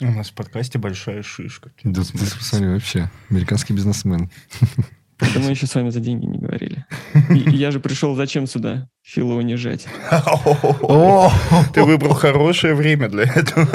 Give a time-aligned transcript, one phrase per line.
[0.00, 1.70] У нас в подкасте большая шишка.
[1.84, 4.30] Да ты посмотри, вообще, американский бизнесмен.
[5.18, 6.86] Это мы еще с вами за деньги не говорили.
[7.28, 8.88] Я же пришел зачем сюда?
[9.02, 9.86] Фила унижать.
[10.10, 11.30] О,
[11.74, 13.68] Ты выбрал хорошее время для этого.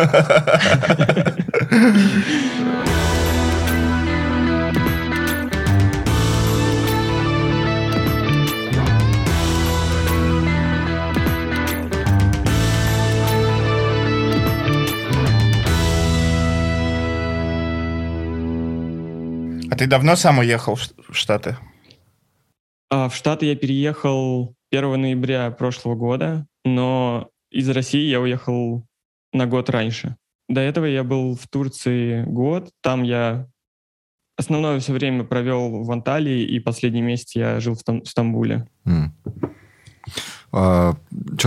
[19.85, 21.57] Ты давно сам уехал в Штаты?
[22.89, 28.84] А в Штаты я переехал 1 ноября прошлого года, но из России я уехал
[29.31, 30.16] на год раньше.
[30.49, 33.48] До этого я был в Турции год, там я
[34.38, 38.67] основное все время провел в Анталии, и последний месяц я жил в, Стам- в Стамбуле.
[40.52, 40.95] Что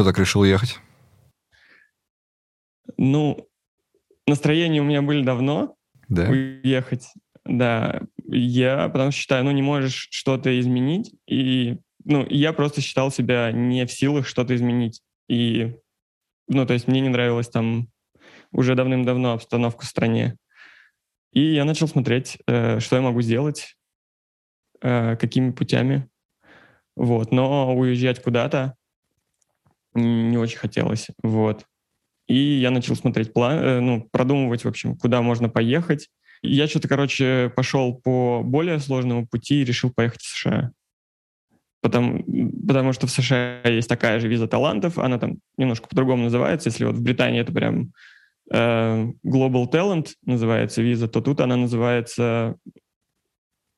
[0.04, 0.78] так решил ехать?
[2.96, 3.48] Ну,
[4.28, 5.74] настроения у меня были давно
[6.08, 6.28] Да?
[6.28, 7.08] уехать.
[7.48, 13.10] Да, я потому что считаю, ну, не можешь что-то изменить, и, ну, я просто считал
[13.10, 15.00] себя не в силах что-то изменить.
[15.28, 15.74] И,
[16.46, 17.88] ну, то есть мне не нравилась там
[18.52, 20.36] уже давным-давно обстановка в стране.
[21.32, 23.76] И я начал смотреть, э, что я могу сделать,
[24.82, 26.06] э, какими путями.
[26.96, 28.74] Вот, но уезжать куда-то
[29.94, 31.64] не очень хотелось, вот.
[32.26, 36.08] И я начал смотреть план, э, ну, продумывать, в общем, куда можно поехать.
[36.42, 40.70] Я что-то, короче, пошел по более сложному пути и решил поехать в США.
[41.80, 42.24] Потому,
[42.66, 46.68] потому что в США есть такая же виза талантов, она там немножко по-другому называется.
[46.68, 47.92] Если вот в Британии это прям
[48.52, 52.56] э, Global Talent называется виза, то тут она называется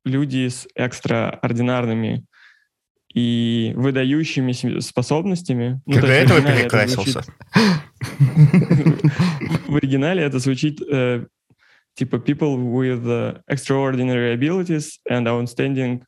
[0.06, 2.24] люди с экстраординарными
[3.12, 5.80] и выдающимися способностями.
[5.84, 7.22] Ну, этого оригинале это перекрасился?
[7.22, 7.34] звучит-
[9.68, 11.26] В оригинале это звучит э,
[12.00, 16.02] типа people with uh, extraordinary abilities and outstanding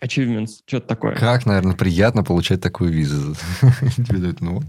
[0.00, 1.14] achievements, что-то такое.
[1.14, 3.34] Как, наверное, приятно получать такую визу.
[3.96, 4.64] Тебе дают, ну вот,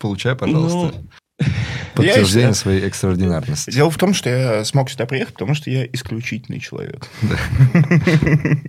[0.00, 0.98] получай, пожалуйста.
[0.98, 1.46] Ну,
[1.94, 3.70] Подтверждение я- своей экстраординарности.
[3.70, 7.06] Дело в том, что я смог сюда приехать, потому что я исключительный человек.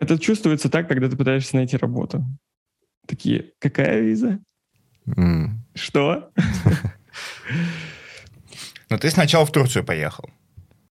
[0.00, 2.24] Это чувствуется так, когда ты пытаешься найти работу.
[3.06, 4.40] Такие, какая виза?
[5.74, 6.32] Что?
[8.92, 10.28] Но ты сначала в Турцию поехал.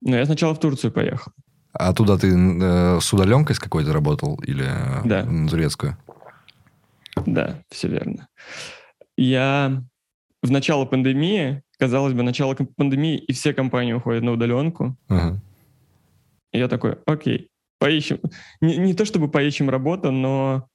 [0.01, 1.31] Ну, я сначала в Турцию поехал.
[1.71, 5.23] А туда ты э, с удаленкой с какой-то работал или э, Да.
[5.23, 5.97] на турецкую?
[7.27, 8.27] Да, все верно.
[9.17, 9.83] Я
[10.41, 14.97] в начало пандемии, казалось бы, начало пандемии, и все компании уходят на удаленку.
[15.07, 15.39] Ага.
[16.53, 18.19] И я такой, окей, поищем.
[18.61, 20.67] Не, не то чтобы поищем работу, но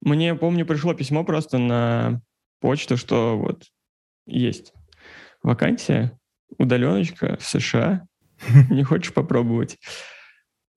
[0.00, 2.22] мне, помню, пришло письмо просто на
[2.60, 3.64] почту, что вот
[4.28, 4.72] есть
[5.44, 6.18] вакансия,
[6.58, 8.06] удаленочка в США.
[8.70, 9.78] Не хочешь попробовать?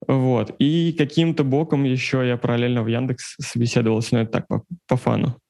[0.06, 0.54] Вот.
[0.60, 5.40] И каким-то боком еще я параллельно в Яндекс собеседовался, но это так, по, по фану.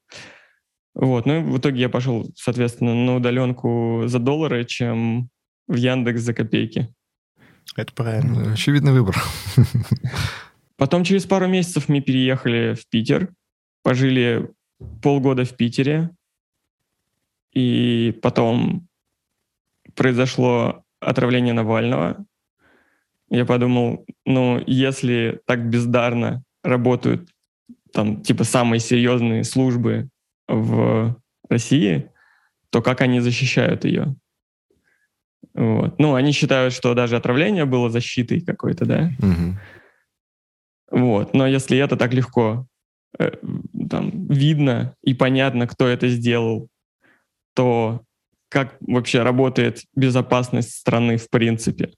[0.95, 1.27] Вот.
[1.27, 5.29] Ну и в итоге я пошел, соответственно, на удаленку за доллары, чем
[5.67, 6.93] в Яндекс за копейки.
[7.75, 8.53] Это правильно.
[8.53, 9.15] Очевидный выбор.
[10.77, 13.33] Потом через пару месяцев мы переехали в Питер,
[13.83, 14.49] пожили
[15.01, 16.09] полгода в Питере,
[17.53, 18.88] и потом
[19.95, 22.25] произошло отравление Навального.
[23.29, 27.29] Я подумал, ну, если так бездарно работают
[27.93, 30.09] там, типа, самые серьезные службы
[30.47, 31.15] в
[31.47, 32.11] России,
[32.69, 34.15] то как они защищают ее?
[35.53, 35.99] Вот.
[35.99, 39.11] Ну, они считают, что даже отравление было защитой какой-то, да?
[39.19, 39.59] Мгм.
[40.91, 41.33] Вот.
[41.33, 42.67] Но если это так легко
[43.17, 43.31] э,
[43.89, 46.69] там, видно и понятно, кто это сделал,
[47.55, 48.01] то
[48.49, 51.91] как вообще работает безопасность страны в принципе?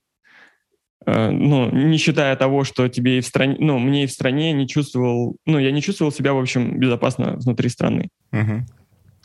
[1.04, 4.52] Э, ну, не считая того, что тебе и в стране, ну, мне и в стране
[4.52, 8.08] не чувствовал, ну, я не чувствовал себя, в общем, безопасно внутри страны.
[8.32, 8.64] Я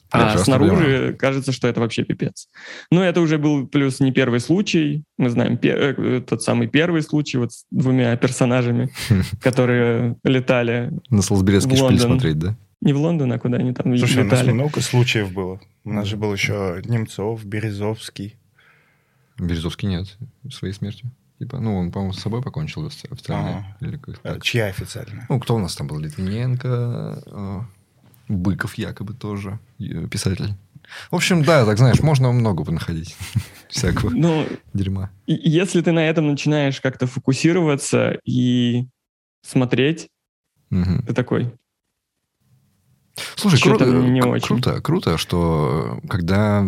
[0.09, 1.17] А прекрасно снаружи понимаю.
[1.17, 2.47] кажется, что это вообще пипец.
[2.89, 5.03] Но это уже был плюс не первый случай.
[5.18, 8.89] Мы знаем пе- э, тот самый первый случай вот с двумя персонажами,
[9.41, 12.56] которые летали На Солсберецкий шпиль смотреть, да?
[12.81, 14.51] Не в Лондон, а куда они там Слушай, у нас летали.
[14.51, 15.59] много случаев было.
[15.83, 18.35] У нас же был еще Немцов, Березовский.
[19.39, 20.18] Березовский нет,
[20.51, 21.12] своей смертью.
[21.39, 23.77] Типа, ну, он, по-моему, с собой покончил офи- официально.
[23.79, 24.41] Или как так.
[24.44, 25.25] Чья официальная?
[25.29, 26.00] Ну, кто у нас там был?
[26.00, 27.59] Литвиненко, э,
[28.27, 29.59] Быков якобы тоже,
[30.12, 30.53] писатель.
[31.12, 33.15] В общем, да, так знаешь, можно много находить
[33.69, 35.12] всякого Ну, дерьма.
[35.27, 38.88] если ты на этом начинаешь как-то фокусироваться и
[39.44, 40.07] смотреть,
[40.69, 41.03] Мгм.
[41.06, 41.53] ты такой,
[43.35, 44.47] Слушай, круто, не очень.
[44.47, 46.65] круто, круто, что э, когда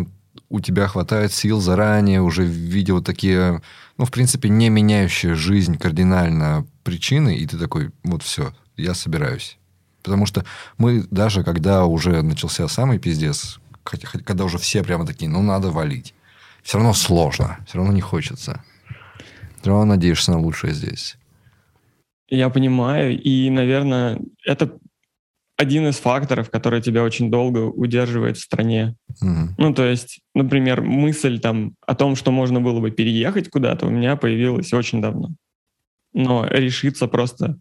[0.48, 3.62] у тебя хватает сил заранее уже видя вот такие,
[3.96, 9.58] ну, в принципе, не меняющие жизнь кардинально причины, и ты такой, вот все, я собираюсь.
[10.02, 10.44] Потому что
[10.78, 16.14] мы даже, когда уже начался самый пиздец, когда уже все прямо такие, ну, надо валить,
[16.62, 18.64] все равно сложно, все равно не хочется.
[19.60, 21.16] Все равно надеешься на лучшее здесь.
[22.28, 24.72] Я понимаю, и, наверное, это
[25.60, 28.96] один из факторов, который тебя очень долго удерживает в стране.
[29.22, 29.48] Mm-hmm.
[29.58, 33.90] Ну, то есть, например, мысль там о том, что можно было бы переехать куда-то, у
[33.90, 35.34] меня появилась очень давно.
[36.14, 37.58] Но решиться просто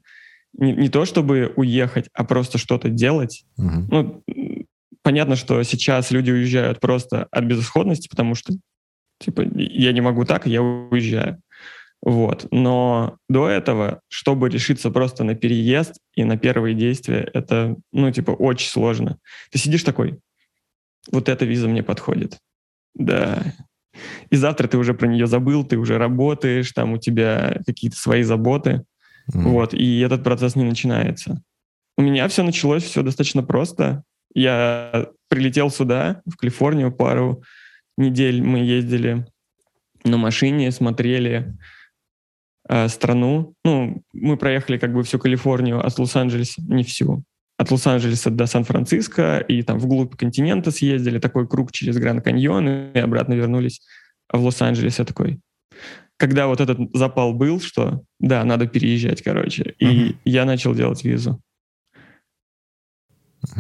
[0.54, 3.44] не, не то, чтобы уехать, а просто что-то делать.
[3.60, 3.88] Mm-hmm.
[3.92, 4.24] Ну,
[5.02, 8.54] понятно, что сейчас люди уезжают просто от безысходности, потому что,
[9.20, 11.42] типа, я не могу так, я уезжаю.
[12.02, 12.48] Вот.
[12.52, 18.32] Но до этого, чтобы решиться просто на переезд и на первые действия, это, ну, типа,
[18.32, 19.18] очень сложно.
[19.52, 20.20] Ты сидишь такой,
[21.12, 22.38] вот эта виза мне подходит.
[22.96, 23.54] Да.
[24.30, 28.24] И завтра ты уже про нее забыл, ты уже работаешь, там у тебя какие-то свои
[28.24, 28.84] заботы.
[29.34, 29.42] Mm.
[29.42, 29.74] Вот.
[29.74, 31.42] И этот процесс не начинается.
[31.98, 34.04] У меня все началось все достаточно просто.
[34.34, 37.44] Я прилетел сюда, в Калифорнию, пару
[37.98, 39.26] недель мы ездили
[40.06, 41.58] на машине, смотрели
[42.70, 43.56] э, страну.
[43.66, 47.24] Ну, мы проехали как бы всю Калифорнию от Лос-Анджелеса, не всю,
[47.58, 53.00] от Лос-Анджелеса до Сан-Франциско, и там вглубь континента съездили, такой круг через Гранд Каньон, и
[53.00, 53.82] обратно вернулись
[54.32, 55.00] в Лос-Анджелес.
[55.00, 55.42] Я такой,
[56.18, 60.16] когда вот этот запал был, что да, надо переезжать, короче, и uh-huh.
[60.24, 61.42] я начал делать визу.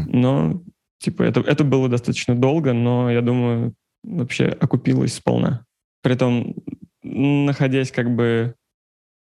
[0.07, 0.61] Но,
[0.99, 3.73] типа, это, это было достаточно долго, но, я думаю,
[4.03, 5.65] вообще окупилось сполна.
[6.01, 6.55] Притом,
[7.01, 8.55] находясь как бы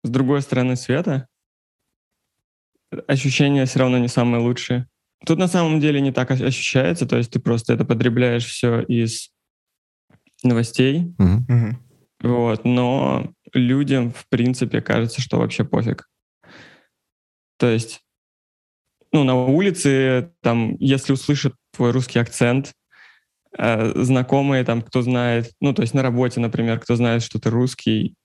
[0.04, 1.28] с другой стороны света,
[3.08, 4.88] ощущения все равно не самые лучшие.
[5.26, 9.30] Тут на самом деле не так ощущается, то есть ты просто это потребляешь все из
[10.44, 11.14] новостей.
[11.18, 11.76] Mm-hmm.
[12.24, 16.10] Вот, но людям, в принципе, кажется, что вообще пофиг.
[17.58, 18.02] То есть,
[19.12, 22.74] ну, на улице, там, если услышат твой русский акцент,
[23.58, 27.50] э, знакомые, там, кто знает, ну, то есть на работе, например, кто знает, что ты
[27.50, 28.16] русский,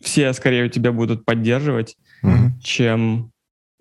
[0.00, 2.60] все скорее тебя будут поддерживать, mm-hmm.
[2.62, 3.32] чем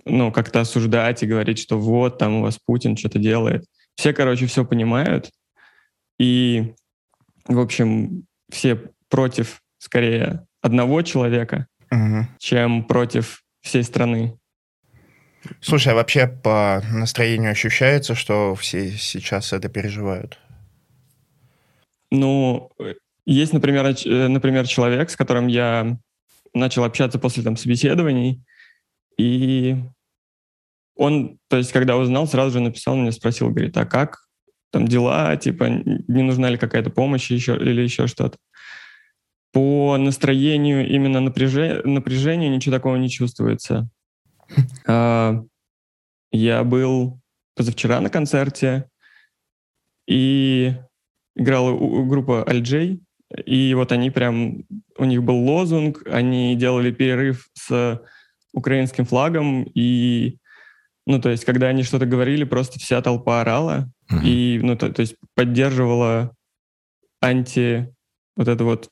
[0.06, 3.66] ну, как-то осуждать и говорить, что вот, там у вас Путин что-то делает.
[3.96, 5.32] Все, короче, все понимают.
[6.20, 6.74] И,
[7.46, 8.80] в общем, все
[9.10, 12.24] против, скорее, одного человека, mm-hmm.
[12.40, 14.38] чем против всей страны.
[15.62, 20.40] Слушай, а вообще по настроению ощущается, что все сейчас это переживают?
[22.12, 22.72] Ну,
[23.26, 25.98] есть, например, э, например, человек, с которым я
[26.54, 28.44] начал общаться после там собеседований,
[29.18, 29.76] и
[30.96, 34.28] он, то есть, когда узнал, сразу же написал мне, спросил, говорит, а как
[34.72, 38.38] там дела, типа, не нужна ли какая-то помощь еще, или еще что-то.
[39.54, 43.90] По настроению, именно напряжению, напряжению ничего такого не чувствуется.
[44.88, 45.44] А,
[46.32, 47.20] я был
[47.56, 48.90] позавчера на концерте,
[50.08, 50.74] и
[51.36, 53.02] играла группа Альджей,
[53.46, 54.64] и вот они прям,
[54.98, 58.02] у них был лозунг, они делали перерыв с
[58.54, 60.38] украинским флагом, и,
[61.06, 64.24] ну, то есть, когда они что-то говорили, просто вся толпа орала, mm-hmm.
[64.24, 66.34] и, ну, то, то есть, поддерживала
[67.22, 67.94] анти...
[68.36, 68.90] Вот это вот...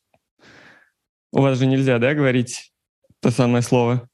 [1.31, 2.71] У вас же нельзя, да, говорить
[3.21, 4.07] то самое слово?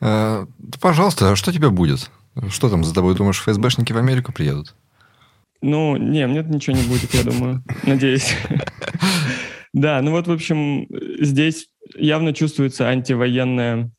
[0.00, 0.46] А,
[0.80, 2.10] пожалуйста, а что тебе будет?
[2.48, 4.74] Что там за тобой, думаешь, ФСБшники в Америку приедут?
[5.60, 7.62] Ну, не, мне ничего не будет, я думаю.
[7.84, 8.34] Надеюсь.
[9.72, 10.86] Да, ну вот, в общем,
[11.20, 13.90] здесь явно чувствуется антивоенное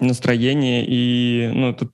[0.00, 1.92] настроение, и, ну, тут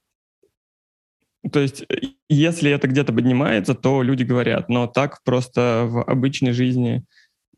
[1.53, 1.85] то есть,
[2.29, 7.05] если это где-то поднимается, то люди говорят, но так просто в обычной жизни,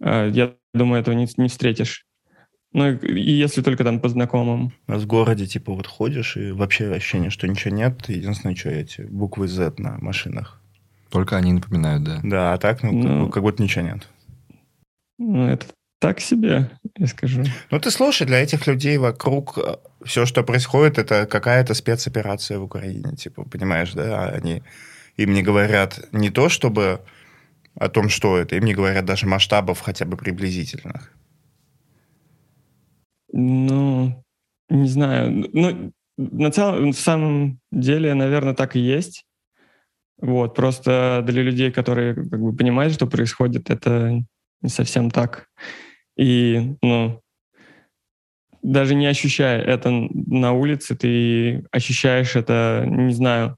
[0.00, 2.06] э, я думаю, этого не, не встретишь.
[2.72, 4.72] Ну, и если только там по знакомым.
[4.86, 8.08] А в городе, типа, вот ходишь, и вообще ощущение, что ничего нет.
[8.08, 10.62] Единственное, что эти буквы Z на машинах.
[11.10, 12.20] Только они напоминают, да.
[12.22, 14.08] Да, а так, ну, ну как, как будто ничего нет.
[15.20, 15.66] Ну, это
[15.98, 17.44] так себе, я скажу.
[17.70, 22.64] Ну, ты слушай, для этих людей вокруг э, все, что происходит, это какая-то спецоперация в
[22.64, 24.30] Украине, типа, понимаешь, да?
[24.30, 24.62] Они
[25.18, 27.00] им не говорят не то, чтобы
[27.74, 31.12] о том, что это, им не говорят даже масштабов хотя бы приблизительных.
[33.30, 34.24] Ну,
[34.70, 35.50] не знаю.
[35.52, 39.26] Ну, на целом, в самом деле, наверное, так и есть.
[40.16, 44.24] Вот, просто для людей, которые как бы понимают, что происходит, это
[44.62, 45.46] не совсем так.
[46.16, 47.20] И, ну,
[48.62, 53.56] даже не ощущая это на улице, ты ощущаешь это, не знаю,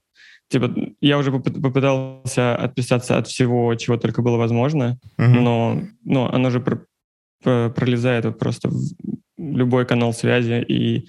[0.49, 5.27] типа, я уже попытался отписаться от всего, чего только было возможно, mm-hmm.
[5.27, 8.93] но, но оно же про- пролезает просто в
[9.37, 11.07] любой канал связи, и,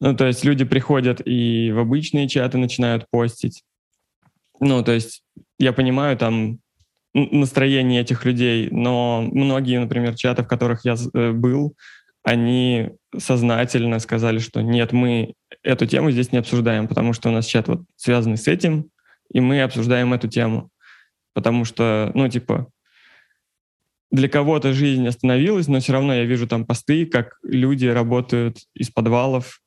[0.00, 3.62] ну, то есть люди приходят и в обычные чаты начинают постить.
[4.60, 5.24] Ну, то есть
[5.58, 6.60] я понимаю там
[7.14, 11.76] настроение этих людей, но многие, например, чаты, в которых я э, был,
[12.24, 17.46] они сознательно сказали, что нет, мы эту тему здесь не обсуждаем, потому что у нас
[17.46, 18.90] чат вот связанный с этим,
[19.32, 20.70] и мы обсуждаем эту тему.
[21.34, 22.68] Потому что, ну, типа,
[24.10, 28.90] для кого-то жизнь остановилась, но все равно я вижу там посты, как люди работают из
[28.90, 29.60] подвалов,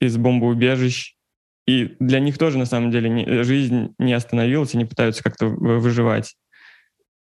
[0.00, 1.14] из бомбоубежищ,
[1.66, 6.34] и для них тоже, на самом деле, не, жизнь не остановилась, они пытаются как-то выживать.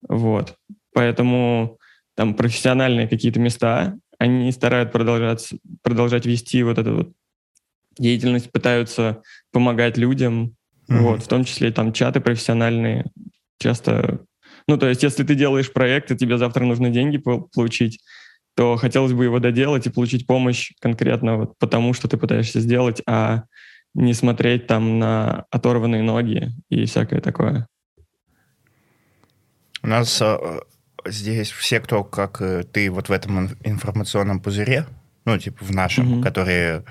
[0.08, 0.56] Вот.
[0.94, 1.78] Поэтому
[2.16, 7.12] там профессиональные какие-то места, они стараются продолжать, продолжать вести вот эту вот
[7.98, 10.56] деятельность, пытаются помогать людям,
[10.90, 10.98] mm-hmm.
[11.00, 13.06] вот, в том числе там чаты профессиональные,
[13.60, 14.22] часто...
[14.68, 18.00] Ну, то есть, если ты делаешь проект, и тебе завтра нужны деньги получить,
[18.56, 23.02] то хотелось бы его доделать и получить помощь конкретно вот потому, что ты пытаешься сделать,
[23.08, 23.44] а
[23.94, 27.68] не смотреть там на оторванные ноги и всякое такое.
[29.82, 30.60] У нас э,
[31.06, 34.86] здесь все, кто, как ты, вот в этом информационном пузыре,
[35.26, 36.24] ну, типа в нашем, mm-hmm.
[36.24, 36.84] которые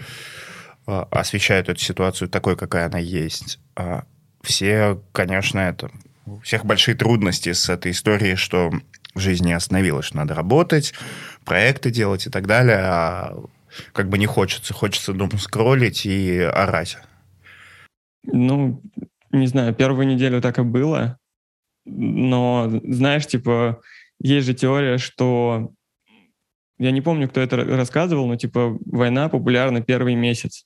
[0.86, 4.02] э, освещают эту ситуацию такой, какая она есть, э,
[4.42, 5.90] все, конечно, это...
[6.26, 8.70] У всех большие трудности с этой историей, что
[9.14, 10.92] жизнь не остановилась, что надо работать,
[11.44, 13.34] проекты делать и так далее, а
[13.92, 14.74] как бы не хочется.
[14.74, 16.98] Хочется дома скроллить и орать.
[18.24, 18.82] Ну,
[19.32, 21.18] не знаю, первую неделю так и было.
[21.88, 23.80] Но, знаешь, типа,
[24.20, 25.70] есть же теория, что...
[26.78, 30.64] Я не помню, кто это рассказывал, но, типа, война популярна первый месяц.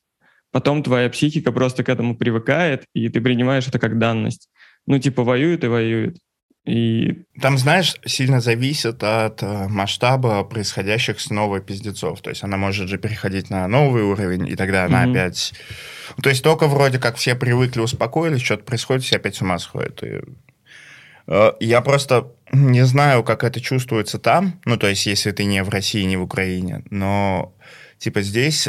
[0.51, 4.51] Потом твоя психика просто к этому привыкает, и ты принимаешь это как данность.
[4.87, 6.19] Ну, типа, воюет и воюет.
[6.65, 7.25] И...
[7.41, 12.21] Там, знаешь, сильно зависит от э, масштаба происходящих с новой пиздецов.
[12.21, 15.11] То есть она может же переходить на новый уровень, и тогда она mm-hmm.
[15.11, 15.55] опять...
[16.23, 20.03] То есть только вроде как все привыкли, успокоились, что-то происходит, все опять с ума сходят.
[20.05, 20.21] И...
[21.27, 25.63] Э, я просто не знаю, как это чувствуется там, ну, то есть если ты не
[25.63, 27.55] в России, не в Украине, но
[27.99, 28.69] типа здесь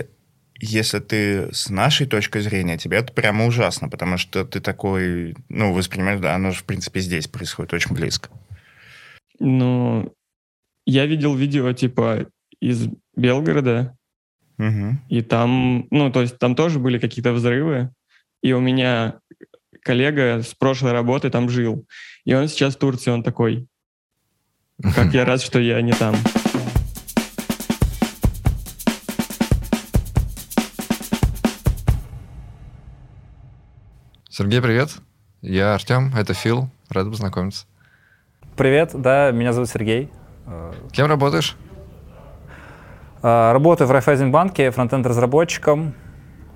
[0.66, 5.74] если ты с нашей точки зрения, тебе это прямо ужасно, потому что ты такой, ну,
[5.74, 8.30] воспринимаешь, да, оно же, в принципе, здесь происходит очень близко.
[9.40, 10.14] Ну,
[10.86, 12.28] я видел видео, типа,
[12.62, 13.98] из Белгорода,
[14.58, 14.98] угу.
[15.10, 17.92] и там, ну, то есть там тоже были какие-то взрывы,
[18.42, 19.20] и у меня
[19.82, 21.86] коллега с прошлой работы там жил,
[22.26, 23.68] и он сейчас в Турции, он такой,
[24.96, 26.16] как я рад, что я не там.
[34.30, 34.90] Сергей, привет.
[35.42, 36.70] Я Артем, это Фил.
[36.90, 37.68] Рад познакомиться.
[38.58, 40.10] Привет, да, меня зовут Сергей.
[40.92, 41.56] Кем работаешь?
[43.22, 45.94] А, работаю в Райфайзенбанке фронтенд-разработчиком,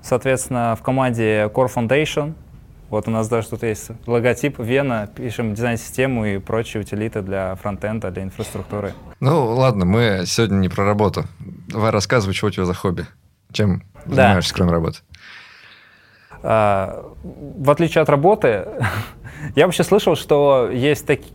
[0.02, 2.34] соответственно, в команде Core Foundation.
[2.90, 8.10] Вот у нас даже тут есть логотип Вена, пишем дизайн-систему и прочие утилиты для фронтенда,
[8.10, 8.94] для инфраструктуры.
[9.20, 11.24] Ну, ладно, мы сегодня не про работу.
[11.68, 13.06] Давай рассказывай, что у тебя за хобби.
[13.52, 14.14] Чем да.
[14.14, 14.98] занимаешься, кроме работы?
[16.42, 18.66] А, в отличие от работы,
[19.54, 21.32] я вообще слышал, что есть такие,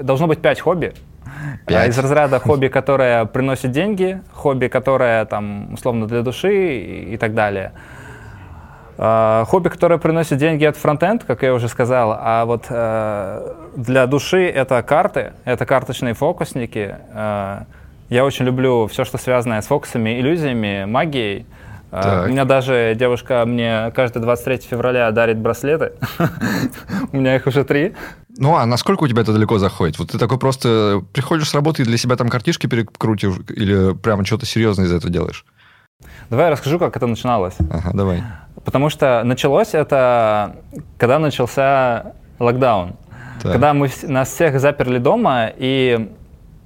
[0.00, 0.94] должно быть пять хобби.
[1.24, 1.90] А, пять.
[1.90, 7.34] Из разряда хобби, которое приносит деньги, хобби, которое там условно для души и, и так
[7.34, 7.72] далее.
[9.02, 14.06] Uh, хобби, которое приносит деньги, это фронтенд, как я уже сказал, а вот uh, для
[14.06, 16.94] души это карты, это карточные фокусники.
[17.12, 17.64] Uh,
[18.10, 21.46] я очень люблю все, что связано с фокусами, иллюзиями, магией.
[21.90, 22.26] А, так.
[22.26, 25.94] У меня даже девушка мне каждый 23 февраля дарит браслеты.
[27.12, 27.94] У меня их уже три.
[28.38, 29.98] Ну, а насколько у тебя это далеко заходит?
[29.98, 34.24] Вот ты такой просто приходишь с работы и для себя там картишки перекрутишь или прямо
[34.24, 35.44] что-то серьезное из этого делаешь?
[36.30, 37.54] Давай я расскажу, как это начиналось.
[37.70, 38.22] Ага, давай.
[38.64, 40.56] Потому что началось это,
[40.98, 42.94] когда начался локдаун.
[43.42, 43.52] Так.
[43.52, 46.10] Когда мы, нас всех заперли дома, и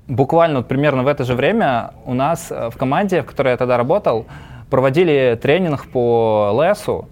[0.07, 3.76] буквально вот примерно в это же время у нас в команде, в которой я тогда
[3.76, 4.26] работал,
[4.71, 7.09] проводили тренинг по лесу,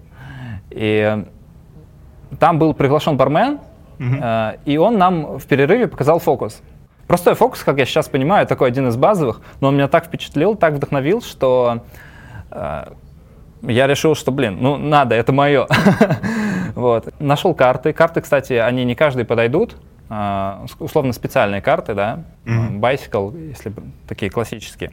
[0.71, 1.25] и
[2.39, 3.59] там был приглашен бармен,
[3.99, 6.61] uh и он нам в перерыве показал фокус.
[7.07, 10.57] Простой фокус, как я сейчас понимаю, такой один из базовых, но он меня так впечатлил,
[10.57, 11.81] так вдохновил, что э,
[12.55, 15.67] я решил, что, блин, ну надо, это мое.
[16.75, 17.13] вот.
[17.21, 17.93] Нашел карты.
[17.93, 19.77] Карты, кстати, они не каждый подойдут.
[20.11, 22.25] Э, условно специальные карты, да.
[22.45, 22.81] Mm-hmm.
[22.81, 23.73] Bicycle, если
[24.07, 24.93] такие классические.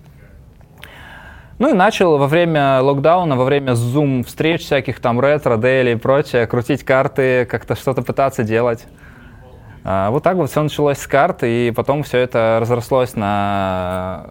[1.60, 5.96] Ну и начал во время локдауна, во время Zoom встреч всяких там ретро, дейли и
[5.96, 8.88] прочее, крутить карты, как-то что-то пытаться делать.
[9.84, 14.25] А, вот так вот все началось с карт, и потом все это разрослось на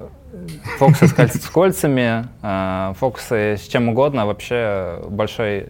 [0.79, 5.69] фокусы с, кольц, с кольцами, а, фокусы с чем угодно, вообще большой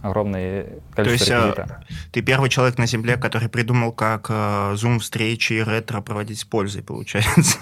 [0.00, 1.84] огромный количество То есть, реквизита.
[2.12, 6.82] ты первый человек на Земле, который придумал, как Zoom встречи и ретро проводить с пользой,
[6.82, 7.58] получается.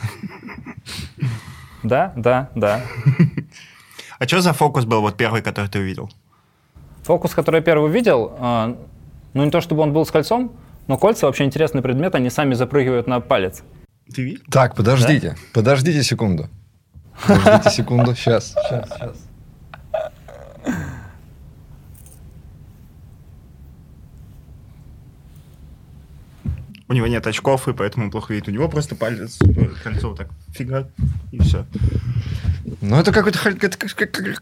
[1.82, 2.80] Да, да, да.
[4.18, 6.10] А что за фокус был вот первый, который ты увидел?
[7.02, 8.76] Фокус, который я первый увидел, а,
[9.34, 10.52] ну не то чтобы он был с кольцом,
[10.86, 13.62] но кольца вообще интересный предмет, они сами запрыгивают на палец.
[14.12, 14.42] Ты видел?
[14.50, 15.36] Так, подождите, да?
[15.52, 16.48] подождите секунду.
[17.26, 19.16] Подождите секунду, сейчас, сейчас, сейчас.
[26.86, 28.48] У него нет очков, и поэтому плохо видит.
[28.48, 30.90] У него просто палец, э, кольцо вот так, фига,
[31.32, 31.64] и все.
[32.82, 33.38] Ну, это какое-то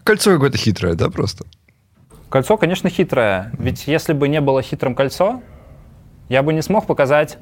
[0.04, 1.45] кольцо какое-то хитрое, да, просто?
[2.31, 3.52] Кольцо, конечно, хитрое.
[3.59, 5.42] Ведь если бы не было хитрым кольцо,
[6.28, 7.38] я бы не смог показать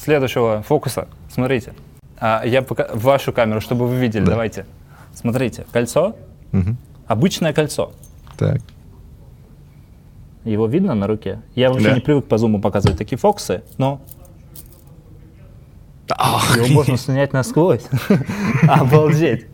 [0.00, 1.08] следующего фокуса.
[1.30, 1.74] Смотрите.
[2.18, 2.88] А, я пока...
[2.92, 4.24] в вашу камеру, чтобы вы видели.
[4.24, 4.32] Да.
[4.32, 4.66] Давайте.
[5.14, 5.66] Смотрите.
[5.72, 6.16] Кольцо.
[6.52, 6.76] Угу.
[7.06, 7.92] Обычное кольцо.
[8.36, 8.60] Так.
[10.44, 11.40] Его видно на руке?
[11.54, 11.94] Я вообще да.
[11.94, 14.00] не привык по зуму показывать такие фокусы, но
[16.10, 16.56] Ах.
[16.56, 17.86] его можно снять насквозь.
[18.68, 19.46] Обалдеть.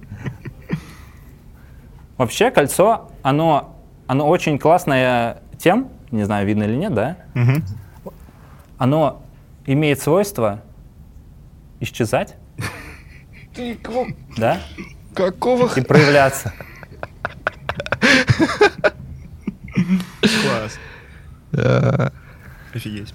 [2.16, 3.76] Вообще кольцо, оно,
[4.06, 7.16] оно очень классное тем, не знаю, видно или нет, да?
[8.78, 9.22] Оно
[9.66, 10.62] имеет свойство
[11.80, 12.36] исчезать.
[14.36, 14.60] Да?
[15.14, 15.70] Какого?
[15.76, 16.52] И проявляться.
[20.20, 20.78] Класс.
[22.74, 23.14] Офигеть.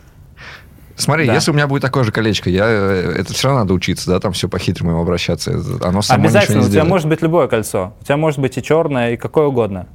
[0.95, 1.33] Смотри, да.
[1.33, 4.19] если у меня будет такое же колечко, я, э, это все равно надо учиться, да,
[4.19, 5.51] там все по-хитрому обращаться.
[5.81, 7.95] Оно само Обязательно, у тебя может быть любое кольцо.
[8.01, 9.87] У тебя может быть и черное, и какое угодно.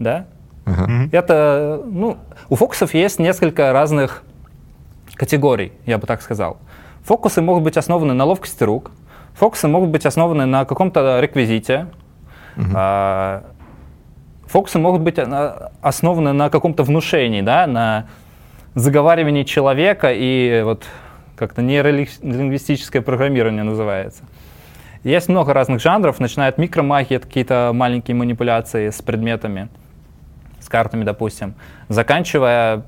[0.00, 0.26] Да?
[0.64, 1.08] Ага.
[1.12, 4.24] Это, ну, у фокусов есть несколько разных
[5.16, 6.58] категорий, я бы так сказал.
[7.04, 8.90] Фокусы могут быть основаны на ловкости рук,
[9.34, 11.88] фокусы могут быть основаны на каком-то реквизите,
[12.56, 12.66] угу.
[12.74, 13.44] а,
[14.46, 15.18] фокусы могут быть
[15.82, 18.06] основаны на каком-то внушении, да, на
[18.74, 20.84] заговаривании человека и вот
[21.36, 24.24] как-то нейролингвистическое программирование называется.
[25.04, 29.68] Есть много разных жанров, начиная от микромагии, какие-то маленькие манипуляции с предметами,
[30.60, 31.54] с картами, допустим,
[31.88, 32.82] заканчивая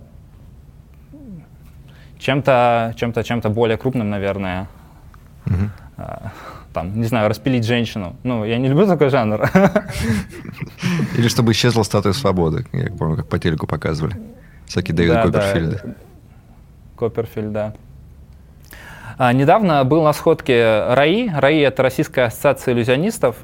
[2.19, 4.69] чем-то, чем-то, чем-то более крупным, наверное.
[5.47, 5.71] Угу.
[6.75, 8.17] там, не знаю, распилить женщину.
[8.23, 9.51] Ну, я не люблю такой жанр.
[11.17, 12.67] Или чтобы исчезла статуя свободы.
[12.73, 14.17] Я помню, как по телеку показывали.
[14.67, 15.71] Всякие Дэвид да, Копперфильд.
[15.83, 15.95] Да.
[16.97, 17.75] Копперфильд, да.
[19.17, 21.31] А, недавно был на сходке РАИ.
[21.31, 23.37] РАИ— это Российская ассоциация иллюзионистов.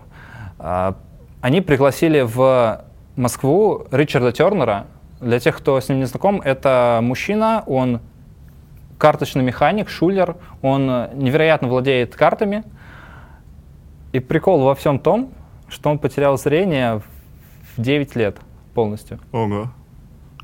[0.59, 0.97] А,
[1.41, 2.85] они пригласили в
[3.17, 4.87] Москву Ричарда Тернера.
[5.21, 8.01] Для тех, кто с ним не знаком, это мужчина, он
[9.05, 12.65] карточный механик, шулер, он невероятно владеет картами.
[14.13, 15.31] И прикол во всем том,
[15.69, 17.03] что он потерял зрение
[17.77, 18.39] в 9 лет
[18.73, 19.19] полностью.
[19.31, 19.69] Ого.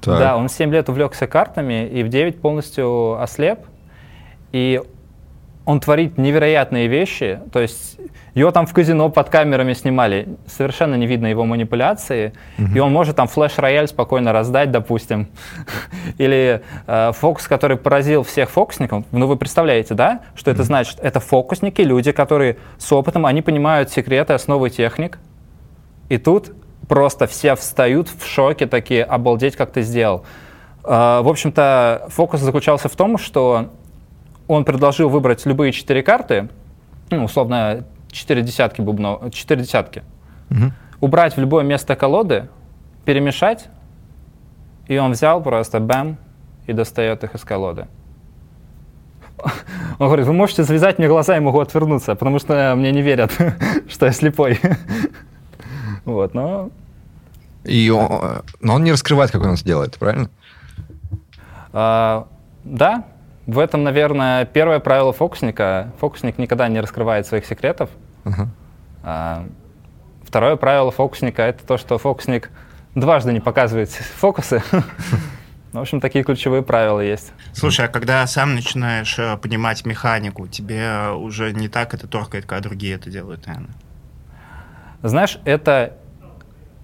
[0.02, 0.18] Так.
[0.18, 3.60] Да, он в 7 лет увлекся картами и в 9 полностью ослеп.
[4.52, 4.82] И
[5.64, 7.40] он творит невероятные вещи.
[7.52, 7.98] То есть
[8.34, 12.32] его там в казино под камерами снимали, совершенно не видно его манипуляции.
[12.58, 12.76] Mm-hmm.
[12.76, 15.28] И он может там флеш-рояль спокойно раздать, допустим.
[16.18, 19.04] Или э, фокус, который поразил всех фокусников.
[19.12, 20.54] Ну, вы представляете, да, что mm-hmm.
[20.54, 20.98] это значит?
[21.00, 25.18] Это фокусники, люди, которые с опытом, они понимают секреты, основы техник.
[26.08, 26.52] И тут
[26.88, 30.24] просто все встают в шоке такие, обалдеть, как ты сделал.
[30.82, 33.68] Uh, в общем-то, фокус заключался в том, что
[34.50, 36.48] он предложил выбрать любые четыре карты,
[37.10, 40.02] ну, условно, четыре десятки бубнов, четыре десятки,
[40.50, 40.72] угу.
[41.00, 42.48] убрать в любое место колоды,
[43.04, 43.68] перемешать,
[44.88, 46.16] и он взял просто бэм
[46.66, 47.86] и достает их из колоды.
[50.00, 53.30] Он говорит, вы можете завязать мне глаза, я могу отвернуться, потому что мне не верят,
[53.88, 54.58] что я слепой.
[56.06, 56.70] Вот, но...
[57.62, 60.30] И он, но он не раскрывает, как он это делает, правильно?
[61.74, 62.26] А,
[62.64, 63.04] да,
[63.50, 65.92] в этом, наверное, первое правило фокусника.
[65.98, 67.90] Фокусник никогда не раскрывает своих секретов.
[68.24, 68.46] Uh-huh.
[69.02, 69.46] А,
[70.22, 72.50] второе правило фокусника— это то, что фокусник
[72.94, 74.62] дважды не показывает фокусы.
[75.72, 77.32] В общем, такие ключевые правила есть.
[77.52, 82.68] Слушай, а когда сам начинаешь э, понимать механику, тебе уже не так это торкает, когда
[82.68, 83.74] другие это делают, наверное?
[85.02, 85.96] Знаешь, это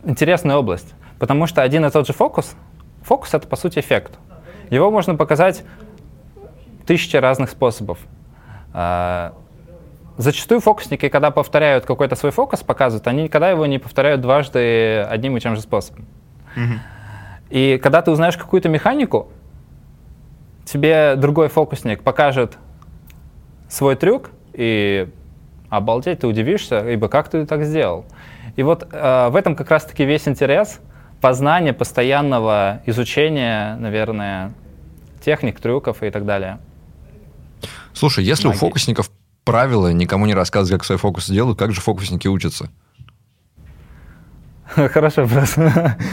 [0.05, 2.55] интересная область, потому что один и тот же фокус,
[3.03, 4.19] фокус— это, по сути, эффект.
[4.71, 5.65] Его можно показать
[6.87, 7.99] тысячи разных способов.
[8.73, 9.35] А,
[10.17, 15.37] зачастую фокусники, когда повторяют какой-то свой фокус, показывают, они никогда его не повторяют дважды одним
[15.37, 16.07] и тем же способом.
[17.51, 19.29] И когда ты узнаешь какую-то механику,
[20.65, 22.59] тебе другой фокусник покажет
[23.69, 25.09] свой трюк, и
[25.69, 28.07] обалдеть, ты удивишься, ибо как ты так сделал?
[28.57, 30.81] И вот э, в этом как раз-таки весь интерес
[31.21, 34.53] познания, постоянного изучения, наверное,
[35.23, 36.59] техник, трюков и так далее.
[37.97, 38.59] Слушай, если Магия.
[38.59, 39.11] у фокусников
[39.43, 42.69] правило никому не рассказывать, как свои фокусы делают, как же фокусники учатся?
[44.67, 45.57] Хорошо, вопрос.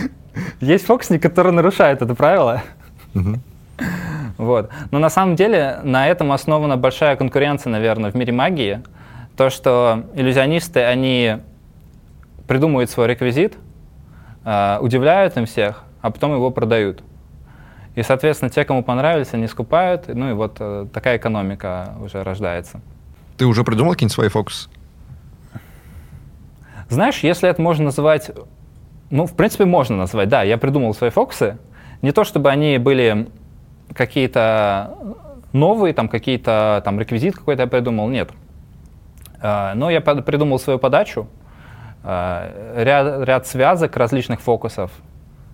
[0.62, 2.64] Есть фокусник, который нарушает это правило.
[3.14, 3.42] Мгм.
[4.38, 4.72] Вот.
[4.90, 8.82] Но на самом деле на этом основана большая конкуренция, наверное, в мире магии.
[9.38, 11.38] То, что иллюзионисты, они
[12.48, 13.54] придумывают свой реквизит,
[14.44, 17.04] э, удивляют им всех, а потом его продают.
[17.96, 22.82] И, соответственно, те, кому понравились, они скупают, ну и вот э, такая экономика уже рождается.
[23.38, 24.70] Ты уже придумал какие-нибудь свои фокусы?
[26.90, 28.32] Знаешь, если это можно называть,
[29.10, 31.58] ну, в принципе, можно назвать, да, я придумал свои фокусы.
[32.02, 33.30] Не то, чтобы они были
[33.94, 34.98] какие-то
[35.54, 38.32] новые, там, какие-то, там, реквизит какой-то я придумал, нет.
[39.42, 41.28] А, Но я под- придумал свою подачу,
[42.04, 44.92] а, ряд, ряд связок различных фокусов.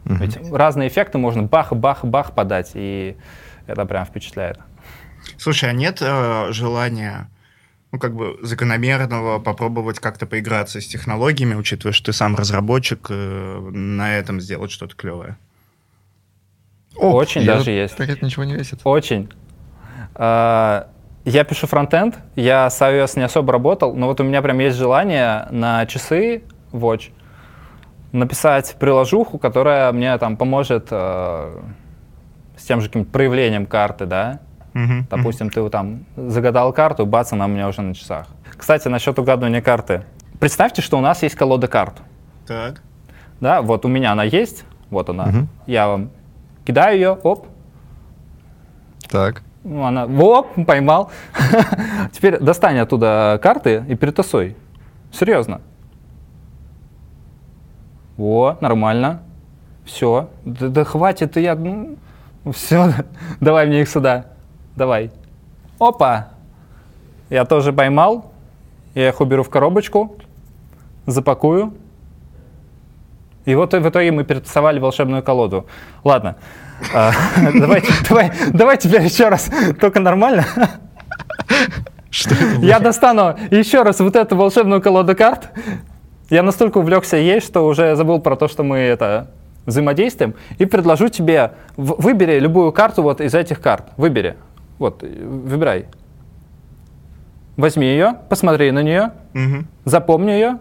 [0.05, 0.17] Мгм.
[0.17, 3.17] Ведь разные эффекты можно бах-бах-бах подать, и
[3.67, 4.59] это прям впечатляет.
[5.38, 7.29] Слушай, а нет э, желания,
[7.91, 13.59] ну, как бы закономерного попробовать как-то поиграться с технологиями, учитывая, что ты сам разработчик, э,
[13.71, 15.38] на этом сделать что-то клевое?
[16.95, 17.95] Очень я даже есть.
[17.95, 18.81] Так это ничего не весит.
[18.83, 19.29] Очень.
[20.15, 20.89] А,
[21.25, 24.77] Я пишу фронтенд, я с iOS не особо работал, но вот у меня прям есть
[24.77, 27.12] желание на часы Watch
[28.12, 31.62] написать приложуху, которая мне там поможет э,
[32.58, 34.39] с тем же каким-то проявлением карты, да.
[34.74, 38.28] Мгм, Допустим, ты там загадал карту, бац, она у меня уже на часах.
[38.56, 40.04] Кстати, насчет угадывания карты.
[40.39, 42.02] Представьте, что у нас есть колода карт.
[42.48, 42.82] Так.
[43.39, 45.26] Да, вот у меня она есть, вот она.
[45.26, 45.50] Мгм.
[45.65, 46.12] Я вам
[46.65, 47.48] кидаю ее, оп,
[49.10, 49.41] Так.
[49.63, 51.12] Ну, она, оп, поймал.
[52.13, 54.56] Теперь достань оттуда карты и перетасуй.
[55.12, 55.62] Серьезно.
[58.19, 59.21] О, нормально.
[59.86, 60.29] Все.
[60.43, 61.58] Да, да хватит, и я...
[62.53, 62.93] все,
[63.39, 64.25] давай мне их сюда.
[64.75, 65.12] Давай.
[65.79, 66.29] Опа.
[67.29, 68.32] Я тоже поймал.
[68.93, 70.17] Я их уберу в коробочку,
[71.05, 71.73] запакую.
[73.45, 75.65] И вот в итоге мы перетасовали волшебную колоду.
[76.03, 76.36] Ладно.
[76.95, 77.12] А,
[77.53, 79.49] Давайте, давай, давай теперь еще раз,
[79.82, 80.45] только нормально.
[82.10, 82.34] Что?
[82.62, 85.49] Я достану еще раз вот эту волшебную колоду карт.
[86.29, 89.31] Я настолько увлекся ей, что уже забыл про то, что мы это
[89.65, 90.35] взаимодействуем.
[90.57, 93.85] И предложу тебе, выбери любую карту вот из этих карт.
[93.97, 94.35] Выбери.
[94.77, 95.85] Вот, э, выбирай.
[97.57, 99.67] Возьми ее, посмотри на нее, Мгм.
[99.85, 100.59] запомни ее.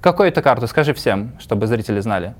[0.00, 0.66] Какую это карту?
[0.66, 2.34] Скажи всем, чтобы зрители знали.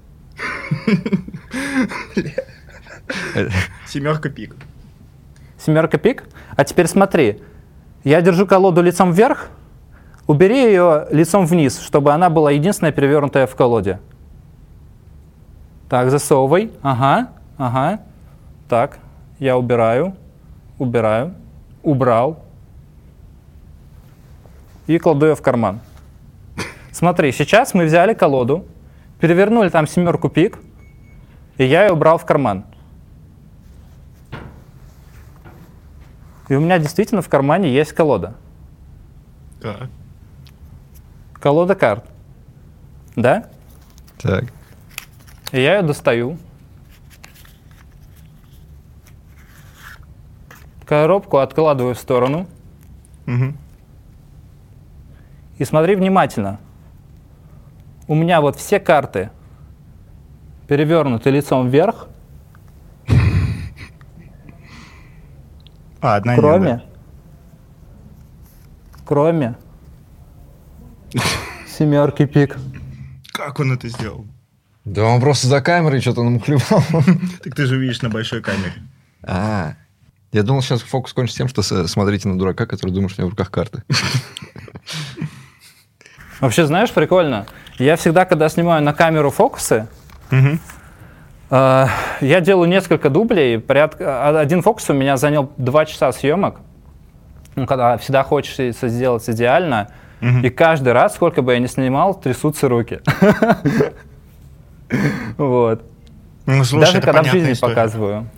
[3.87, 4.55] Семерка пик.
[5.59, 6.25] Семерка пик.
[6.57, 7.41] А теперь смотри.
[8.05, 9.49] Я держу колоду лицом вверх.
[10.27, 14.01] Убери ее лицом вниз, чтобы она была единственная перевернутая в колоде.
[15.89, 16.73] Так, засовывай.
[16.83, 18.01] Ага, ага.
[18.69, 18.99] Так,
[19.39, 20.17] я убираю,
[20.79, 21.35] убираю,
[21.83, 22.43] убрал.
[24.87, 25.81] И кладу ее в карман.
[26.91, 28.67] Смотри, сейчас мы взяли колоду,
[29.21, 30.59] перевернули там семерку пик,
[31.59, 32.65] и я ее убрал в карман.
[36.49, 38.35] И у меня действительно в кармане есть колода.
[39.61, 39.89] Так.
[41.45, 42.05] Колода карт.
[43.17, 43.51] Да?
[44.19, 44.45] Так.
[45.53, 46.39] И я ее достаю.
[50.87, 52.47] Коробку откладываю в сторону.
[53.27, 53.59] Мгм.
[55.59, 56.61] И смотри внимательно.
[58.09, 59.31] У меня вот все карты
[60.67, 62.09] перевернуты лицом вверх,
[66.01, 66.83] А, одна нет, кроме, да.
[69.05, 69.57] кроме
[71.69, 72.57] семерки пик.
[73.33, 74.27] Как он это сделал?
[74.85, 76.83] Да он просто за камерой что-то намухлевал.
[77.43, 78.73] Так ты же видишь на большой камере.
[79.23, 79.75] А,
[80.33, 83.31] я думал, сейчас фокус кончится тем, что смотрите на дурака, который думает, что у него
[83.31, 83.83] в руках карты.
[86.41, 87.47] Вообще, знаешь, прикольно.
[87.79, 89.87] Я всегда, когда снимаю на камеру фокусы.
[91.51, 91.87] Э,
[92.21, 93.65] Я делаю несколько дублей.
[93.69, 96.57] А- один фокус у меня занял два часа съемок.
[97.57, 99.91] Ну, когда всегда хочется сделать идеально.
[100.21, 103.01] И каждый раз, сколько бы я ни снимал, трясутся руки.
[105.39, 105.83] Вот.
[106.47, 107.75] Ну, слушай, Даже когда в жизни история.
[107.75, 108.31] показываю.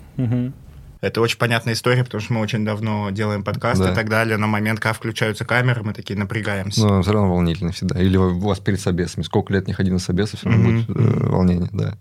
[1.02, 3.92] Это очень понятная история, потому что мы очень давно делаем подкаст да.
[3.92, 4.38] и так далее.
[4.38, 6.86] На момент, когда включаются камеры, мы такие напрягаемся.
[6.86, 8.00] Ну, все равно волнительно всегда.
[8.00, 9.22] Или у вас перед собесами.
[9.22, 10.86] Сколько лет не ходи на собесы, все равно mm-hmm.
[10.86, 11.94] будет э, волнение, да.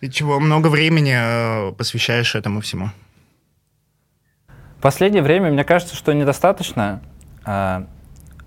[0.00, 2.90] И чего много времени э, посвящаешь этому всему?
[4.78, 7.02] В последнее время, мне кажется, что недостаточно.
[7.44, 7.86] А,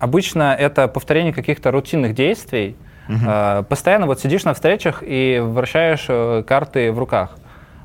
[0.04, 2.76] обычно это повторение каких-то рутинных действий.
[3.08, 3.66] Угу.
[3.70, 7.38] Постоянно вот сидишь на встречах и вращаешь э, карты в руках.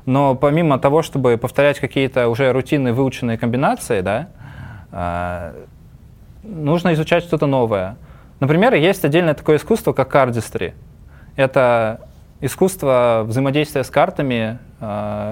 [0.05, 4.27] Но помимо того, чтобы повторять какие-то уже рутинные выученные комбинации, да,
[4.91, 5.53] а,
[6.43, 7.95] нужно изучать что-то новое.
[8.39, 10.73] Например, есть отдельное такое искусство, как кардистри.
[11.35, 12.01] Это
[12.41, 14.57] искусство взаимодействия с картами.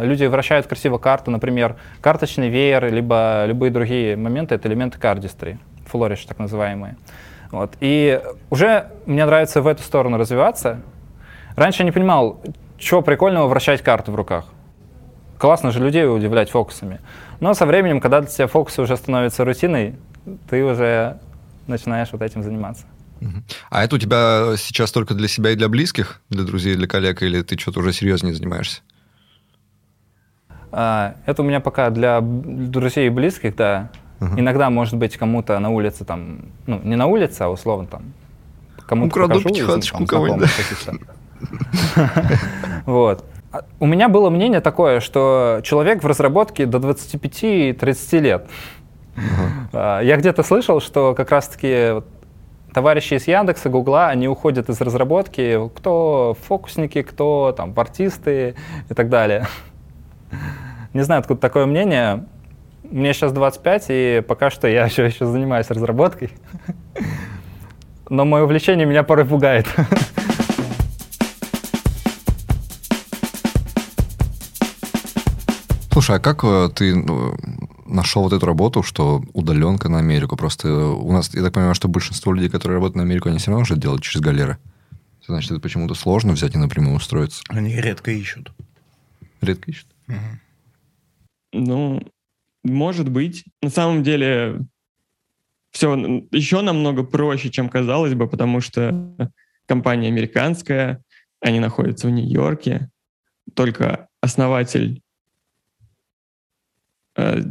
[0.04, 6.26] Люди вращают красиво карту, например, карточный веер, либо любые другие моменты— это элементы кардистри, флориш
[6.26, 6.98] так называемые.
[7.52, 7.74] Вот.
[7.80, 10.82] И уже мне нравится в эту сторону развиваться.
[11.56, 12.42] Раньше я не понимал,
[12.78, 14.46] что прикольного вращать карты в руках
[15.38, 17.00] классно же людей удивлять фокусами.
[17.40, 19.96] Но со временем, когда для тебя фокусы уже становятся рутиной,
[20.50, 21.20] ты уже
[21.68, 22.86] начинаешь вот этим заниматься.
[23.72, 27.24] А это у тебя сейчас только для себя и для близких, для друзей, для коллег,
[27.24, 28.82] или ты что-то уже серьезнее занимаешься?
[30.72, 33.90] А, это у меня пока для друзей и близких, да.
[34.20, 34.40] Угу.
[34.40, 38.14] Иногда, может быть, кому-то на улице там, ну, не на улице, а условно там,
[38.86, 40.50] кому-то Украду покажу, пятихаточку кого-нибудь.
[42.86, 43.24] Вот.
[43.52, 48.50] А, у меня было мнение такое, что человек в разработке до 25-30 лет.
[49.16, 50.04] Uh-huh.
[50.04, 52.02] Я где-то слышал, что как раз-таки
[52.74, 58.56] товарищи из Яндекса, Гугла, они уходят из разработки, кто фокусники, кто там артисты
[58.90, 59.48] и так далее.
[60.94, 62.26] Не знаю, откуда такое мнение.
[62.90, 66.32] Мне сейчас 25, и пока что я все еще занимаюсь разработкой.
[68.10, 69.68] Но мое увлечение меня порой пугает.
[75.92, 77.36] Слушай, а как э, ты ну,
[77.86, 80.38] нашел вот эту работу, что удаленка на Америку?
[80.38, 83.50] Просто у нас, я так понимаю, что большинство людей, которые работают на Америку, они все
[83.50, 84.58] равно уже делают через галеры.
[85.28, 87.42] Значит, это почему-то сложно взять и напрямую устроиться.
[87.50, 88.54] Они редко ищут.
[89.42, 89.88] Редко ищут?
[90.08, 90.18] Угу.
[91.54, 92.02] Ну,
[92.72, 93.46] может быть.
[93.62, 94.62] На самом деле,
[95.72, 95.96] все
[96.32, 99.32] еще намного проще, чем казалось бы, потому что
[99.66, 101.04] компания американская,
[101.40, 102.90] они находятся в Нью-Йорке.
[103.54, 105.02] Только основатель
[107.18, 107.42] Э,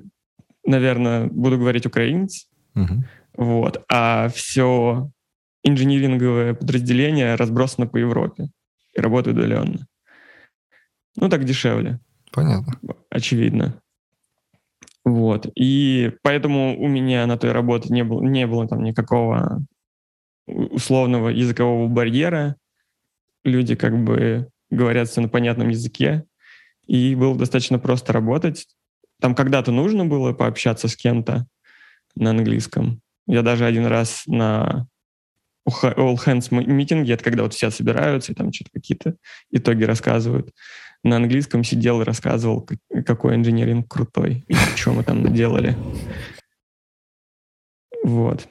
[0.64, 2.48] наверное, буду говорить украинец.
[2.74, 3.02] Uh-huh.
[3.36, 3.84] Вот.
[3.92, 5.10] А все
[5.62, 8.48] инжиниринговое подразделение разбросано по Европе
[8.94, 9.86] и работает удаленно.
[11.16, 11.98] Ну, так дешевле.
[12.32, 12.78] Понятно.
[13.10, 13.80] Очевидно.
[15.06, 15.46] Вот.
[15.54, 19.64] И поэтому у меня на той работе не было, не было там никакого
[20.48, 22.56] условного языкового барьера.
[23.44, 26.24] Люди как бы говорят все на понятном языке.
[26.88, 28.66] И было достаточно просто работать.
[29.20, 31.46] Там когда-то нужно было пообщаться с кем-то
[32.16, 33.00] на английском.
[33.28, 34.88] Я даже один раз на
[35.68, 39.14] All Hands митинге, это когда вот все собираются и там что-то какие-то
[39.52, 40.50] итоги рассказывают,
[41.02, 42.68] на английском сидел и рассказывал,
[43.04, 45.76] какой инженеринг крутой и что мы там наделали.
[48.02, 48.48] Вот.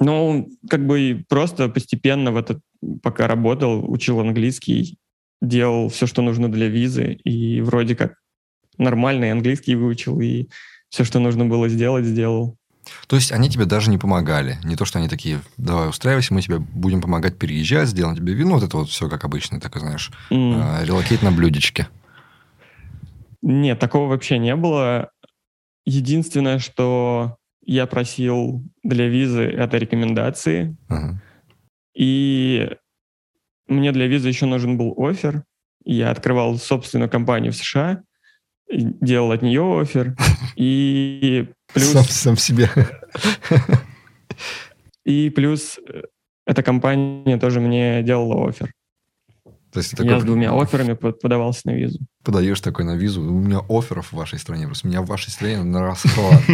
[0.00, 2.60] Ну, как бы просто постепенно в этот,
[3.02, 4.98] пока работал, учил английский,
[5.40, 8.14] делал все, что нужно для визы, и вроде как
[8.76, 10.48] нормальный английский выучил, и
[10.88, 12.56] все, что нужно было сделать, сделал.
[13.06, 14.58] То есть они тебе даже не помогали.
[14.64, 18.54] Не то, что они такие, давай устраивайся, мы тебе будем помогать переезжать, сделаем тебе вино.
[18.54, 20.82] Вот это вот все как обычно, так знаешь, mm.
[20.82, 21.88] э, релокейт на блюдечке.
[23.42, 25.10] Нет, такого вообще не было.
[25.84, 30.76] Единственное, что я просил для визы, это рекомендации.
[30.88, 31.16] Uh-huh.
[31.94, 32.70] И
[33.66, 35.44] мне для визы еще нужен был офер.
[35.84, 38.02] Я открывал собственную компанию в США
[38.68, 40.16] делал от нее офер.
[40.56, 41.90] И плюс...
[41.90, 42.70] Сам, сам себе.
[45.04, 46.02] И плюс э,
[46.46, 48.72] эта компания тоже мне делала офер.
[49.72, 50.20] То есть Я такой...
[50.20, 51.98] с двумя офферами подавался на визу.
[52.22, 53.22] Подаешь такой на визу.
[53.22, 54.66] У меня офферов в вашей стране.
[54.66, 56.40] Просто у меня в вашей стране на расхват.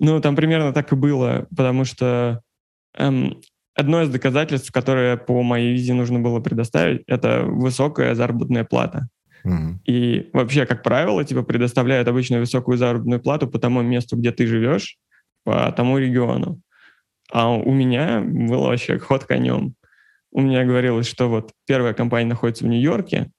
[0.00, 2.40] Ну, там примерно так и было, потому что
[2.96, 3.40] эм,
[3.74, 9.08] одно из доказательств, которое по моей визе нужно было предоставить, это высокая заработная плата.
[9.84, 14.46] И вообще, как правило, тебе предоставляют обычно высокую заработную плату по тому месту, где ты
[14.46, 14.98] живешь,
[15.44, 16.60] по тому региону.
[17.30, 19.74] А у меня был вообще ход конем.
[20.30, 23.30] У меня говорилось, что вот первая компания находится в Нью-Йорке,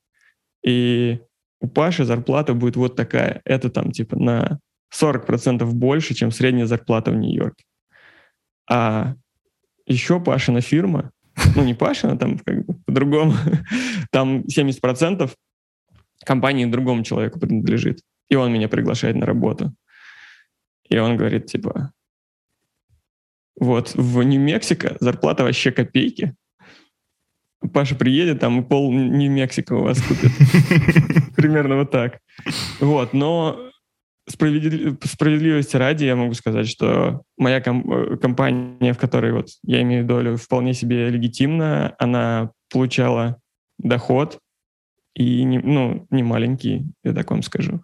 [0.66, 1.20] и
[1.62, 3.42] у Паши зарплата будет вот такая.
[3.46, 4.60] Это там типа на
[4.94, 7.64] 40% больше, чем средняя зарплата в Нью-Йорке.
[8.70, 9.16] А
[9.86, 11.12] еще Пашина фирма,
[11.56, 13.34] ну не Пашина, там как бы по-другому,
[14.12, 15.30] там 70%
[16.24, 18.02] компании другому человеку принадлежит.
[18.30, 19.74] И он меня приглашает на работу.
[20.90, 21.92] И он говорит, типа,
[23.60, 26.36] вот, в Нью-Мексико зарплата вообще копейки.
[27.74, 30.32] Паша приедет, там и пол Нью-Мексико у вас купит.
[31.36, 32.20] Примерно вот так.
[32.80, 33.70] Вот, но
[34.28, 40.38] справедливости ради я могу сказать, что моя ком- компания, в которой вот я имею долю,
[40.38, 41.96] вполне себе легитимна.
[42.00, 43.42] Она получала
[43.78, 44.40] доход,
[45.20, 47.84] и не, ну, не маленький, я так вам скажу,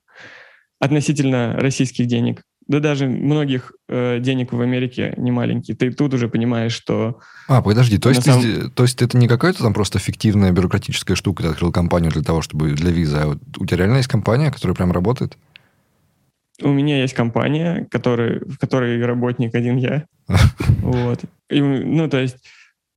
[0.80, 2.44] относительно российских денег.
[2.68, 5.78] Да даже многих э, денег в Америке не маленькие.
[5.78, 7.20] Ты тут уже понимаешь, что...
[7.48, 8.42] А, подожди, то есть, самом...
[8.42, 12.24] ты, то есть это не какая-то там просто фиктивная бюрократическая штука, ты открыл компанию для
[12.24, 15.38] того, чтобы для визы, а у тебя реально есть компания, которая прям работает?
[16.62, 20.06] У меня есть компания, который, в которой работник один я.
[20.82, 21.20] Вот.
[21.50, 22.38] И, ну, то есть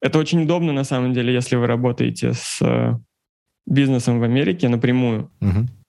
[0.00, 2.94] это очень удобно, на самом деле, если вы работаете с э,
[3.68, 5.30] бизнесом в Америке напрямую.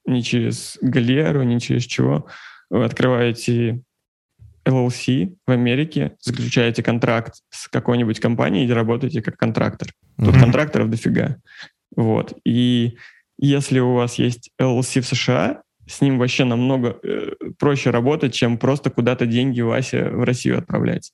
[0.05, 2.27] Не через галеру, не через чего.
[2.69, 3.83] Вы открываете
[4.65, 9.89] LLC в Америке, заключаете контракт с какой-нибудь компанией и работаете как контрактор.
[10.17, 11.37] Тут контракторов дофига.
[11.95, 12.33] Вот.
[12.45, 12.97] И
[13.37, 18.57] если у вас есть LLC в США, с ним вообще намного э, проще работать, чем
[18.57, 21.11] просто куда-то деньги Вася в Россию отправлять.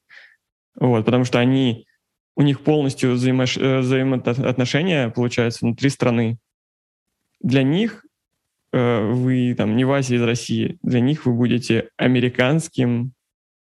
[0.77, 1.87] Вот, потому что они,
[2.35, 6.37] у них полностью взаимо, э, взаимоотношения, получается, внутри страны.
[7.45, 8.03] Для них
[8.73, 13.13] э, вы там не Вася из России, для них вы будете американским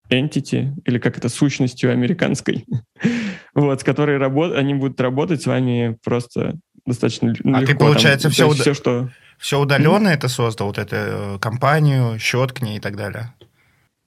[0.08, 2.66] entity, или как это, сущностью американской,
[3.54, 4.54] вот, с которой работ...
[4.54, 6.56] они будут работать с вами просто
[6.86, 7.50] достаточно легко.
[7.52, 8.62] А ты, получается, там, все, уда...
[8.62, 9.10] все, что...
[9.38, 10.14] все удаленно mm-hmm.
[10.14, 13.34] это создал, вот эту э, компанию, счет к ней и так далее?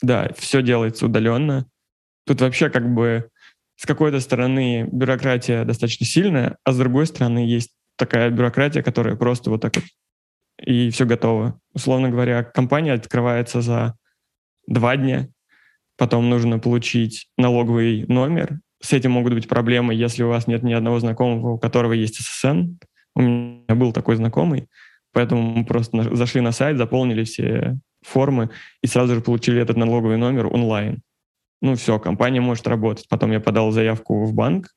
[0.01, 1.65] Да, все делается удаленно.
[2.25, 3.27] Тут вообще как бы
[3.75, 9.49] с какой-то стороны бюрократия достаточно сильная, а с другой стороны есть такая бюрократия, которая просто
[9.49, 9.83] вот так вот
[10.59, 11.59] и все готово.
[11.73, 13.95] Условно говоря, компания открывается за
[14.67, 15.29] два дня,
[15.97, 18.59] потом нужно получить налоговый номер.
[18.81, 22.21] С этим могут быть проблемы, если у вас нет ни одного знакомого, у которого есть
[22.21, 22.77] ССН.
[23.15, 24.67] У меня был такой знакомый,
[25.11, 28.51] поэтому мы просто зашли на сайт, заполнили все формы
[28.83, 31.01] и сразу же получили этот налоговый номер онлайн.
[31.61, 33.07] Ну все, компания может работать.
[33.09, 34.67] Потом я подал заявку в банк,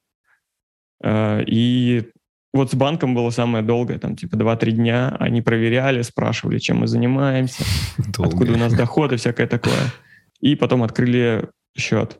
[1.02, 2.10] э, и
[2.52, 5.16] вот с банком было самое долгое, там типа 2-3 дня.
[5.20, 7.64] Они проверяли, спрашивали, чем мы занимаемся,
[7.98, 8.30] Долго.
[8.30, 9.92] откуда у нас доход и всякое такое
[10.40, 12.18] и потом открыли счет.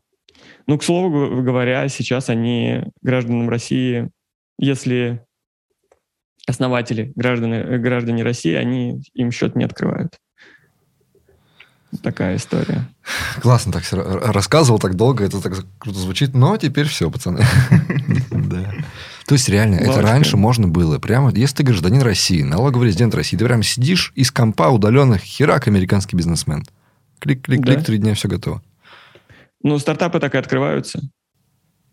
[0.67, 4.11] Ну, к слову говоря, сейчас они гражданам России,
[4.59, 5.25] если
[6.47, 10.19] основатели, граждане, граждане России, они им счет не открывают.
[12.03, 12.89] Такая история.
[13.43, 17.45] Классно так рассказывал так долго, это так круто звучит, но теперь все, пацаны.
[19.27, 20.99] То есть реально, это раньше можно было.
[20.99, 25.69] Прямо, если ты гражданин России, налоговый резидент России, ты прям сидишь из компа удаленных, херак,
[25.69, 26.65] американский бизнесмен.
[27.21, 27.85] Клик-клик-клик, да?
[27.85, 28.63] три дня все готово.
[29.63, 31.01] Ну, стартапы так и открываются.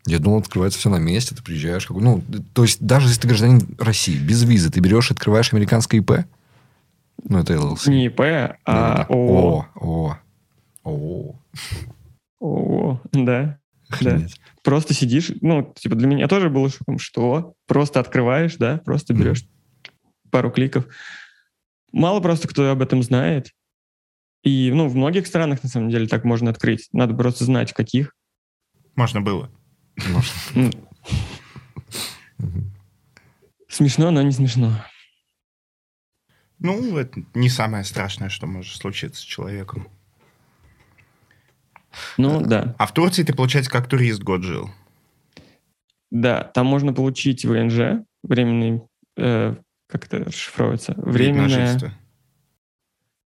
[0.06, 1.86] Я думал, открывается все на месте, ты приезжаешь.
[1.86, 1.98] Как...
[1.98, 6.00] Ну, то есть, даже если ты гражданин России, без визы, ты берешь и открываешь американское
[6.00, 6.26] ИП?
[7.24, 7.90] Ну, это LLC.
[7.90, 8.22] Не ИП,
[8.66, 9.68] а ООО.
[9.76, 10.18] ООО.
[10.84, 11.40] ООО.
[12.40, 13.60] ООО, да.
[14.02, 14.20] Да.
[14.64, 19.44] Просто сидишь, ну, типа для меня тоже было шоком, что просто открываешь, да, просто берешь
[19.44, 20.30] mm.
[20.30, 20.88] пару кликов.
[21.94, 23.54] Мало просто кто об этом знает.
[24.44, 26.90] И ну, в многих странах, на самом деле, так можно открыть.
[26.92, 28.14] Надо просто знать, в каких.
[28.96, 29.50] Можно было.
[33.70, 34.74] Смешно, но не смешно.
[36.60, 39.88] Ну, это не самое страшное, что может случиться с человеком.
[42.18, 42.76] Ну, да.
[42.78, 44.70] А в Турции ты, получается, как турист год жил?
[46.12, 48.82] Да, там можно получить ВНЖ, временный,
[49.18, 49.56] э,
[49.88, 50.94] как это расшифровывается?
[50.98, 51.98] Временное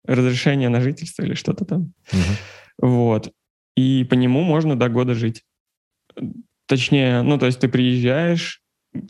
[0.06, 1.94] разрешение на жительство или что-то там.
[2.12, 2.88] Угу.
[2.88, 3.32] Вот.
[3.76, 5.44] И по нему можно до года жить.
[6.68, 8.62] Точнее, ну, то есть ты приезжаешь,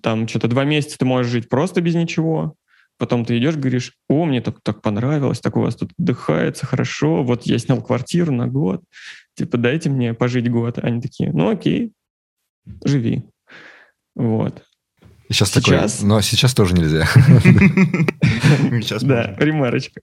[0.02, 2.56] там что-то два месяца ты можешь жить просто без ничего,
[3.00, 7.24] потом ты идешь, говоришь, о, мне так, так понравилось, так у вас тут отдыхается хорошо,
[7.24, 8.84] вот я снял квартиру на год,
[9.36, 10.78] типа дайте мне пожить год.
[10.80, 11.94] Они такие, ну окей,
[12.84, 13.24] живи.
[14.16, 14.64] Вот.
[15.30, 15.96] Сейчас, сейчас...
[15.98, 17.08] такое, но сейчас тоже нельзя.
[19.02, 20.02] Да, ремарочка.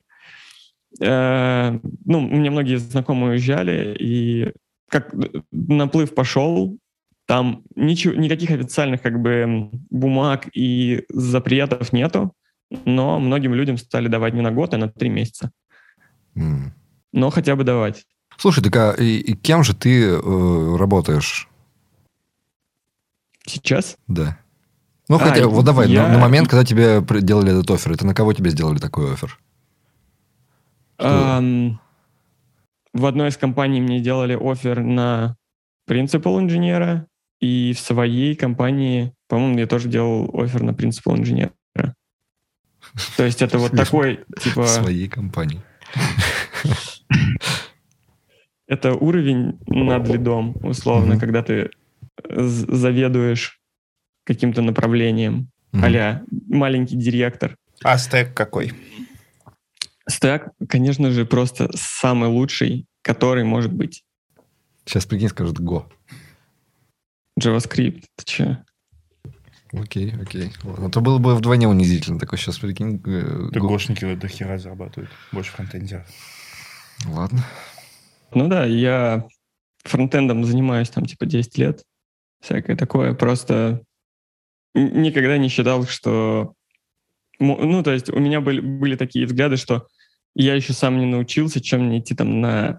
[1.01, 4.53] Э, ну, у меня многие знакомые уезжали, и
[4.89, 5.15] как
[5.51, 6.79] наплыв пошел,
[7.27, 12.33] там ничего, никаких официальных как бы бумаг и запретов нету,
[12.71, 15.51] но многим людям стали давать не на год, а на три месяца.
[16.35, 16.71] Mm.
[17.13, 18.07] Но хотя бы давать.
[18.37, 21.49] Слушай, так а и, и кем же ты э, работаешь?
[23.47, 23.97] Сейчас?
[24.07, 24.39] Да.
[25.09, 26.09] Ну, хотя, а, вот давай, я...
[26.09, 29.39] на, на момент, когда тебе делали этот офер, это на кого тебе сделали такой офер?
[30.99, 31.75] Um,
[32.93, 35.37] в одной из компаний мне делали офер на
[35.87, 37.07] принципал инженера,
[37.41, 41.53] и в своей компании, по-моему, я тоже делал офер на принципал инженера.
[43.17, 44.67] То есть это вот такой, типа...
[44.67, 45.61] Своей компании.
[48.69, 51.71] Это уровень над лидом, условно, когда ты
[52.29, 53.61] заведуешь
[54.25, 57.57] каким-то направлением, а маленький директор.
[57.85, 58.73] А стек какой?
[60.09, 64.05] Стек, конечно же, просто самый лучший, который может быть.
[64.85, 65.85] Сейчас, прикинь, скажут Go.
[67.41, 68.65] JavaScript, ты че?
[69.73, 70.53] Окей, окей.
[70.63, 72.19] Ладно, то было бы вдвойне унизительно.
[72.19, 73.03] Такой сейчас, прикинь...
[73.05, 75.11] Э, да гошники вот до хера зарабатывают.
[75.33, 76.07] Больше фронтендеров.
[77.07, 77.45] Ладно.
[78.33, 79.27] Ну да, я
[79.85, 81.83] фронтендом занимаюсь там типа 10 лет.
[82.41, 83.15] Всякое такое.
[83.15, 83.83] Просто
[84.75, 86.55] никогда не считал, что...
[87.39, 89.89] Ну, то есть у меня были, были такие взгляды, что
[90.35, 92.79] я еще сам не научился, чем мне идти там на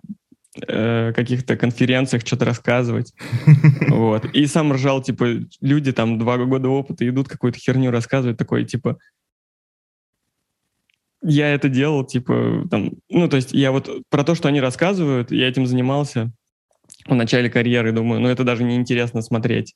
[0.67, 3.13] э, каких-то конференциях что-то рассказывать.
[3.89, 4.25] Вот.
[4.25, 8.97] И сам ржал, типа, люди там два года опыта идут какую-то херню рассказывать, такой, типа,
[11.21, 15.31] я это делал, типа, там, ну, то есть я вот про то, что они рассказывают,
[15.31, 16.31] я этим занимался
[17.05, 19.75] в начале карьеры, думаю, ну, это даже не интересно смотреть.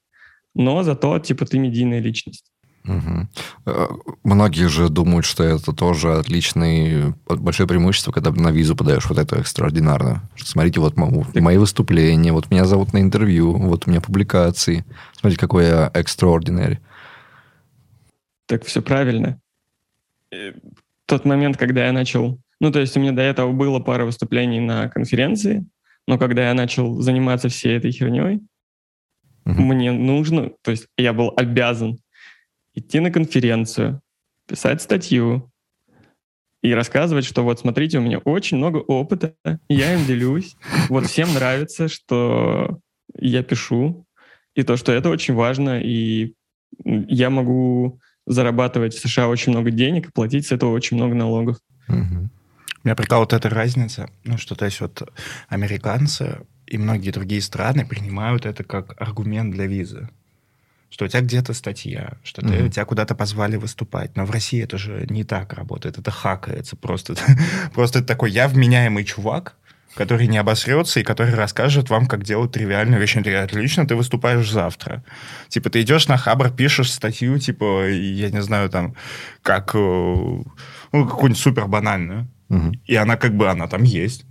[0.53, 2.51] Но зато, типа, ты медийная личность.
[2.83, 4.07] Угу.
[4.23, 9.37] Многие же думают, что это тоже отличное, большое преимущество, когда на визу подаешь вот это
[9.37, 10.23] экстраординарно.
[10.35, 14.83] Смотрите, вот мои выступления, вот меня зовут на интервью, вот у меня публикации.
[15.13, 16.79] Смотрите, какой я extraordinary.
[18.47, 19.39] Так все правильно.
[20.31, 20.53] Э,
[21.05, 22.39] тот момент, когда я начал...
[22.59, 25.65] Ну, то есть у меня до этого было пара выступлений на конференции,
[26.07, 28.41] но когда я начал заниматься всей этой херней,
[29.45, 29.61] угу.
[29.61, 30.51] мне нужно...
[30.63, 31.99] То есть я был обязан
[32.73, 34.01] идти на конференцию,
[34.47, 35.51] писать статью
[36.61, 39.35] и рассказывать, что вот смотрите, у меня очень много опыта,
[39.67, 40.55] я им делюсь.
[40.89, 42.79] Вот всем нравится, что
[43.17, 44.05] я пишу,
[44.55, 46.33] и то, что это очень важно, и
[46.85, 51.57] я могу зарабатывать в США очень много денег и платить с этого очень много налогов.
[51.87, 52.29] Угу.
[52.83, 55.07] Меня прикол вот эта разница, ну что то есть вот
[55.49, 60.09] американцы и многие другие страны принимают это как аргумент для визы
[60.91, 62.69] что у тебя где-то статья, что mm-hmm.
[62.69, 64.15] тебя куда-то позвали выступать.
[64.17, 67.15] Но в России это же не так работает, это хакается просто.
[67.73, 69.55] просто такой я вменяемый чувак,
[69.95, 73.15] который не обосрется и который расскажет вам, как делать тривиальную вещь.
[73.15, 75.03] Отлично, ты выступаешь завтра.
[75.47, 78.95] Типа, ты идешь на Хабр, пишешь статью, типа, я не знаю, там,
[79.41, 80.43] как, э, ну,
[80.91, 82.27] какую-нибудь супер банальную.
[82.49, 82.73] Угу.
[82.85, 84.25] И она как бы, она там есть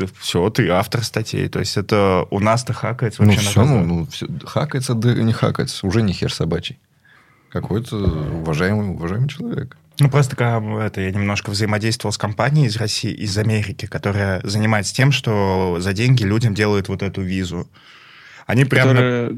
[0.00, 1.48] ты, все, ты автор статей.
[1.48, 5.32] То есть это у нас-то хакается вообще ну, все, ну, ну, все, хакается, да не
[5.32, 5.86] хакается.
[5.86, 6.78] Уже не хер собачий.
[7.50, 9.76] Какой-то уважаемый, уважаемый человек.
[9.98, 14.94] Ну, просто когда это, я немножко взаимодействовал с компанией из России, из Америки, которая занимается
[14.94, 17.68] тем, что за деньги людям делают вот эту визу.
[18.46, 18.90] Они прямо...
[18.90, 19.32] Которая...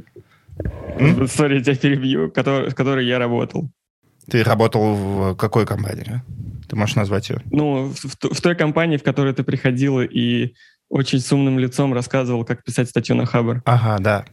[1.26, 3.70] Сори, я тебя перебью, который, с которой я работал.
[4.30, 6.22] Ты работал в какой компании?
[6.68, 7.42] Ты можешь назвать ее?
[7.50, 10.54] Ну, в, в, в той компании, в которой ты приходила и
[10.88, 13.62] очень с умным лицом рассказывал, как писать статью на Хабр.
[13.64, 14.24] Ага, да.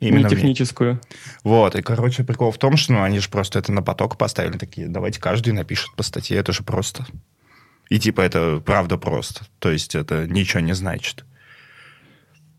[0.00, 1.00] Именно не техническую.
[1.44, 4.56] Вот, и, короче, прикол в том, что ну, они же просто это на поток поставили,
[4.56, 7.06] такие, давайте каждый напишет по статье, это же просто.
[7.90, 9.44] И типа это правда просто.
[9.58, 11.24] То есть это ничего не значит.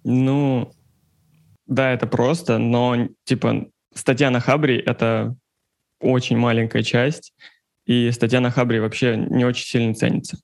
[0.03, 0.71] Ну,
[1.65, 5.35] да, это просто, но типа статья на Хабре— это
[5.99, 7.33] очень маленькая часть,
[7.85, 10.37] и статья на Хабре вообще не очень сильно ценится.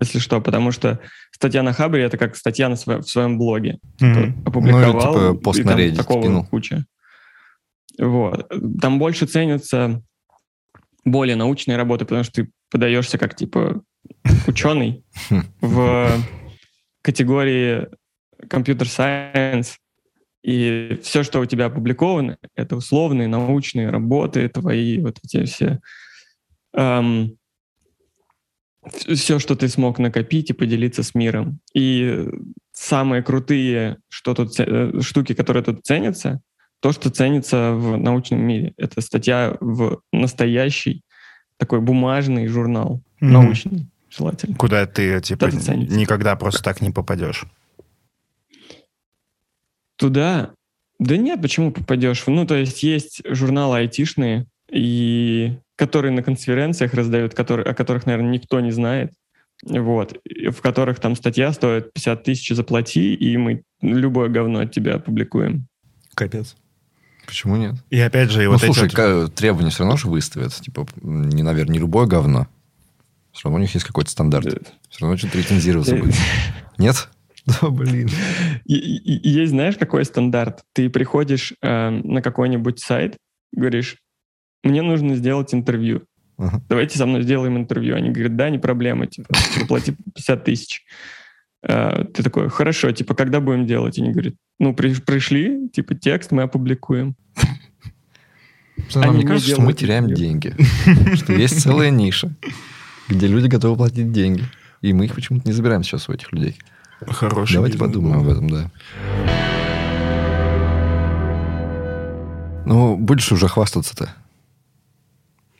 [0.00, 3.78] Если что, потому что статья на Хабре это как статья на своем, в своем блоге.
[4.00, 4.46] Mm-hmm.
[4.46, 4.92] Опубликовал.
[4.92, 6.46] Ну, типа пост на Reddit такого скинул.
[6.46, 6.84] куча.
[7.98, 8.50] Вот.
[8.80, 10.02] Там больше ценятся
[11.04, 13.82] более научные работы, потому что ты подаешься как типа
[14.46, 15.04] ученый
[15.60, 16.10] в
[17.02, 17.86] категории
[18.48, 19.78] компьютер сайенс,
[20.44, 25.80] и все, что у тебя опубликовано, это условные научные работы, твои вот эти все
[26.76, 27.38] эм,
[29.14, 31.60] все, что ты смог накопить и поделиться с миром.
[31.72, 32.28] И
[32.72, 36.42] самые крутые что тут, э, штуки, которые тут ценятся,
[36.80, 38.74] то, что ценится в научном мире.
[38.76, 41.02] Это статья в настоящий
[41.56, 43.26] такой бумажный журнал, mm-hmm.
[43.26, 44.56] научный, желательно.
[44.56, 47.46] Куда ты, типа, никогда просто так не попадешь.
[49.96, 50.50] Туда?
[50.98, 52.22] Да нет, почему попадешь?
[52.26, 58.30] Ну, то есть есть журналы айтишные, и которые на конференциях раздают, которые, о которых, наверное,
[58.30, 59.12] никто не знает,
[59.62, 64.96] вот, в которых там статья стоит 50 тысяч заплати, и мы любое говно от тебя
[64.96, 65.66] опубликуем.
[66.14, 66.56] Капец.
[67.26, 67.74] Почему нет?
[67.90, 68.96] И опять же, и Ну, вот слушай, эти...
[68.96, 70.54] вот- требования все равно же выставят.
[70.54, 72.46] Типа, не, наверное, не любое говно.
[73.32, 74.46] Все равно у них есть какой-то стандарт.
[74.90, 76.14] Все равно что-то рецензироваться будет.
[76.78, 77.08] Нет?
[77.46, 78.08] Да, блин.
[78.64, 80.62] И- и- и Есть, знаешь, какой стандарт?
[80.72, 83.16] Ты приходишь э, на какой-нибудь сайт,
[83.52, 83.96] говоришь,
[84.62, 86.02] мне нужно сделать интервью.
[86.38, 86.62] Ага.
[86.68, 87.96] Давайте со мной сделаем интервью.
[87.96, 89.28] Они говорят, да, не проблема, типа,
[89.58, 90.82] заплати 50 тысяч.
[91.62, 93.98] Э, Ты такой, хорошо, типа, когда будем делать?
[93.98, 97.14] Они говорят, ну, при- пришли, типа, текст мы опубликуем.
[98.96, 100.54] Они Мне не кажется, что мы теряем деньги.
[101.14, 102.34] Что есть целая ниша,
[103.08, 104.44] где люди готовы платить деньги.
[104.82, 106.56] И мы их почему-то не забираем сейчас у этих людей.
[107.06, 108.70] Хороший Давайте бизнес подумаем об этом, да.
[112.66, 114.14] Ну, будешь уже хвастаться-то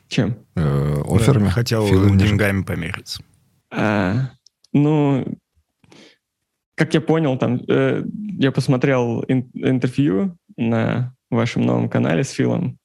[0.07, 0.35] Чем?
[0.55, 1.49] э, офферами.
[1.49, 2.17] Хотел филами.
[2.17, 3.21] деньгами помериться.
[3.71, 4.31] А,
[4.73, 5.25] ну,
[6.75, 8.03] как я понял, там, э,
[8.39, 12.77] я посмотрел ин- интервью на вашем новом канале с Филом,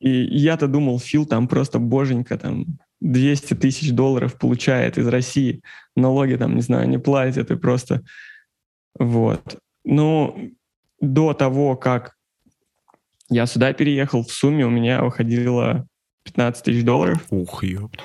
[0.00, 2.64] и я-то думал, Фил там просто боженька, там,
[3.04, 5.60] 200 тысяч долларов получает из России,
[5.94, 8.02] налоги там, не знаю, не платит, и просто...
[8.98, 9.58] Вот.
[9.84, 10.52] Ну,
[11.00, 12.14] до того, как
[13.28, 15.86] я сюда переехал, в сумме у меня выходило
[16.24, 17.22] 15 тысяч долларов.
[17.30, 18.00] Ух, ёпт.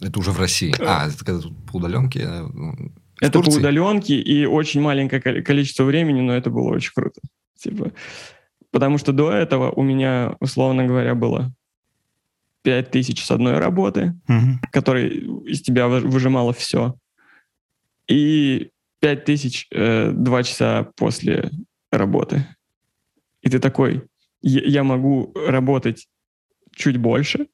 [0.00, 0.74] Это уже в России.
[0.80, 2.26] А, это когда тут по удаленке.
[2.52, 2.74] ну,
[3.20, 3.60] Это по Турции?
[3.60, 7.20] удаленке и очень маленькое коли- количество времени, но это было очень круто.
[7.56, 7.92] Типа,
[8.72, 11.52] потому что до этого у меня, условно говоря, было
[12.62, 14.60] 5 тысяч с одной работы, Мгм.
[14.70, 16.96] которая из тебя вы- выжимала все,
[18.08, 21.50] и 5 тысяч э, два часа после
[21.90, 22.46] работы.
[23.42, 24.04] И ты такой,
[24.42, 26.06] я могу работать
[26.74, 27.48] чуть больше,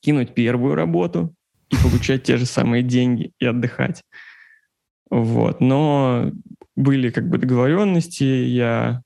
[0.00, 1.34] кинуть первую работу
[1.70, 4.02] и получать те же самые деньги и отдыхать.
[5.10, 5.60] Вот.
[5.60, 6.32] Но
[6.76, 9.02] были как бы договоренности, я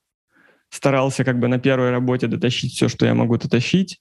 [0.71, 4.01] старался как бы на первой работе дотащить все, что я могу дотащить.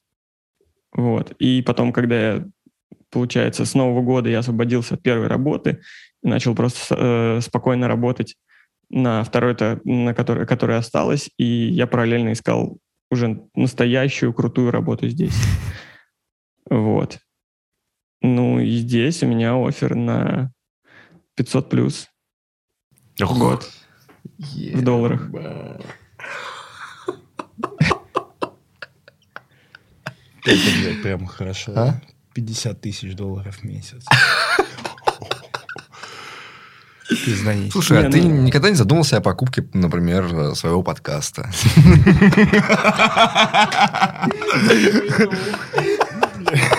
[0.96, 1.32] Вот.
[1.40, 2.46] И потом, когда я,
[3.12, 5.82] получается, с Нового года я освободился от первой работы
[6.24, 8.38] и начал просто э, спокойно работать
[8.90, 12.78] на второй-то, на которой, которая осталась, и я параллельно искал
[13.12, 15.36] уже настоящую крутую работу здесь.
[16.70, 17.20] Вот.
[18.22, 20.52] Ну и здесь у меня офер на
[21.36, 22.10] 500 плюс
[23.38, 23.70] год
[24.40, 25.30] в долларах.
[30.46, 31.72] Это, блядь, прям хорошо.
[31.76, 32.02] А?
[32.34, 34.06] 50 тысяч долларов в месяц.
[37.26, 37.72] Пизданите.
[37.72, 41.50] Слушай, Не, а ты ну- никогда не задумался о покупке, например, своего подкаста?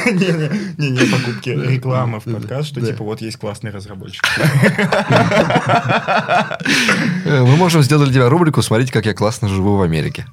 [0.07, 4.23] Не-не, покупки рекламы в подкаст, что типа вот есть классный разработчик.
[7.25, 10.27] Э, Мы можем сделать для тебя рубрику «Смотрите, как я классно живу в Америке».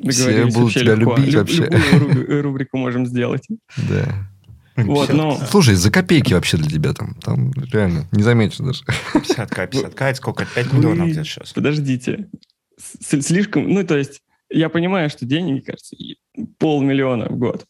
[0.00, 1.16] Договорились будут тебя легко.
[1.16, 1.64] любить Люб- вообще.
[1.64, 3.46] Любую рубри- рубрику можем сделать.
[3.88, 4.26] Да.
[4.76, 7.14] Вот, ну, Слушай, за копейки вообще для тебя там.
[7.16, 8.82] Там реально не заметишь даже.
[9.12, 10.46] 50к, 50к, это сколько?
[10.54, 11.52] 5 миллионов Вы- где сейчас?
[11.52, 12.28] подождите.
[12.78, 15.96] С- Слишком, ну, то есть, я понимаю, что деньги, кажется,
[16.58, 17.66] полмиллиона в год.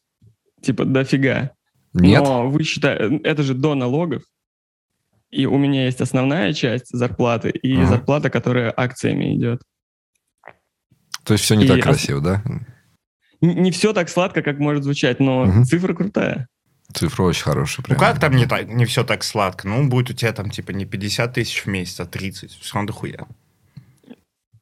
[0.62, 1.51] Типа, дофига.
[1.95, 2.22] Нет?
[2.22, 4.22] Но вы считаете, это же до налогов.
[5.31, 7.87] И у меня есть основная часть зарплаты и Ага.
[7.87, 9.62] зарплата, которая акциями идет.
[11.25, 12.43] То есть все не И так ос- красиво, да?
[12.47, 12.66] Н-
[13.62, 15.64] Не все так сладко, как может звучать, но Мгм.
[15.64, 16.47] цифра крутая.
[16.93, 17.85] Цифра очень хорошая.
[17.89, 17.99] Ну прям.
[18.01, 19.68] как там не, так, не все так сладко?
[19.68, 22.51] Ну, будет у тебя там типа не 50 тысяч в месяц, а 30.
[22.53, 23.27] Все равно дохуя.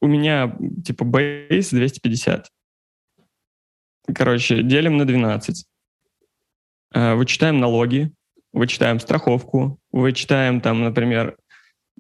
[0.01, 2.47] У меня, типа, бейс 250.
[4.15, 5.65] Короче, делим на 12.
[6.95, 8.13] Э, Вычитаем налоги,
[8.53, 11.37] вычитаем страховку, вычитаем там, например,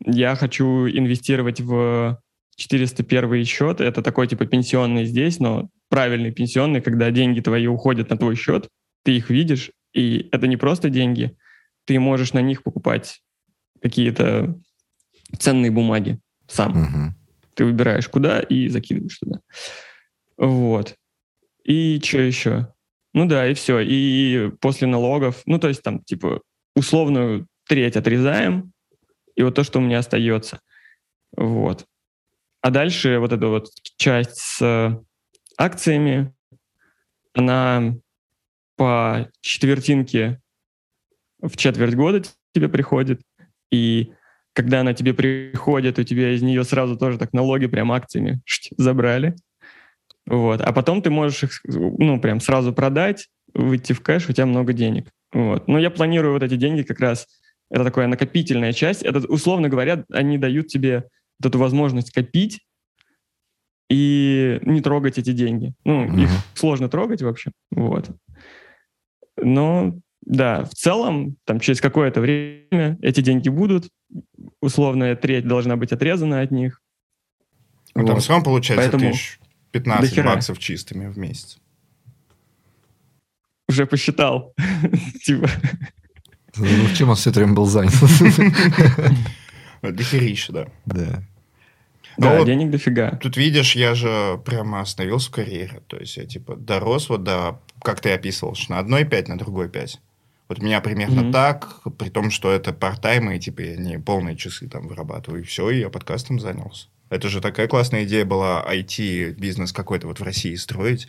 [0.05, 2.21] я хочу инвестировать в
[2.59, 3.81] 401 счет.
[3.81, 8.69] Это такой типа пенсионный здесь, но правильный пенсионный, когда деньги твои уходят на твой счет,
[9.05, 11.37] ты их видишь, и это не просто деньги,
[11.87, 13.23] ты можешь на них покупать
[13.81, 14.59] какие-то
[15.39, 16.73] ценные бумаги сам.
[16.73, 17.15] Мгм.
[17.55, 19.41] Ты выбираешь куда и закидываешь туда.
[20.37, 20.97] Вот.
[21.65, 22.73] И что еще?
[23.15, 23.81] Ну да, и все.
[23.81, 26.43] И после налогов, ну то есть там типа
[26.75, 28.73] условную треть отрезаем,
[29.37, 30.61] и вот то, что у меня остается.
[31.37, 31.87] Вот.
[32.69, 34.95] А дальше вот эта вот часть с э,
[35.57, 36.35] акциями,
[37.33, 37.95] она
[38.77, 40.43] по четвертинке
[41.41, 43.23] в четверть года тебе приходит,
[43.73, 44.13] и
[44.53, 48.69] когда она тебе приходит, у тебя из нее сразу тоже так налоги прям акциями шть,
[48.77, 49.35] забрали.
[50.27, 50.61] Вот.
[50.61, 54.75] А потом ты можешь их, ну, прям сразу продать, выйти в кэш, у тебя много
[54.75, 55.09] денег.
[55.33, 55.69] Вот.
[55.69, 57.29] Но я планирую вот эти деньги как раз,
[57.71, 59.05] это такая накопительная часть.
[59.05, 61.05] Это, условно говоря, они дают тебе
[61.41, 62.61] вот эту возможность копить
[63.91, 65.73] и не трогать эти деньги.
[65.85, 66.25] Ну, Мгм.
[66.25, 67.53] их сложно трогать вообще.
[67.71, 68.11] Вот.
[69.37, 73.89] Но да, в целом, там через какое-то время эти деньги будут,
[74.61, 76.83] условная треть должна быть отрезана от них.
[77.95, 78.23] Ну, там Вот.
[78.23, 79.39] все равно получается Поэтому тысяч
[79.71, 80.27] 15 дохера.
[80.35, 81.59] баксов чистыми в месяц.
[83.69, 84.55] Уже посчитал.
[85.25, 85.49] Типа,
[86.57, 87.93] Ну, чем он все это время был занят?
[89.83, 90.67] Дохерища, да.
[90.87, 91.23] Да.
[92.17, 93.17] Ну да, вот денег дофига.
[93.21, 95.83] Тут видишь, я же прямо остановился в карьере.
[95.87, 99.39] То есть я типа дорос вот до, как ты описывал, что на одной 5, на
[99.39, 100.01] другой 5.
[100.49, 101.33] Вот у меня примерно Мгм.
[101.33, 105.45] так, при том, что это парт-тайм, и типа я не полные часы там вырабатываю, и
[105.45, 106.89] все, и я подкастом занялся.
[107.11, 111.07] Это же такая классная идея была IT-бизнес какой-то вот в России строить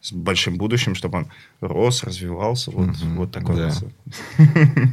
[0.00, 3.74] с большим будущим, чтобы он рос, развивался, вот, Мгм, вот такое да.
[3.80, 3.92] вот.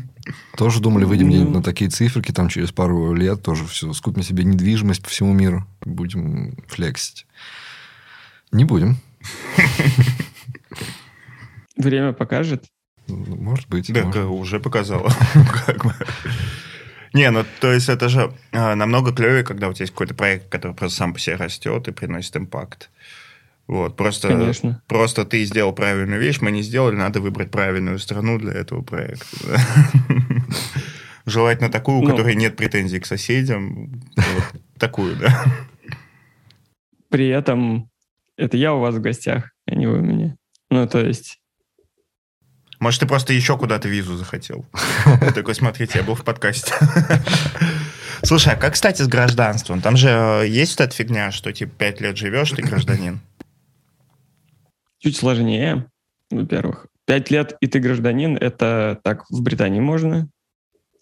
[0.55, 4.43] Тоже думали, выйдем где-нибудь на такие циферки, там через пару лет тоже все, скупим себе
[4.43, 7.25] недвижимость по всему миру, будем флексить.
[8.51, 8.97] Не будем.
[11.77, 12.65] Время покажет.
[13.07, 13.91] Может быть.
[13.91, 14.25] Да, может.
[14.25, 14.59] уже
[15.83, 15.95] бы.
[17.13, 20.49] Не, ну то есть это же а, намного клевее, когда у тебя есть какой-то проект,
[20.49, 22.91] который просто сам по себе растет и приносит импакт.
[23.69, 24.81] Вот, просто, Конечно.
[24.87, 29.27] просто ты сделал правильную вещь, мы не сделали, надо выбрать правильную страну для этого проекта.
[31.27, 32.09] Желательно такую, у Ну.
[32.09, 34.01] которой нет претензий к соседям.
[34.79, 35.43] Такую, да.
[37.09, 37.91] При этом
[38.37, 40.35] это я у вас в гостях, а не вы у меня.
[40.71, 41.39] Ну, то есть,
[42.79, 44.65] Может, ты просто еще куда-то визу захотел.
[45.35, 46.73] Такой, смотрите, я был в подкасте.
[48.23, 49.79] Слушай, а как, кстати, с гражданством?
[49.81, 53.19] Там же э, есть вот эта фигня, что типа пять лет живешь, ты гражданин.
[54.99, 55.89] Чуть сложнее,
[56.29, 56.87] во-первых.
[57.05, 60.29] Пять лет, и ты гражданин, это так в Британии можно.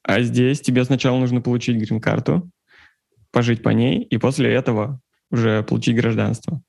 [0.04, 2.50] А здесь тебе сначала нужно получить грин-карту,
[3.32, 6.62] пожить по ней, и после этого уже получить гражданство.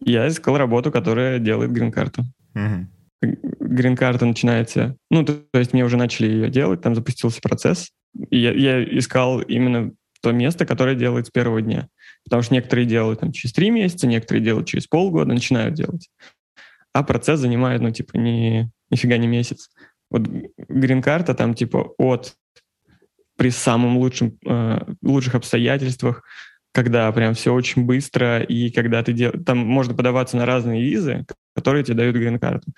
[0.00, 2.22] Я искал работу, которая делает грин-карту.
[2.54, 2.90] Мгм.
[3.20, 4.96] Грин-карта начинается...
[5.10, 7.90] Ну, то, то есть мне уже начали ее делать, там запустился процесс.
[8.30, 11.88] И я, я искал именно то место, которое делает с первого дня.
[12.28, 16.10] Потому что некоторые делают там через три месяца, некоторые делают через полгода, начинают делать.
[16.92, 19.70] А процесс занимает, ну, типа, ни, нифига не месяц.
[20.10, 20.22] Вот
[20.68, 22.34] грин-карта там, типа, от
[23.36, 26.22] при самом лучшем, э, лучших обстоятельствах,
[26.72, 29.32] когда прям все очень быстро, и когда ты дел...
[29.46, 31.24] Там можно подаваться на разные визы,
[31.54, 32.72] которые тебе дают грин-карту.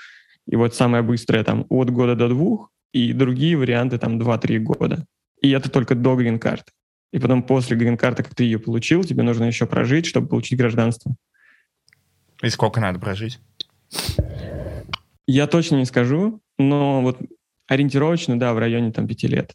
[0.46, 5.06] И вот самое быстрое там от года до двух, и другие варианты там 2-3 года.
[5.40, 6.72] И это только до грин-карты.
[7.12, 11.14] И потом после грин-карты, как ты ее получил, тебе нужно еще прожить, чтобы получить гражданство.
[12.42, 13.40] И сколько надо прожить?
[15.26, 17.20] Я точно не скажу, но вот
[17.66, 19.54] ориентировочно, да, в районе там пяти лет.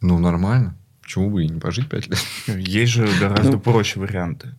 [0.00, 0.76] Ну, нормально.
[1.02, 2.18] Почему бы и не пожить пять лет?
[2.46, 3.60] Есть же гораздо Ну.
[3.60, 4.54] проще варианты.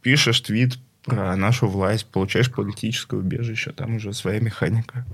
[0.00, 5.06] Пишешь твит про нашу власть, получаешь политическое убежище, там уже своя механика.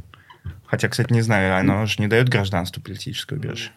[0.66, 3.70] Хотя, кстати, не знаю, оно же не дает гражданство политическое убежище.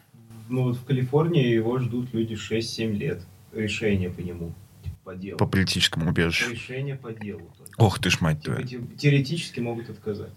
[0.49, 3.25] Ну вот в Калифорнии его ждут люди 6-7 лет.
[3.53, 4.53] Решение по нему.
[4.83, 5.37] Типа, по делу.
[5.37, 6.51] По политическому убежищу.
[6.51, 7.51] Решение по делу.
[7.57, 7.71] только.
[7.77, 10.31] Ох ты ж, мать Типа, теоретически могут отказать.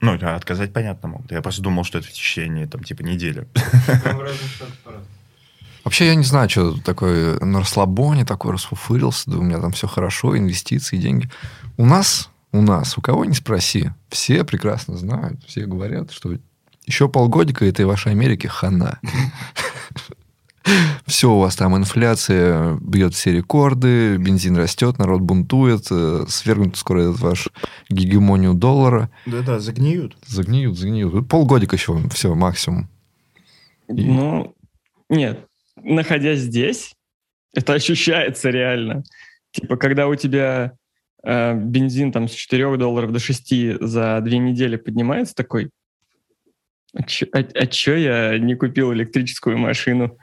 [0.00, 1.32] Ну, отказать понятно могут.
[1.32, 3.48] Я просто думал, что это в течение, там, типа, недели.
[4.04, 5.18] Там в разных штатах по-разному.
[5.84, 9.86] Вообще, я не знаю, что такое на расслабоне, такой расфуфырился, да у меня там все
[9.86, 11.30] хорошо, инвестиции, деньги.
[11.76, 16.36] У нас, у нас, у кого не спроси, все прекрасно знают, все говорят, что
[16.88, 18.98] еще полгодика этой вашей Америки хана.
[21.06, 27.00] Все у вас там инфляция бьет все рекорды, бензин растет, народ бунтует, э, свергнут скоро
[27.08, 27.48] этот ваш
[27.88, 29.08] гегемонию доллара.
[29.24, 30.18] Да-да, загниют.
[30.26, 31.26] Загниют, загниют.
[31.28, 32.88] Полгодика еще, все, максимум.
[33.88, 34.54] И- Ну,
[35.08, 36.94] нет, находясь здесь,
[37.54, 39.04] это ощущается реально.
[39.52, 40.72] Типа, когда у тебя
[41.24, 45.70] э, бензин там с 4 долларов до 6 за две недели поднимается, такой,
[46.94, 50.16] а чё, а- а чё я не купил электрическую машину?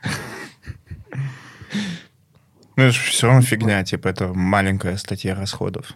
[2.77, 5.93] Ну, это все равно фигня, типа, это маленькая статья расходов.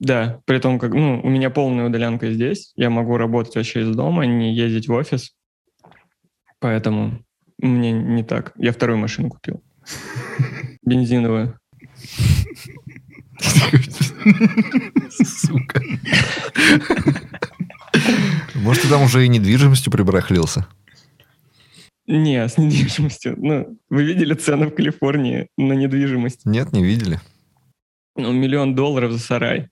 [0.00, 3.94] Да, при том, как, ну, у меня полная удаленка здесь, я могу работать вообще из
[3.94, 5.34] дома, не ездить в офис,
[6.60, 7.20] поэтому
[7.58, 8.52] мне не так.
[8.58, 9.62] Я вторую машину купил.
[10.82, 11.58] Бензиновую.
[15.10, 15.80] Сука.
[18.64, 20.66] Может, ты там уже и недвижимостью прибарахлился?
[22.06, 23.34] Не, с недвижимостью.
[23.36, 26.46] Ну, вы видели цены в Калифорнии на недвижимость?
[26.46, 27.20] Нет, не видели.
[28.16, 29.68] Ну, миллион долларов за сарай.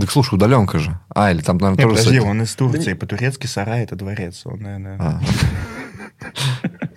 [0.00, 1.00] Так слушай, удаленка же.
[1.08, 1.96] А, или там, наверное, Не, тоже...
[1.96, 2.30] подожди, сайт.
[2.30, 2.92] он из Турции.
[2.92, 4.42] По-турецки сарай– это дворец.
[4.44, 4.98] Он, наверное...
[5.00, 5.20] А,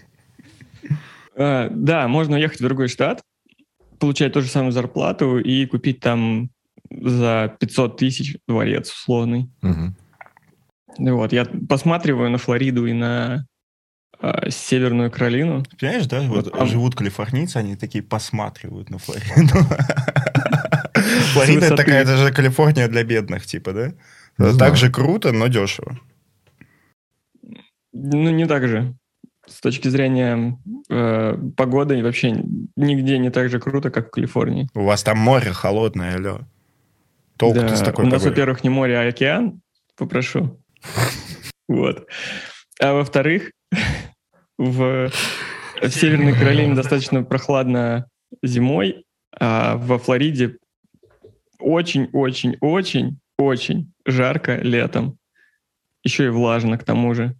[1.35, 3.23] А, да, можно уехать в другой штат,
[3.97, 6.51] получать ту же самую зарплату и купить там
[6.99, 9.49] за 500 тысяч дворец условный.
[9.61, 9.95] Мгм.
[10.97, 13.45] Вот, я посматриваю на Флориду и на
[14.19, 15.63] а, Северную Каролину.
[15.79, 16.21] Понимаешь, да?
[16.21, 19.57] Вот Вот, а- живут калифорнийцы, они такие посматривают на Флориду.
[21.33, 23.87] Флорида такая, это же Калифорния для бедных, типа, да?
[24.37, 24.57] Не знаю.
[24.57, 25.99] так же круто, но дешево.
[27.93, 28.95] Ну, не так же.
[29.47, 30.57] С точки зрения
[30.89, 32.31] э, погоды и вообще
[32.75, 34.69] нигде не так же круто, как в Калифорнии.
[34.73, 36.41] У вас там море холодное, алло.
[37.41, 38.29] Толку-то Да, с такой У нас, погодой.
[38.29, 39.61] во-первых, не море, а океан.
[39.97, 40.61] Попрошу.
[41.67, 42.07] Вот.
[42.81, 43.51] А во-вторых,
[44.57, 45.09] в,
[45.81, 48.07] в Северной Каролине достаточно прохладно
[48.43, 49.05] зимой,
[49.39, 50.57] а во Флориде
[51.59, 55.17] очень-очень-очень-очень жарко летом.
[56.03, 57.37] Еще и влажно к тому же.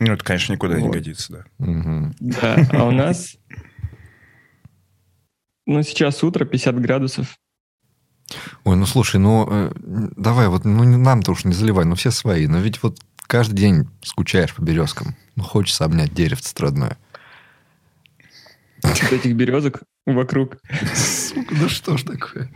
[0.00, 0.94] Ну, это, конечно, никуда не Вот.
[0.94, 2.10] годится, да.
[2.20, 3.36] Да, а у нас...
[5.66, 7.36] Ну, сейчас утро, 50 градусов.
[8.64, 9.72] Ой, ну слушай, ну э,
[10.16, 12.46] давай, вот ну не- нам-то уж не заливай, ну все свои.
[12.46, 15.16] Но ведь вот каждый день скучаешь по березкам.
[15.36, 16.96] Ну, хочется обнять деревце родное.
[18.82, 20.58] Вот этих березок вокруг.
[20.94, 22.50] Сука, ну что ж такое?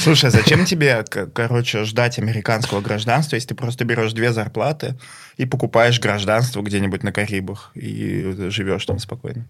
[0.00, 4.96] Слушай, а зачем тебе, короче, ждать американского гражданства, если ты просто берешь две зарплаты
[5.36, 9.46] и покупаешь гражданство где-нибудь на Карибах и живешь там спокойно?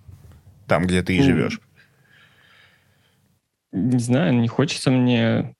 [0.66, 1.60] Там, где ты и Ну, живешь.
[3.74, 5.54] Не знаю, не хочется мне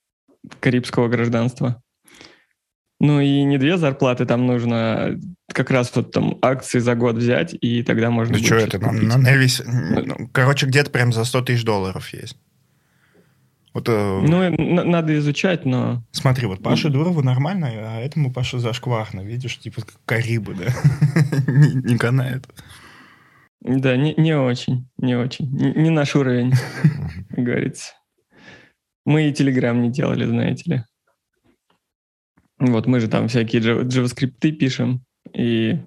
[0.61, 1.83] карибского гражданства.
[3.01, 5.19] Ну и не две зарплаты, там нужно
[5.53, 8.79] как раз вот там акции за год взять, и тогда можно Да что это?
[8.79, 12.37] На, на Невис- ну, короче, где-то прям за 100 тысяч долларов есть.
[13.75, 16.05] Вот э, Ну, и на- надо изучать, но...
[16.13, 19.23] смотри, вот Паше Дурову нормально, а этому Паше зашкварно.
[19.23, 20.67] Видишь, типа Карибы, да?
[21.49, 22.47] Не канает.
[23.61, 25.51] Да, не, очень, не очень.
[25.51, 26.53] Не, наш уровень,
[27.31, 27.95] говорится.
[29.05, 30.85] Мы и Телеграм не делали, знаете ли.
[32.59, 35.79] Вот, мы же там всякие джаваскрипты пишем, и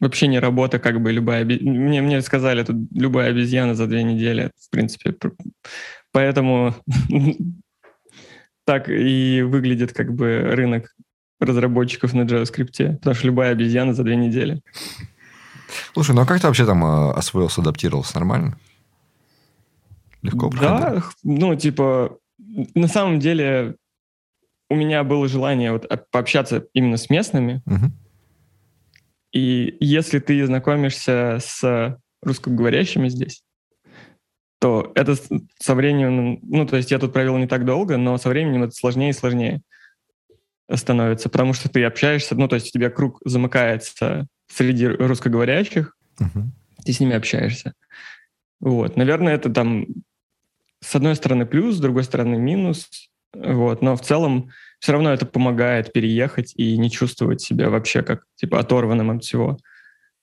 [0.00, 1.44] вообще не работа, как бы любая...
[1.44, 5.12] Мне, мне сказали, тут любая обезьяна за две недели, в принципе.
[5.12, 5.34] пр-
[6.12, 6.74] Поэтому
[8.64, 10.94] так и выглядит как бы рынок
[11.40, 14.62] разработчиков на JavaScript, потому что любая обезьяна за две недели.
[15.92, 18.14] Слушай, ну а как ты вообще там э, освоился, адаптировался?
[18.14, 18.56] Нормально?
[20.22, 20.78] Легко проходило?
[21.00, 22.18] Да, ну, типа,
[22.74, 23.76] на самом деле
[24.70, 27.92] у меня было желание вот пообщаться именно с местными, Мгм.
[29.32, 33.42] и если ты знакомишься с русскоговорящими здесь,
[34.60, 35.16] то это
[35.58, 38.72] со временем, ну, то есть я тут провел не так долго, но со временем это
[38.72, 39.60] сложнее и сложнее
[40.72, 46.52] становится, потому что ты общаешься, ну, то есть у тебя круг замыкается среди русскоговорящих, Мгм.
[46.84, 47.74] ты с ними общаешься.
[48.60, 48.96] Вот.
[48.96, 49.86] Наверное, это там
[50.82, 52.88] с одной стороны плюс, с другой стороны минус.
[53.34, 53.82] Вот.
[53.82, 58.58] Но в целом все равно это помогает переехать и не чувствовать себя вообще как типа
[58.58, 59.58] оторванным от всего.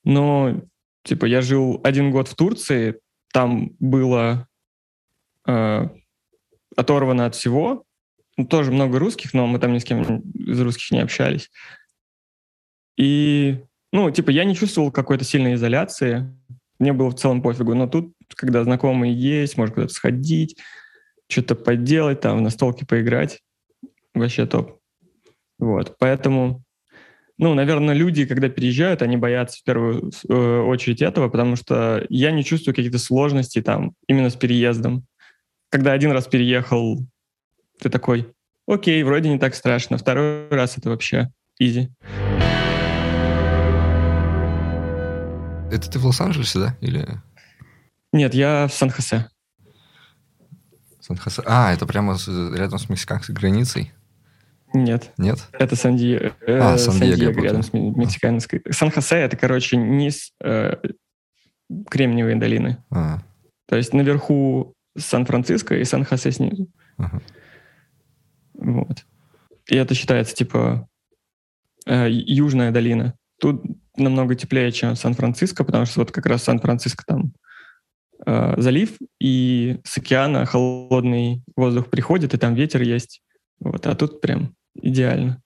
[0.03, 0.61] Но
[1.03, 2.99] типа я жил один год в Турции,
[3.31, 4.47] там было
[5.47, 5.87] э,
[6.75, 7.83] оторвано от всего.
[8.37, 11.49] Ну, тоже много русских, но мы там ни с кем из русских не общались.
[12.97, 16.33] И, ну, типа, я не чувствовал какой-то сильной изоляции.
[16.79, 17.73] Мне было в целом пофигу.
[17.75, 20.57] Но тут, когда знакомые есть, можно куда-то сходить,
[21.29, 23.39] что-то поделать, там, в настолке поиграть,
[24.13, 24.79] вообще топ.
[25.59, 26.63] Вот, поэтому,
[27.37, 32.31] ну, наверное, люди, когда переезжают, они боятся в первую э, очередь этого, потому что я
[32.31, 35.05] не чувствую каких-то сложностей там именно с переездом.
[35.69, 37.05] Когда один раз переехал,
[37.79, 38.33] ты такой,
[38.67, 39.97] окей, вроде не так страшно.
[39.97, 41.89] Второй раз это вообще изи.
[45.71, 46.77] Это ты в Лос-Анджелесе, да?
[46.81, 47.21] Или
[48.11, 49.29] Нет, я в Сан-Хосе.
[50.99, 51.41] Сан-Хосе?
[51.45, 53.91] А, это прямо с- рядом с мексиканской границей?
[54.73, 55.47] Нет, Нет?
[55.53, 56.35] это Сан-Диего.
[56.47, 58.61] А, Сан-Диего, рядом с ме- мексиканской.
[58.69, 60.75] Сан-Хосе— это, короче, низ э,
[61.89, 62.77] Кремниевой долины.
[62.91, 63.19] А,
[63.67, 66.67] То есть наверху Сан-Франциско и Сан-Хосе снизу.
[66.97, 67.21] ага.
[68.53, 69.05] Вот.
[69.67, 70.87] И это считается, типа,
[71.87, 73.15] э, южная долина.
[73.39, 73.63] Тут
[73.95, 77.33] намного теплее, чем Сан-Франциско, потому что вот как раз Сан-Франциско там
[78.25, 83.21] э, залив, и с океана холодный воздух приходит, и там ветер есть.
[83.59, 85.41] Вот, а тут прям идеально.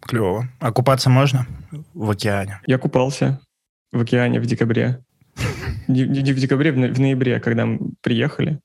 [0.00, 0.48] Клево.
[0.60, 1.46] А купаться можно
[1.94, 2.60] в океане?
[2.66, 3.40] Я купался
[3.92, 5.02] в океане в декабре.
[5.88, 8.60] Не, не- в декабре, в, но- в ноябре, когда мы приехали.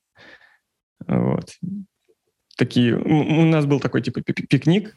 [1.06, 1.50] Вот.
[2.56, 2.96] Такие...
[2.96, 4.96] У нас был такой, типа, пи- пикник.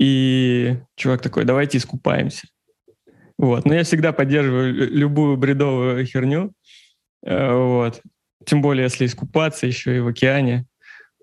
[0.00, 2.48] И чувак такой, давайте искупаемся.
[3.36, 3.66] Вот.
[3.66, 6.52] Но я всегда поддерживаю любую бредовую херню.
[7.22, 8.02] Э, вот.
[8.44, 10.66] Тем более, если искупаться еще и в океане.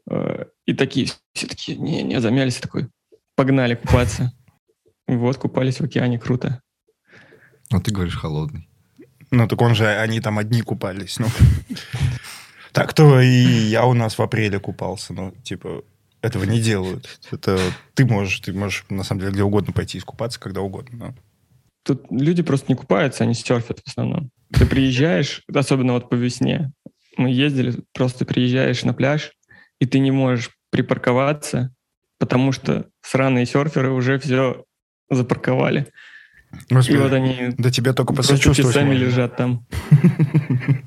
[0.10, 2.90] Э, и такие, все такие, не, не, замялись, такой,
[3.36, 4.32] погнали купаться.
[5.08, 6.62] Вот, купались в океане, круто.
[7.72, 8.70] Ну, ты говоришь холодный.
[9.32, 11.20] Ну, так он же, они там одни купались.
[11.20, 11.28] Ну.
[12.72, 15.14] Так-то и я у нас в апреле купался.
[15.14, 15.84] Ну, типа,
[16.22, 17.20] этого не делают.
[17.32, 17.58] Это
[17.94, 20.98] ты можешь, ты можешь на самом деле где угодно пойти искупаться, когда угодно.
[20.98, 21.16] Но...
[21.86, 24.32] Тут люди просто не купаются, они серфят в основном.
[24.52, 26.72] Ты приезжаешь, особенно вот по весне,
[27.16, 29.32] мы ездили, просто приезжаешь на пляж,
[29.80, 31.74] и ты не можешь припарковаться,
[32.18, 34.66] потому что сраные серферы уже все
[35.12, 35.88] запарковали.
[36.70, 39.04] Господи, и вот они да тебе только посочувствовать сами можно.
[39.04, 39.66] лежат там.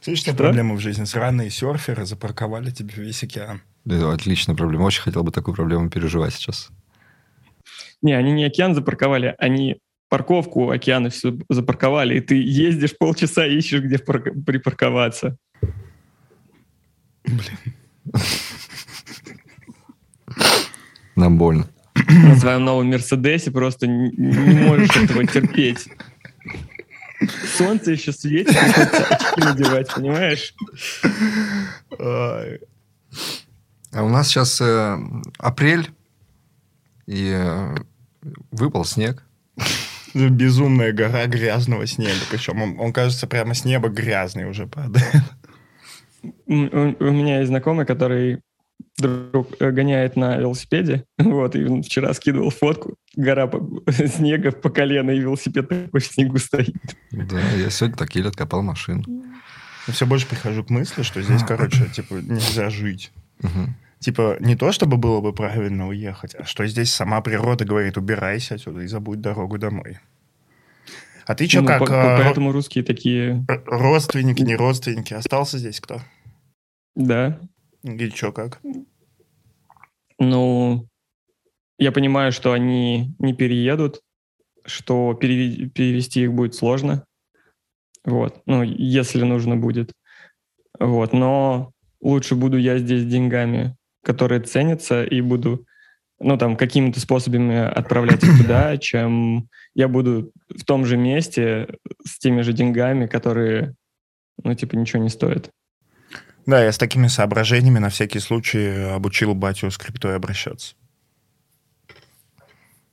[0.00, 1.04] Слышишь, что проблема в жизни?
[1.04, 3.60] Сраные серферы запарковали тебе весь океан.
[3.84, 4.84] Да, отличная проблема.
[4.84, 6.70] Очень хотел бы такую проблему переживать сейчас.
[8.02, 9.78] Не, они не океан запарковали, они
[10.08, 15.36] парковку океана все запарковали, и ты ездишь полчаса, ищешь, где припарковаться.
[17.24, 17.58] Блин.
[21.16, 21.68] Нам больно.
[22.08, 25.88] На своем новом Мерседесе просто не, не можешь этого терпеть.
[27.56, 30.54] Солнце еще светит, приходится очки надевать, понимаешь?
[31.98, 32.58] А
[34.02, 34.98] у нас сейчас э,
[35.38, 35.88] апрель,
[37.06, 37.74] и э,
[38.50, 39.24] выпал снег.
[40.14, 42.20] Безумная гора грязного снега.
[42.30, 45.22] Причем он, он кажется, прямо с неба грязный уже падает.
[46.46, 48.40] У, у меня есть знакомый, который
[48.98, 53.60] друг э, гоняет на велосипеде, вот, и он вчера скидывал фотку, гора по,
[53.92, 56.74] снега по колено, и велосипед такой в снегу стоит.
[57.10, 59.04] Да, я сегодня так еле откопал машину.
[59.86, 63.12] Я все больше прихожу к мысли, что здесь, короче, типа, нельзя жить.
[63.42, 63.74] Угу.
[63.98, 68.54] Типа, не то, чтобы было бы правильно уехать, а что здесь сама природа говорит, убирайся
[68.54, 69.98] отсюда и забудь дорогу домой.
[71.26, 71.80] А ты что, ну, как...
[71.80, 73.44] По, а, поэтому русские такие...
[73.66, 75.12] Родственники, не родственники.
[75.12, 76.00] Остался здесь кто?
[76.94, 77.40] Да.
[77.82, 78.60] И что, как?
[80.18, 80.86] Ну,
[81.78, 84.02] я понимаю, что они не переедут,
[84.64, 87.04] что перевести их будет сложно.
[88.04, 88.42] Вот.
[88.46, 89.92] Ну, если нужно будет.
[90.78, 91.12] Вот.
[91.12, 93.76] Но лучше буду я здесь деньгами,
[94.06, 95.66] которые ценятся, и буду
[96.20, 101.66] ну, там, какими-то способами отправлять их туда, чем я буду в том же месте
[102.06, 103.74] с теми же деньгами, которые,
[104.44, 105.50] ну, типа, ничего не стоят.
[106.46, 110.76] Да, я с такими соображениями на всякий случай обучил батю с криптой обращаться.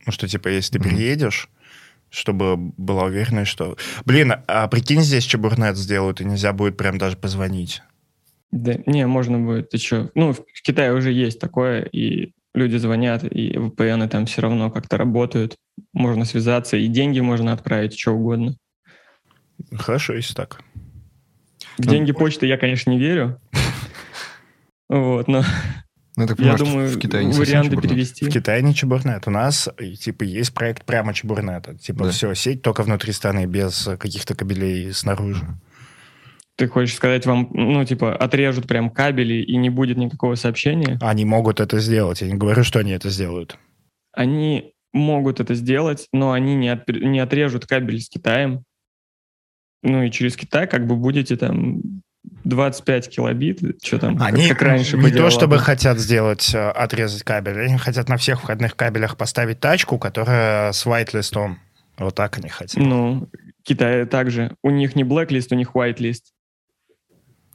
[0.08, 1.48] Ну, что, типа, если ты приедешь,
[2.10, 3.78] чтобы была уверенность, что...
[4.06, 7.84] Блин, а прикинь, здесь чебурнет сделают, и нельзя будет прям даже позвонить.
[8.54, 9.72] Да, не, можно будет.
[9.72, 10.12] Ты что?
[10.14, 14.96] Ну, в Китае уже есть такое, и люди звонят, и VPN там все равно как-то
[14.96, 15.58] работают.
[15.92, 18.56] Можно связаться, и деньги можно отправить, что угодно.
[19.74, 20.62] Хорошо, если так.
[21.80, 23.42] В деньги почты я, конечно, не верю.
[24.88, 25.44] Вот, но
[26.16, 28.30] ну, я, понимаю, думаю, в Китае не варианты перевести.
[28.30, 29.26] В Китае не чебурнет.
[29.26, 29.68] У нас,
[30.00, 31.76] типа, есть проект прямо чебурнета.
[31.76, 32.12] Типа, да.
[32.12, 35.44] все, сеть только внутри страны, без каких-то кабелей снаружи.
[36.56, 41.00] Ты хочешь сказать, вам, ну, типа, отрежут прям кабели и не будет никакого сообщения?
[41.02, 42.22] Они могут это сделать.
[42.22, 43.58] Я не говорю, что они это сделают.
[44.12, 48.64] Они могут это сделать, но они не, от, не отрежут кабель с Китаем
[49.84, 51.82] ну и через Китай как бы будете там
[52.46, 57.24] 25 килобит, что там, они как, как раньше не то чтобы хотят сделать, э, отрезать
[57.24, 61.56] кабель, они хотят на всех входных кабелях поставить тачку, которая с whitelist.
[61.98, 62.82] Вот так они хотят.
[62.82, 63.30] Ну,
[63.64, 64.56] Китай также.
[64.64, 66.32] У них не blacklist, у них whitelist.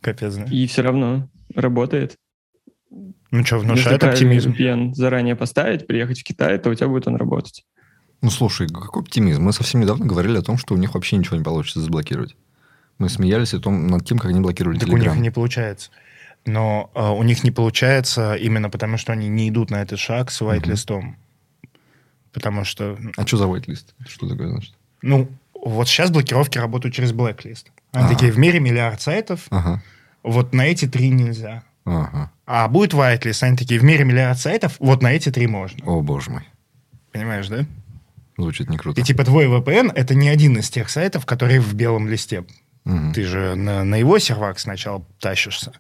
[0.01, 0.44] Капец, да?
[0.44, 2.16] И все равно работает.
[3.30, 4.53] Ну что, внушает Если оптимизм.
[4.53, 7.64] VPN заранее поставить, приехать в Китай, то у тебя будет он работать.
[8.22, 9.42] Ну, слушай, какой оптимизм?
[9.42, 12.36] Мы совсем недавно говорили о том, что у них вообще ничего не получится заблокировать.
[12.99, 15.11] Мы смеялись о том, над тем, как они блокировали так Telegram.
[15.11, 15.90] у них не получается.
[16.44, 20.30] Но э, у них не получается именно потому, что они не идут на этот шаг
[20.30, 20.92] с whitelist.
[20.92, 21.14] Угу.
[22.32, 22.99] Потому что...
[23.16, 23.94] А что за whitelist?
[24.09, 24.74] Что такое значит?
[25.03, 25.28] Ну,
[25.64, 27.66] вот сейчас блокировки работают через blacklist.
[27.92, 28.14] Они ага.
[28.14, 29.82] такие, в мире миллиард сайтов, ага.
[30.22, 31.62] вот на эти три нельзя.
[31.84, 32.30] Ага.
[32.46, 35.84] А будет whitelist, они такие, в мире миллиард сайтов, вот на эти три можно.
[35.84, 36.42] О, боже мой.
[37.12, 37.64] Понимаешь, да?
[38.36, 39.00] Звучит не круто.
[39.00, 42.44] И типа твой VPN это не один из тех сайтов, которые в белом листе.
[42.84, 43.12] Угу.
[43.14, 45.72] Ты же на, на его сервак сначала тащишься.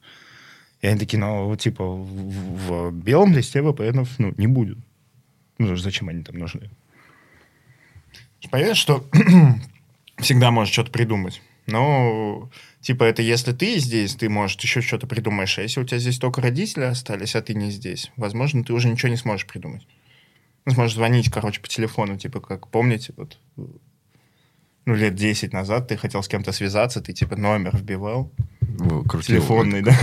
[0.80, 4.78] И они такие, ну, типа, в, в белом листе VPN ну, не будет.
[5.58, 6.70] Ну, зачем они там нужны?
[8.50, 9.04] Понятно, что
[10.18, 11.42] всегда можешь что-то придумать.
[11.66, 15.58] Но, типа, это если ты здесь, ты, может, еще что-то придумаешь.
[15.58, 18.88] А если у тебя здесь только родители остались, а ты не здесь, возможно, ты уже
[18.88, 19.86] ничего не сможешь придумать.
[20.64, 25.98] Ну, сможешь звонить, короче, по телефону, типа, как помните, вот, ну, лет 10 назад ты
[25.98, 28.32] хотел с кем-то связаться, ты, типа, номер вбивал.
[28.60, 29.94] Ну, крутил, Телефонный, да?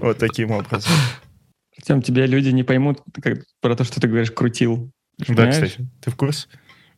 [0.00, 0.92] Вот таким образом.
[1.78, 3.02] Артем, тебя люди не поймут
[3.60, 4.90] про то, что ты говоришь «крутил».
[5.18, 6.46] Да, кстати, ты в курсе,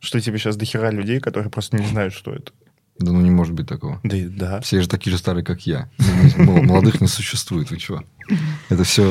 [0.00, 2.52] что тебе сейчас дохера людей, которые просто не знают, что это?
[2.98, 4.00] Да ну не может быть такого.
[4.02, 4.60] Да, и- да.
[4.60, 5.88] Все же такие же старые, как я.
[6.36, 8.02] Ну, Молодых не существует, вы чего?
[8.68, 9.04] Это все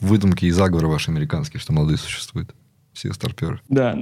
[0.00, 2.54] выдумки и заговоры ваши американские, что молодые существуют.
[2.94, 3.60] Все старперы.
[3.68, 3.96] Да,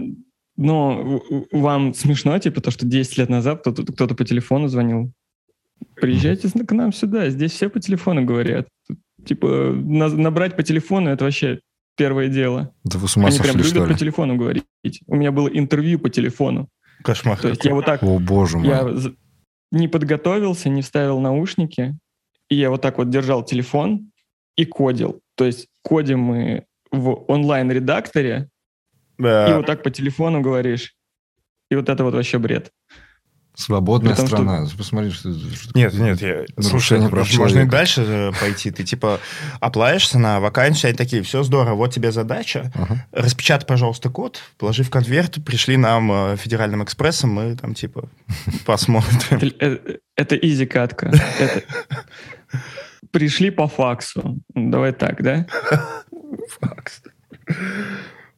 [0.56, 1.20] но
[1.52, 5.12] вам смешно, типа, то, что 10 лет назад кто-то, кто-то по телефону звонил.
[5.96, 8.68] Приезжайте к нам сюда, здесь все по телефону говорят.
[9.26, 11.60] Типа, на- набрать по телефону— это вообще
[11.96, 12.72] первое дело.
[12.84, 13.96] Да вы с ума Они прям сошли, любят что по ли?
[13.98, 14.64] телефону говорить.
[15.06, 16.68] У меня было интервью по телефону.
[17.02, 17.38] Кошмар.
[17.38, 18.68] То есть я вот так О, боже мой.
[18.68, 18.88] Я
[19.72, 21.98] не подготовился, не вставил наушники,
[22.48, 24.10] и я вот так вот держал телефон
[24.56, 25.20] и кодил.
[25.34, 28.48] То есть кодим мы в онлайн-редакторе,
[29.18, 29.56] и Да.
[29.56, 30.94] вот так по телефону говоришь.
[31.70, 32.70] И вот это вот вообще бред.
[33.56, 34.66] Свободная При том, что- страна.
[34.76, 35.32] Посмотри, что...
[35.32, 36.44] что- Нет, нет, я...
[36.60, 38.70] слушай, Нарушение прав можно и дальше э, пойти.
[38.70, 39.18] Ты типа
[39.60, 43.06] оплаешься на вакансию, они такие, все здорово, вот тебе задача, Ага.
[43.12, 48.10] распечатай, пожалуйста, код, положи в конверт, пришли нам э, федеральным экспрессом, мы там типа
[48.66, 49.38] посмотрим.
[49.38, 49.78] Это, э,
[50.16, 51.10] это изи катка.
[51.40, 51.62] Это-
[53.10, 54.38] Пришли по факсу.
[54.54, 55.46] Давай так, да?
[56.60, 57.02] Факс.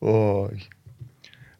[0.01, 0.69] Ой.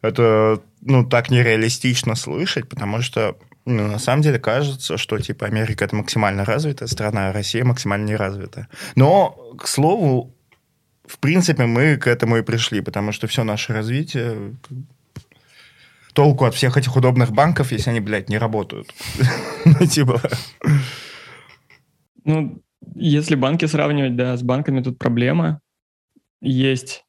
[0.01, 3.35] Это, ну, так нереалистично слышать, потому что,
[3.69, 8.07] ну, на самом деле кажется, что, типа, Америка— это максимально развитая страна, а Россия максимально
[8.07, 8.67] неразвитая.
[8.95, 10.35] Но, к слову,
[11.05, 14.55] в принципе, мы к этому и пришли, потому что все наше развитие...
[16.13, 18.93] Толку от всех этих удобных банков, если они, блядь, не работают.
[19.65, 20.21] Ну, Типа...
[22.25, 22.61] Ну,
[22.95, 25.61] если банки сравнивать, да, с банками тут проблема.
[26.41, 27.05] Есть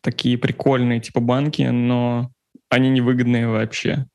[0.00, 2.30] такие прикольные типа банки, но
[2.68, 4.06] они невыгодные вообще.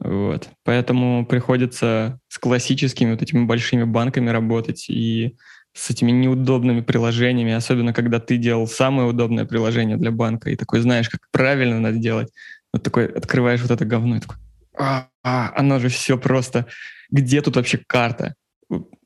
[0.00, 0.48] Вот.
[0.64, 5.36] Поэтому приходится с классическими вот этими большими банками работать и
[5.74, 10.80] с этими неудобными приложениями, особенно когда ты делал самое удобное приложение для банка и такой
[10.80, 12.32] знаешь, как правильно надо делать.
[12.72, 14.36] Вот такой открываешь вот это говно и такой,
[14.76, 16.66] а, а, оно же все просто.
[17.10, 18.34] Где тут вообще карта?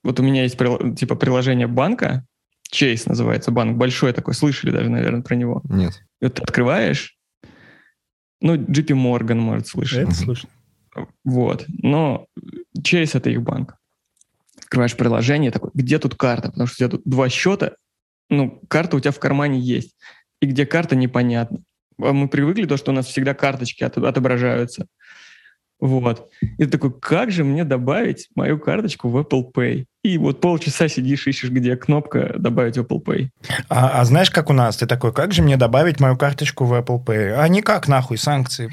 [0.03, 2.27] вот у меня есть прил- типа приложение банка,
[2.73, 5.63] Chase называется банк, большой такой, слышали даже, наверное, про него.
[5.65, 6.03] Нет.
[6.21, 7.17] И вот ты открываешь,
[8.41, 10.01] ну, JP Morgan, может, слышать.
[10.01, 10.49] Это слышно.
[11.25, 11.65] Вот.
[11.69, 12.27] Но
[12.79, 13.77] Chase— это их банк.
[14.59, 16.51] Открываешь приложение, такой, где тут карта?
[16.51, 17.73] Потому что у тебя тут два счета,
[18.31, 19.95] ну, карта у тебя в кармане есть.
[20.41, 21.61] И где карта, непонятно.
[22.01, 24.87] А Мы привыкли то, что у нас всегда карточки от- отображаются.
[25.79, 26.31] Вот.
[26.41, 29.87] И ты такой, как же мне добавить мою карточку в Apple Pay?
[30.05, 33.29] И вот полчаса сидишь, ищешь, где кнопка «Добавить Apple Pay».
[33.69, 34.77] А, а знаешь, как у нас?
[34.77, 37.33] Ты такой, как же мне добавить мою карточку в Apple Pay?
[37.37, 38.71] А никак, нахуй, санкции.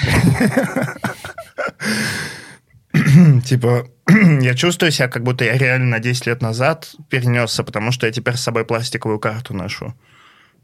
[3.46, 3.88] Типа,
[4.42, 8.12] я чувствую себя, как будто я реально на 10 лет назад перенесся, потому что я
[8.12, 9.94] теперь с собой пластиковую карту ношу.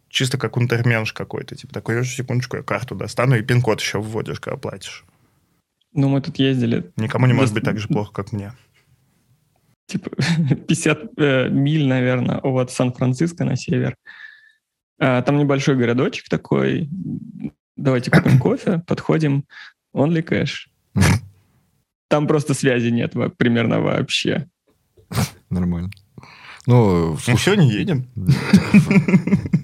[0.09, 1.55] Чисто как унтерменш какой-то.
[1.55, 5.05] Типа, такой, «Ешь, секундочку, я карту достану, и пин-код еще вводишь, когда платишь.
[5.93, 8.53] Ну, мы тут ездили, Никому не может быть так же плохо, как мне.
[9.87, 10.09] типа
[10.67, 13.95] 50 э, миль, наверное, от Сан-Франциско на север.
[14.99, 16.89] А, там небольшой городочек такой.
[17.75, 19.45] Давайте купим кофе, подходим.
[19.95, 20.67] Only cash.
[22.09, 24.47] Там просто связи нет во- примерно вообще.
[25.49, 25.91] Нормально.
[26.67, 28.07] Ну, Ну слушай, все, не едем.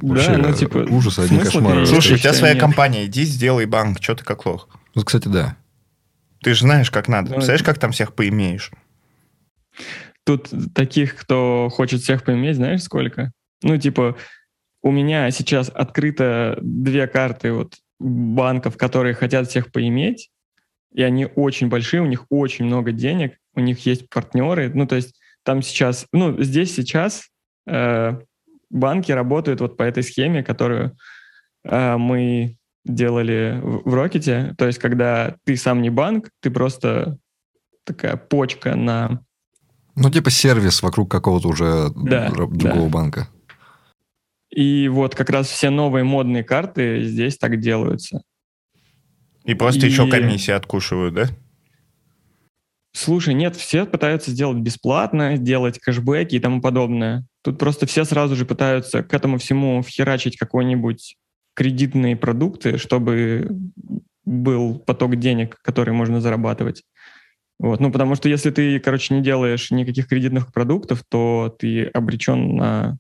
[0.02, 0.80] Да, ну типа...
[0.90, 1.86] ужас, одни кошмары.
[1.86, 4.68] Слушай, у тебя своя компания, иди сделай банк, что ты как лох.
[4.96, 5.56] вот, кстати, да.
[6.42, 7.30] Ты же знаешь, как надо.
[7.30, 8.72] Ну, Представляешь, как там всех поимеешь?
[10.26, 13.32] Тут таких, кто хочет всех поиметь, знаешь, сколько?
[13.62, 14.18] Ну, типа,
[14.82, 20.32] у меня сейчас открыто две карты вот банков, которые хотят всех поиметь,
[20.94, 24.96] и они очень большие, у них очень много денег, у них есть партнеры, ну, то
[24.96, 27.28] есть там сейчас, ну, здесь сейчас
[27.68, 28.20] э,
[28.70, 30.96] банки работают вот по этой схеме, которую
[31.64, 37.18] э, мы делали в, в Рокете, то есть когда ты сам не банк, ты просто
[37.84, 39.24] такая почка на
[39.96, 42.90] Ну, типа сервис вокруг какого-то уже Да, др- другого да.
[42.90, 43.28] банка.
[44.50, 48.22] И вот как раз все новые модные карты здесь так делаются.
[49.46, 51.30] И просто И- еще комиссии откушивают, да?
[52.94, 57.26] Слушай, нет, все пытаются сделать бесплатно, сделать кэшбэки и тому подобное.
[57.42, 61.16] Тут просто все сразу же пытаются к этому всему вхерачить какой-нибудь
[61.56, 63.50] кредитные продукты, чтобы
[64.26, 66.84] был поток денег, который можно зарабатывать.
[67.60, 67.80] Вот.
[67.80, 72.98] Ну, потому что если ты, короче, не делаешь никаких кредитных продуктов, то ты обречен на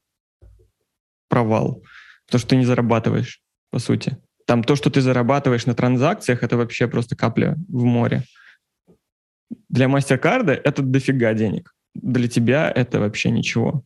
[1.29, 1.83] провал,
[2.27, 4.17] потому что ты не зарабатываешь, по сути.
[4.45, 8.23] Там то, что ты зарабатываешь на транзакциях, это вообще просто капля в море.
[9.69, 11.73] Для MasterCard это дофига денег.
[11.93, 13.83] Для тебя это вообще ничего.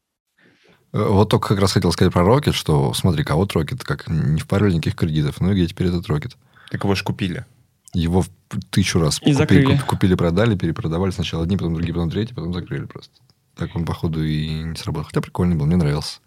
[0.93, 4.08] Э, вот только как раз хотел сказать про Rocket, что смотри-ка, а вот Rocket, как
[4.08, 5.41] не впарили никаких кредитов.
[5.41, 6.36] Ну и где теперь этот Rocket?
[6.72, 7.45] Так его же купили.
[7.93, 8.30] Его в
[8.72, 9.66] тысячу раз И купили, закрыли.
[9.78, 13.14] куп- купили, продали, перепродавали сначала одни, потом другие, потом третьи, потом закрыли просто.
[13.56, 15.08] Так он, походу, и не сработал.
[15.08, 16.20] Хотя прикольный был, мне нравился.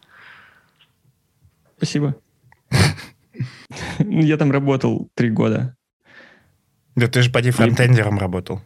[1.76, 2.14] Спасибо.
[3.98, 5.76] Ну, Я там работал три года.
[6.94, 8.60] Да ты же поди фронтендером работал.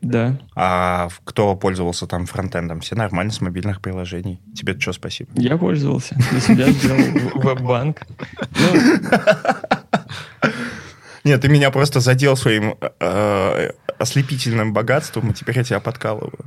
[0.00, 0.38] Да.
[0.54, 2.80] А кто пользовался там фронтендом?
[2.80, 4.40] Все нормально с мобильных приложений.
[4.54, 5.30] Тебе что, спасибо.
[5.34, 6.14] Я пользовался.
[6.30, 8.02] Для себя сделал веб-банк.
[8.40, 8.80] Ну,
[11.24, 16.46] Нет, ты меня просто задел своим э, ослепительным богатством, и теперь я тебя подкалываю.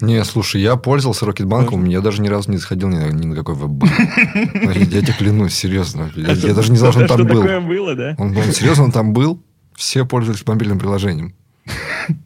[0.00, 3.34] Не, слушай, я пользовался Рокетбанком, я даже ни разу не заходил ни на, ни на
[3.34, 3.92] какой веб-банк.
[4.64, 6.10] Я тебе клянусь, серьезно.
[6.14, 7.42] Я, я даже не знал, что он там был.
[7.42, 8.14] было, да?
[8.18, 9.42] Он, он серьезно он там был,
[9.74, 11.34] все пользовались мобильным приложением.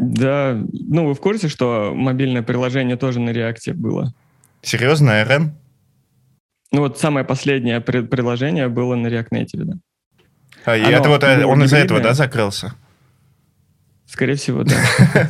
[0.00, 4.14] Да, ну вы в курсе, что мобильное приложение тоже на реакте было?
[4.62, 5.52] Серьезно, РН?
[6.70, 9.74] Ну вот самое последнее при- приложение было на React Native, да.
[10.64, 12.74] А, и Оно это вот, э, он из-за этого, да, закрылся?
[14.08, 14.74] Скорее всего, да.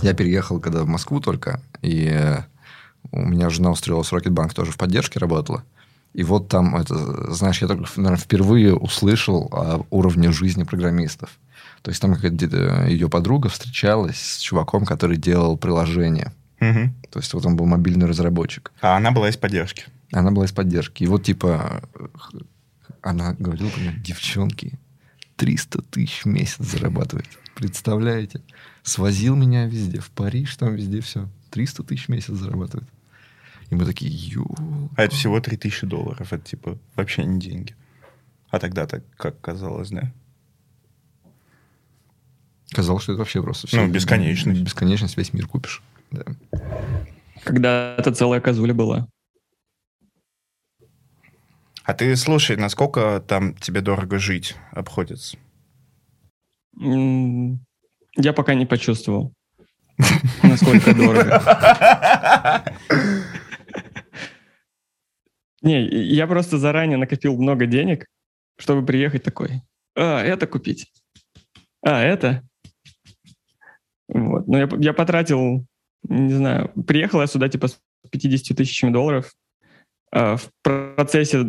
[0.00, 2.38] Я переехал когда в Москву только, и э,
[3.10, 5.64] у меня жена устроилась в Рокетбанк, тоже в поддержке работала.
[6.14, 11.30] И вот там, это, знаешь, я только, наверное, впервые услышал о уровне жизни программистов.
[11.82, 16.32] То есть там какая-то ее подруга встречалась с чуваком, который делал приложение.
[16.60, 16.94] Мгм.
[17.10, 18.72] То есть вот он был мобильный разработчик.
[18.80, 19.84] А она была из поддержки.
[20.12, 21.02] Она была из поддержки.
[21.02, 21.82] И вот типа
[23.08, 24.78] она говорила, мне, девчонки,
[25.36, 27.26] 300 тысяч в месяц зарабатывает.
[27.54, 28.42] Представляете?
[28.82, 31.28] Свозил меня везде, в Париж, там везде все.
[31.50, 32.88] 300 тысяч в месяц зарабатывает.
[33.70, 34.46] И мы такие, ю.
[34.96, 36.32] А это всего 3000 долларов.
[36.32, 37.74] Это типа вообще не деньги.
[38.50, 40.12] А тогда так, как казалось, да?
[42.70, 44.60] Казалось, что это вообще просто Ну, бесконечность.
[44.60, 45.82] Бесконечность, весь мир купишь.
[46.10, 46.24] Да.
[47.44, 49.08] Когда-то целая козуля была.
[51.88, 55.38] А ты слушай, насколько там тебе дорого жить обходится?
[56.76, 59.32] Я пока не почувствовал,
[60.42, 62.62] насколько дорого.
[65.62, 68.04] Не, я просто заранее накопил много денег,
[68.58, 69.62] чтобы приехать такой.
[69.96, 70.92] А, это купить.
[71.82, 72.46] А, это.
[74.08, 74.46] Вот.
[74.46, 75.64] Но я, я потратил,
[76.02, 77.80] не знаю, приехал я сюда типа с
[78.10, 79.32] 50 тысячами долларов.
[80.12, 81.46] А, в процессе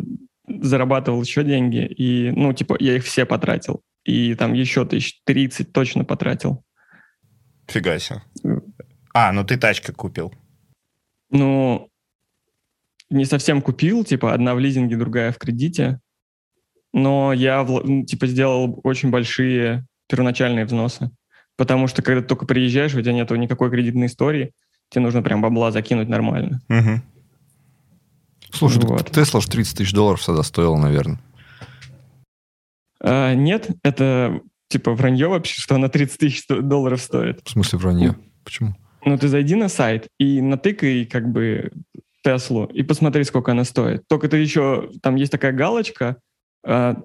[0.62, 3.82] зарабатывал еще деньги, и, ну, типа, я их все потратил.
[4.04, 6.64] И там еще тысяч 30 точно потратил.
[7.68, 8.22] Фига себе.
[9.12, 10.32] А, ну ты тачка купил.
[11.30, 11.88] Ну,
[13.10, 16.00] не совсем купил, типа, одна в лизинге, другая в кредите.
[16.92, 21.10] Но я, ну, типа, сделал очень большие первоначальные взносы.
[21.56, 24.52] Потому что, когда ты только приезжаешь, у тебя нет никакой кредитной истории,
[24.88, 26.62] тебе нужно прям бабла закинуть нормально.
[26.68, 27.02] Мгм.
[28.52, 29.10] Слушай, Вот.
[29.10, 31.20] Тесла ж 30 тысяч долларов тогда стоила, наверное.
[33.02, 37.40] А, нет, это, типа, вранье вообще, что она 30 тысяч долларов стоит.
[37.44, 38.16] В смысле вранье?
[38.44, 38.74] Почему?
[39.04, 41.70] Ну, ты зайди на сайт и натыкай, как бы,
[42.22, 44.02] Теслу и посмотри, сколько она стоит.
[44.08, 46.18] Только ты еще, там есть такая галочка,
[46.64, 46.96] а,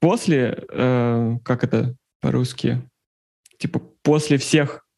[0.00, 2.82] после, э, как это по-русски,
[3.58, 4.91] типа после всех э,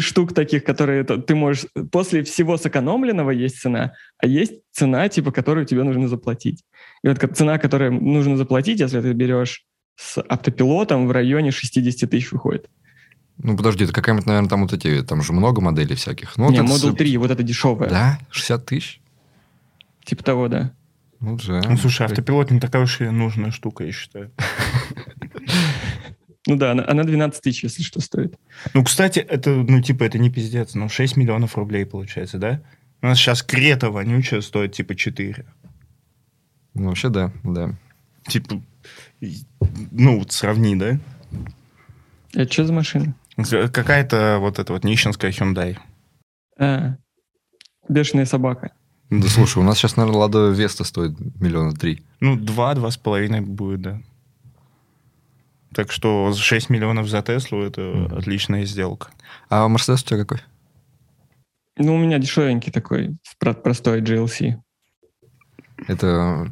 [0.00, 5.66] штук таких, которые ты можешь, после всего сэкономленного есть цена, а есть цена, типа, которую
[5.66, 6.64] тебе нужно заплатить.
[7.02, 9.64] И вот цена, которую нужно заплатить, если ты берешь
[9.96, 12.68] с автопилотом, в районе 60 тысяч выходит.
[13.38, 16.36] Ну, подожди, это какая-нибудь, наверное, там вот эти, там же много моделей всяких.
[16.36, 17.90] Ну, вот Не, это Model с- 3, вот это дешевая.
[17.90, 18.18] Да?
[18.30, 19.00] 60 тысяч?
[20.04, 20.72] Типа того, да.
[21.20, 21.62] Ну, да.
[21.68, 24.30] Ну, слушай, автопилот не такая уж и нужная штука, я считаю.
[26.46, 28.38] Ну да, она, она 12 тысяч, если что, стоит.
[28.72, 32.62] Ну, кстати, это, ну, типа, это не пиздец, ну, 6 миллионов рублей получается, да?
[33.02, 35.44] У нас сейчас Крета вонючая стоит, типа, 4.
[36.74, 37.74] Ну, вообще, да, да.
[38.28, 38.62] Типа,
[39.90, 40.98] ну, вот сравни, да?
[42.32, 43.14] Это что за машина?
[43.36, 45.76] Какая-то вот эта вот нищенская Hyundai.
[46.58, 46.96] А,
[47.88, 48.72] бешеная собака.
[49.10, 52.02] Да слушай, у нас сейчас, наверное, Лада Веста стоит миллиона три.
[52.20, 54.00] Ну, два, два с половиной будет, да.
[55.76, 58.16] Так что 6 миллионов за Теслу это Мгм.
[58.16, 59.08] отличная сделка.
[59.50, 60.38] А Мерседес у тебя какой?
[61.76, 64.56] Ну, у меня дешевенький такой, про- простой GLC.
[65.86, 66.50] Это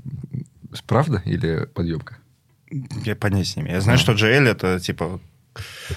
[0.86, 2.18] правда или подъемка?
[2.70, 3.76] Я понятия не имею.
[3.76, 3.98] Я знаю, А.
[3.98, 5.20] что GL это типа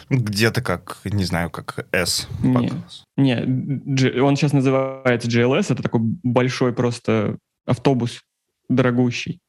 [0.10, 2.30] где-то как, не знаю, как S.
[2.42, 2.72] Не,
[3.18, 8.22] не он сейчас называется GLS, это такой большой просто автобус
[8.70, 9.42] дорогущий.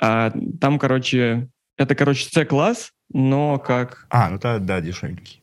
[0.00, 1.48] А там, короче,
[1.82, 4.06] это, короче, C-класс, но как...
[4.10, 5.42] А, ну да, да, дешевенький.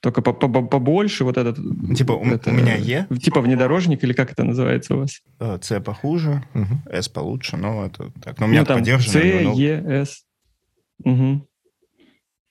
[0.00, 1.56] Только побольше вот этот...
[1.96, 3.08] Типа у, это, у меня Е.
[3.20, 5.22] Типа внедорожник или как это называется у вас?
[5.40, 6.88] С э, похуже, угу.
[6.90, 8.38] S получше, но это так.
[8.38, 9.12] Но у меня ну, там поддержано.
[9.12, 9.52] С, но...
[9.54, 10.24] Е, С.
[11.04, 11.48] Угу.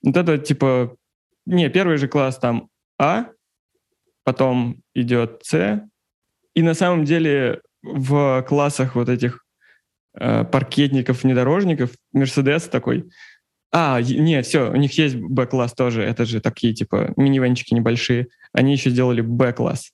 [0.03, 0.95] Вот это типа...
[1.45, 2.69] Не, первый же класс там
[2.99, 3.27] А,
[4.25, 5.81] потом идет С,
[6.53, 9.45] и на самом деле в классах вот этих
[10.19, 13.05] э, паркетников, внедорожников Мерседес такой
[13.71, 16.01] а, нет, все, у них есть Б-класс тоже.
[16.01, 18.27] Это же такие, типа, минивенчики небольшие.
[18.53, 19.91] Они еще сделали Б-класс.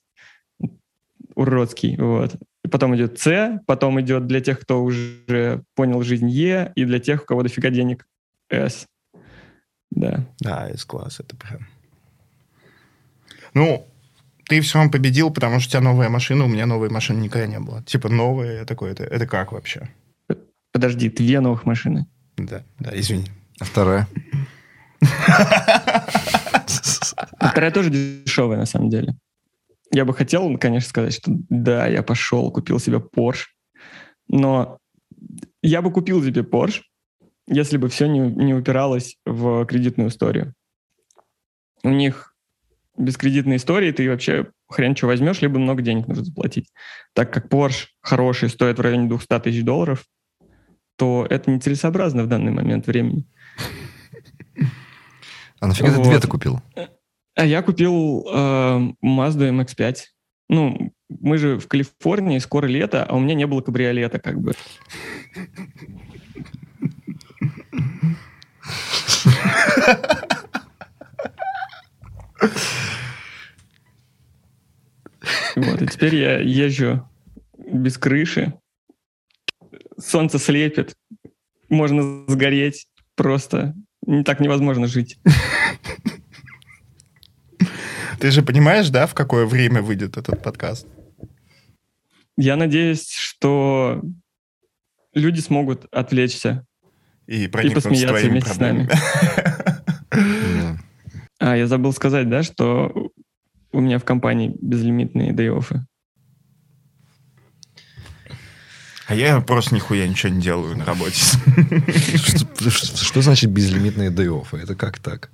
[1.34, 2.36] Уродский, вот.
[2.70, 7.22] Потом идет С, потом идет для тех, кто уже понял жизнь Е, и для тех,
[7.22, 8.06] у кого дофига денег
[8.48, 8.86] С.
[9.90, 10.24] Да.
[10.38, 11.66] Да, С-класс, это прям...
[13.52, 13.86] Ну,
[14.48, 17.46] ты все равно победил, потому что у тебя новая машина, у меня новой машины никогда
[17.46, 17.82] не было.
[17.82, 19.90] Типа новая, такое, это, это как вообще?
[20.74, 22.06] Подожди, две новых машины.
[22.36, 23.26] Да, да, извини.
[23.60, 24.08] А вторая?
[27.38, 29.14] Вторая тоже дешевая, на самом деле.
[29.92, 33.44] Я бы хотел, конечно, сказать, что да, я пошел, купил себе Porsche,
[34.26, 34.78] но
[35.62, 36.80] я бы купил себе Porsche,
[37.46, 40.54] если бы все не, не упиралось в кредитную историю.
[41.84, 42.34] У них
[42.96, 46.72] без кредитной истории ты вообще хрен что возьмешь, либо много денег нужно заплатить.
[47.12, 50.04] Так как Porsche хороший стоит в районе 200 тысяч долларов,
[50.96, 53.26] то это нецелесообразно в данный момент времени.
[55.60, 56.02] А нафига вот.
[56.02, 56.60] ты две ты купил?
[57.36, 59.96] А я купил э, Mazda MX-5.
[60.50, 64.52] Ну, мы же в Калифорнии, скоро лето, а у меня не было кабриолета, как бы.
[75.56, 77.08] Вот, и теперь я езжу
[77.56, 78.54] без крыши.
[79.98, 80.94] Солнце слепит,
[81.68, 83.74] можно сгореть просто
[84.24, 85.18] так невозможно жить.
[88.20, 90.86] Ты же понимаешь, да, в какое время выйдет этот подкаст?
[92.36, 94.02] Я надеюсь, что
[95.14, 96.66] люди смогут отвлечься
[97.26, 98.88] и, и посмеяться вместе проблемами.
[98.90, 100.78] с нами.
[101.40, 103.10] А, я забыл сказать, да, что
[103.72, 105.84] у меня в компании безлимитные day-оффы.
[109.06, 111.20] А я просто нихуя ничего не делаю на работе.
[112.70, 115.30] Что значит безлимитные day Это как так?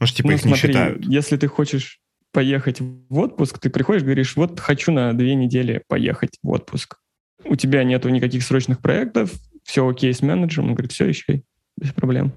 [0.00, 1.04] Может, типа ну, их не считают.
[1.04, 2.00] Если ты хочешь
[2.32, 6.96] поехать в отпуск, ты приходишь, говоришь, вот хочу на две недели поехать в отпуск.
[7.44, 9.32] У тебя нету никаких срочных проектов,
[9.64, 11.42] все окей с менеджером, он говорит, все, еще
[11.76, 12.32] без проблем.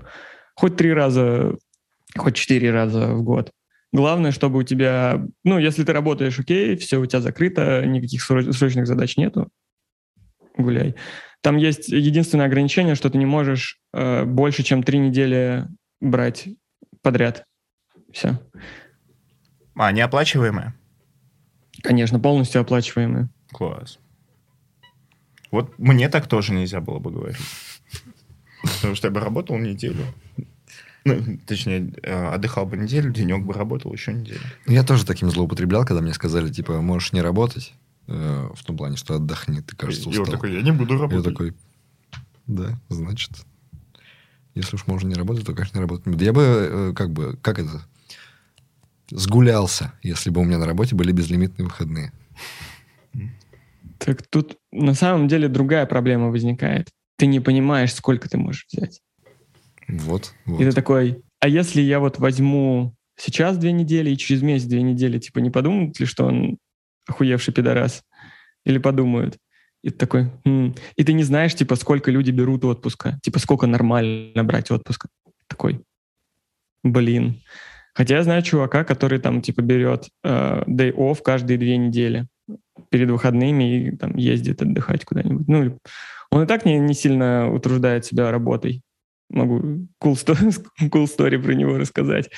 [0.56, 1.56] Хоть три раза,
[2.15, 3.52] хоть четыре раза в год.
[3.91, 8.88] Главное, чтобы у тебя, ну, если ты работаешь окей, все у тебя закрыто, никаких срочных
[8.88, 9.49] задач нету,
[10.58, 10.96] гуляй.
[11.42, 15.68] Там есть единственное ограничение, что ты не можешь э, больше, чем три недели
[16.00, 16.48] брать
[17.02, 17.44] подряд.
[18.12, 18.40] Все.
[19.76, 20.74] А, неоплачиваемые?
[21.82, 23.30] Конечно, полностью оплачиваемые.
[23.52, 24.00] Класс.
[25.52, 27.38] Вот мне так тоже нельзя было бы говорить.
[28.64, 30.06] Потому что я бы работал неделю.
[31.06, 34.40] Ну, точнее, э, отдыхал бы неделю, денек бы работал еще неделю.
[34.66, 37.74] Я тоже таким злоупотреблял, когда мне сказали, типа, можешь не работать.
[38.08, 40.26] Э, в том плане, что отдохни, ты, кажется, устал.
[40.26, 41.26] И он такой, я не буду работать.
[41.26, 41.54] Я такой,
[42.48, 43.32] да, значит,
[44.56, 47.60] если уж можно не работать, то, конечно, не работать Я бы, э, как бы, как
[47.60, 47.86] это,
[49.10, 52.12] сгулялся, если бы у меня на работе были безлимитные выходные.
[54.00, 56.90] Так тут на самом деле другая проблема возникает.
[57.18, 59.02] Ты не понимаешь, сколько ты можешь взять.
[59.88, 60.60] Вот, вот.
[60.60, 64.82] И ты такой, а если я вот возьму сейчас две недели и через месяц две
[64.82, 66.58] недели, типа не подумают ли, что он
[67.08, 68.04] охуевший пидорас.
[68.66, 69.38] Или подумают.
[69.84, 70.74] И ты такой, хм.
[70.96, 75.10] и ты не знаешь, типа, сколько люди берут отпуска, типа, сколько нормально брать отпуска.
[75.48, 75.82] Такой,
[76.84, 77.42] блин.
[77.94, 82.28] Хотя я знаю чувака, который там, типа, берет э, day off каждые две недели
[82.90, 85.48] перед выходными и там ездит отдыхать куда-нибудь.
[85.48, 85.80] Ну,
[86.32, 88.82] он и так не, не сильно утруждает себя работой.
[89.30, 92.30] Могу cool story, cool story про него рассказать.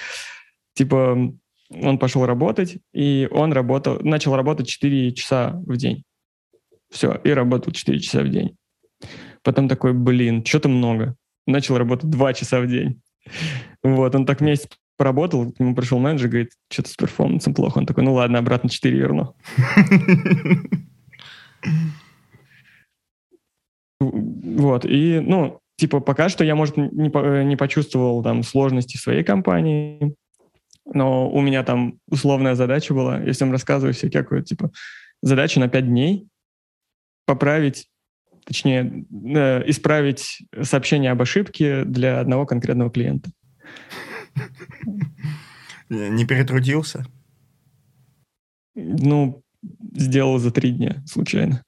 [0.73, 1.31] Типа,
[1.69, 6.03] он пошел работать, и он работал, начал работать 4 часа в день.
[6.91, 8.55] Все, и работал 4 часа в день.
[9.43, 11.15] Потом такой, блин, что-то много.
[11.47, 13.01] Начал работать 2 часа в день.
[13.83, 14.67] Вот, он так месяц
[14.97, 17.77] поработал, к нему пришел менеджер, говорит, что-то с перформансом плохо.
[17.77, 19.35] Он такой, ну ладно, обратно 4 верну.
[23.99, 30.15] Вот, и, ну, типа, пока что я, может, не, не почувствовал там сложности своей компании,
[30.85, 34.71] но у меня там условная задача была, если вам рассказываю все какую типа,
[35.21, 36.27] задача на 5 дней
[37.25, 37.87] поправить,
[38.45, 43.31] точнее, э, исправить сообщение об ошибке для одного конкретного клиента.
[45.89, 47.05] Не перетрудился?
[48.75, 49.43] Ну,
[49.93, 51.63] сделал за три дня случайно.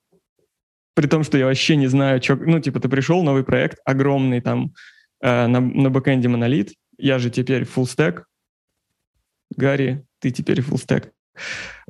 [0.95, 2.35] При том, что я вообще не знаю, что...
[2.35, 4.73] Ну, типа, ты пришел, новый проект, огромный там
[5.21, 8.23] э, на, на бэкэнде монолит, я же теперь full stack.
[9.57, 11.09] Гарри, ты теперь stack.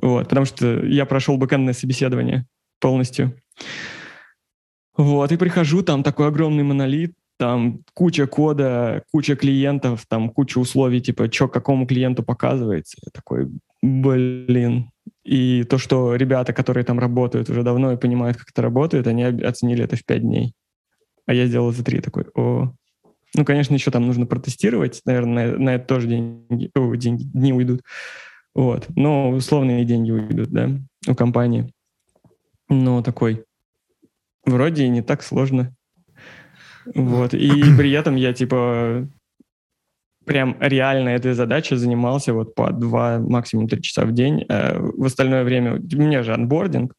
[0.00, 2.46] Вот, потому что я прошел бэкэндное собеседование
[2.80, 3.34] полностью.
[4.96, 11.00] Вот, и прихожу, там такой огромный монолит, там куча кода, куча клиентов, там куча условий,
[11.00, 12.98] типа, что какому клиенту показывается.
[13.04, 13.48] Я такой,
[13.80, 14.90] блин.
[15.24, 19.22] И то, что ребята, которые там работают уже давно и понимают, как это работает, они
[19.22, 20.54] оценили это в пять дней.
[21.26, 22.72] А я сделал за три такой, о.
[23.34, 27.52] Ну, конечно, еще там нужно протестировать, наверное, на, на это тоже деньги, о, деньги, дни
[27.52, 27.82] уйдут.
[28.54, 28.88] Вот.
[28.96, 30.70] Но условные деньги уйдут, да,
[31.06, 31.72] у компании.
[32.68, 33.44] Но такой,
[34.44, 35.74] вроде и не так сложно.
[36.94, 37.34] Вот.
[37.34, 39.08] И при этом я, типа,
[40.24, 44.44] прям реально этой задачей занимался вот по два, максимум три часа в день.
[44.48, 46.94] А в остальное время у меня же анбординг,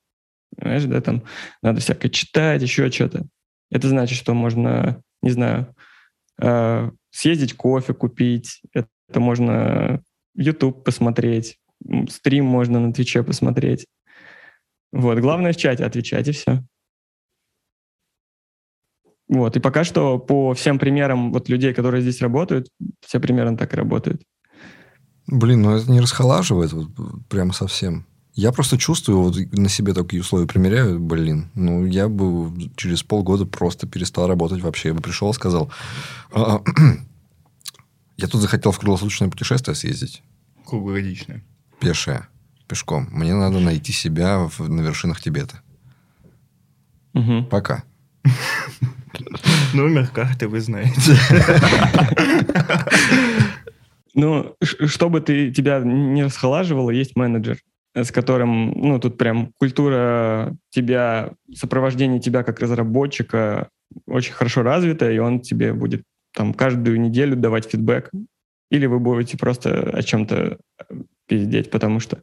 [0.57, 1.23] знаешь, да, там
[1.61, 3.25] надо всякое читать, еще что-то.
[3.71, 5.75] Это значит, что можно, не знаю,
[7.11, 10.03] съездить кофе купить, это можно
[10.35, 11.57] YouTube посмотреть,
[12.09, 13.87] стрим можно на Твиче посмотреть.
[14.91, 16.63] Вот, главное в чате отвечать, и все.
[19.27, 19.55] Вот.
[19.55, 22.67] И пока что по всем примерам вот людей, которые здесь работают,
[23.05, 24.23] все примерно так и работают.
[25.27, 26.89] Блин, ну это не расхолаживает вот,
[27.29, 28.07] прямо совсем.
[28.39, 33.45] Я просто чувствую, вот на себе такие условия примеряю, блин, ну я бы через полгода
[33.45, 34.89] просто перестал работать вообще.
[34.89, 35.69] Я бы пришел и сказал,
[36.31, 36.61] «А,
[38.15, 40.23] я тут захотел в круглосуточное путешествие съездить.
[40.65, 41.43] Круглогодичное.
[41.81, 42.29] Пешее,
[42.69, 43.09] пешком.
[43.11, 45.59] Мне надо найти себя в, на вершинах Тибета.
[47.15, 47.43] Угу.
[47.51, 47.83] Пока.
[49.73, 50.93] Номер карты вы знаете.
[54.15, 57.59] Ну, чтобы ты тебя не расхолаживало, есть менеджер,
[57.95, 63.69] с которым, ну, тут прям культура тебя, сопровождение тебя как разработчика
[64.05, 66.03] очень хорошо развита, и он тебе будет
[66.33, 68.11] там каждую неделю давать фидбэк.
[68.71, 70.57] Или вы будете просто о чем-то
[71.27, 72.21] пиздеть, потому что,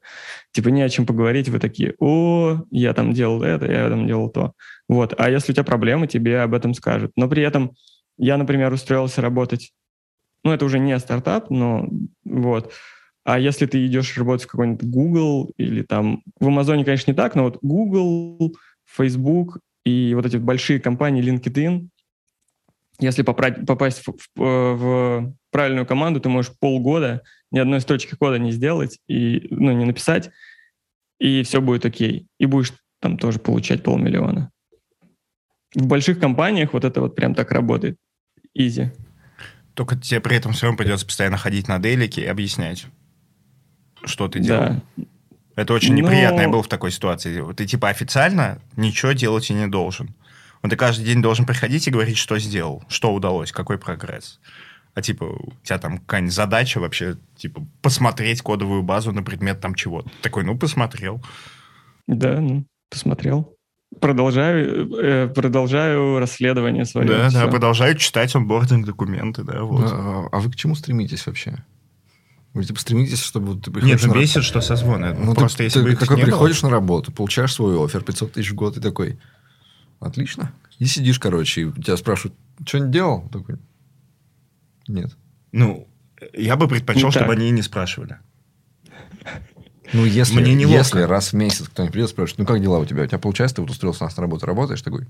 [0.52, 4.28] типа, не о чем поговорить, вы такие, о, я там делал это, я там делал
[4.30, 4.52] то.
[4.88, 5.14] Вот.
[5.18, 7.12] А если у тебя проблемы, тебе об этом скажут.
[7.16, 7.72] Но при этом
[8.16, 9.72] я, например, устроился работать,
[10.44, 11.88] ну, это уже не стартап, но
[12.24, 12.72] вот.
[13.27, 16.23] А если ты идешь работать в какой-нибудь Google или там...
[16.39, 18.55] В Амазоне, конечно, не так, но вот Google,
[18.85, 21.89] Facebook и вот эти большие компании LinkedIn,
[23.01, 24.40] если попасть в, в,
[24.77, 29.85] в правильную команду, ты можешь полгода ни одной строчки кода не сделать и ну, не
[29.85, 30.31] написать,
[31.19, 32.28] и все будет окей.
[32.39, 34.53] И будешь там тоже получать полмиллиона.
[35.74, 37.98] В больших компаниях вот это вот прям так работает.
[38.55, 38.93] Изи.
[39.74, 42.86] Только тебе при этом все равно придется постоянно ходить на делики и объяснять,
[44.05, 44.81] что ты делал.
[44.97, 45.05] Да.
[45.56, 46.02] Это очень Но...
[46.02, 46.43] неприятно.
[46.43, 47.43] Я был в такой ситуации.
[47.55, 50.14] Ты типа официально ничего делать и не должен.
[50.62, 54.40] Но ты каждый день должен приходить и говорить, что сделал, что удалось, какой прогресс.
[54.94, 59.74] А типа у тебя там какая-нибудь задача вообще, типа посмотреть кодовую базу на предмет там
[59.74, 60.10] чего-то.
[60.23, 61.23] Такой, ну, посмотрел.
[62.06, 63.55] Да, ну, посмотрел.
[64.01, 67.09] Продолжаю, э, продолжаю расследование свое.
[67.09, 67.39] Да, все.
[67.39, 69.86] да, продолжаю читать онбординг документы, да, вот.
[69.93, 71.64] А, а вы к чему стремитесь вообще?
[72.57, 75.12] Вы типа стремитесь, чтобы ты приходишь Нет, ну бесит, что созвоны.
[75.12, 76.70] Ну, Просто ты, если ты, бы такой приходишь было...
[76.70, 79.19] на работу, получаешь свой офер 500 тысяч в год и такой,
[80.01, 80.55] отлично.
[80.78, 82.35] И сидишь, короче, и тебя спрашивают,
[82.66, 83.28] что не делал?
[83.28, 83.57] Такой,
[84.89, 85.15] нет.
[85.53, 85.87] Ну,
[86.33, 87.37] я бы предпочел, не чтобы так.
[87.37, 88.20] они и не спрашивали.
[89.93, 92.87] Ну, если, Мне не если раз в месяц кто-нибудь придет спрашивает, ну, как дела у
[92.87, 93.03] тебя?
[93.03, 95.07] У тебя получается, ты вот устроился у нас на работу, работаешь такой?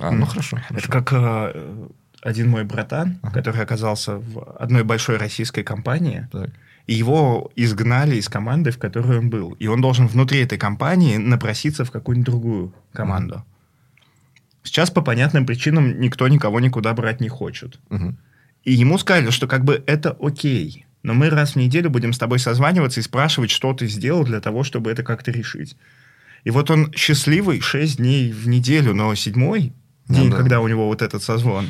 [0.00, 0.58] А, ну, хорошо.
[0.70, 1.88] Это как э,
[2.24, 3.34] один мой братан, ага.
[3.34, 6.50] который оказался в одной большой российской компании, так.
[6.86, 9.52] и его изгнали из команды, в которой он был.
[9.60, 13.34] И он должен внутри этой компании напроситься в какую-нибудь другую команду.
[13.34, 13.44] Ага.
[14.62, 17.78] Сейчас по понятным причинам никто никого никуда брать не хочет.
[17.90, 18.14] Угу.
[18.64, 22.18] И ему сказали, что как бы это окей но мы раз в неделю будем с
[22.18, 25.76] тобой созваниваться и спрашивать, что ты сделал для того, чтобы это как-то решить.
[26.44, 29.74] И вот он счастливый 6 дней в неделю, но седьмой
[30.08, 30.38] ну, день, да.
[30.38, 31.68] когда у него вот этот созвон,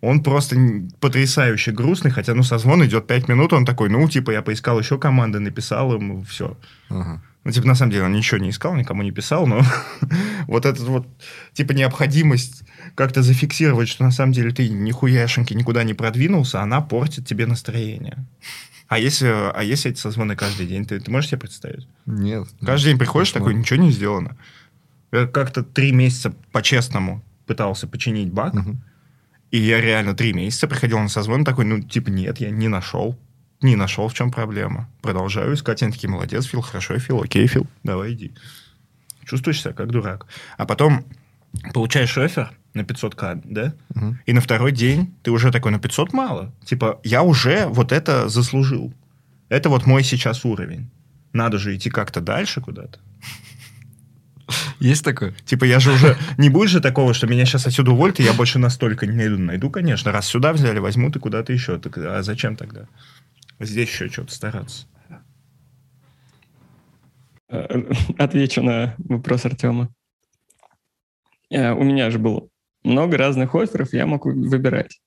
[0.00, 0.56] он просто
[1.00, 4.98] потрясающе грустный, хотя, ну, созвон идет 5 минут, он такой, ну, типа, я поискал еще
[4.98, 6.56] команды, написал им, все.
[6.88, 7.22] Ага.
[7.44, 9.62] Ну, типа, на самом деле, он ничего не искал, никому не писал, но
[10.46, 11.06] вот этот вот,
[11.52, 12.62] типа, необходимость
[12.94, 18.26] как-то зафиксировать, что на самом деле ты нихуяшеньки никуда не продвинулся, она портит тебе настроение.
[18.86, 21.88] А если, а если эти созвоны каждый день, ты, ты можешь себе представить?
[22.06, 22.48] Нет.
[22.62, 24.36] Каждый день приходишь такой, ничего не сделано.
[25.12, 28.76] Я как-то три месяца по-честному пытался починить баг, угу.
[29.50, 33.18] И я реально три месяца приходил на созвон такой, ну, типа, нет, я не нашел.
[33.60, 34.88] Не нашел, в чем проблема.
[35.02, 35.82] Продолжаю искать.
[35.82, 38.32] Они такие, молодец, Фил, хорошо, Фил, окей, Фил, давай иди.
[39.24, 40.26] Чувствуешь себя как дурак.
[40.56, 41.04] А потом
[41.74, 43.74] получаешь офер на 500к, да?
[43.94, 44.16] Угу.
[44.26, 46.52] И на второй день ты уже такой, на 500 мало.
[46.64, 48.92] Типа, я уже вот это заслужил.
[49.48, 50.90] Это вот мой сейчас уровень.
[51.32, 53.00] Надо же идти как-то дальше куда-то.
[54.80, 55.34] Есть такое?
[55.44, 56.16] Типа, я же уже...
[56.38, 59.38] Не будет же такого, что меня сейчас отсюда уволят, и я больше настолько не найду.
[59.38, 60.12] Найду, конечно.
[60.12, 61.78] Раз сюда взяли, возьмут и куда-то еще.
[61.78, 62.86] Так, а зачем тогда?
[63.60, 64.86] Здесь еще что-то стараться.
[67.48, 67.82] Э,
[68.18, 69.90] отвечу на вопрос Артема.
[71.50, 72.48] Э, у меня же было
[72.84, 75.00] много разных офферов, я мог выбирать.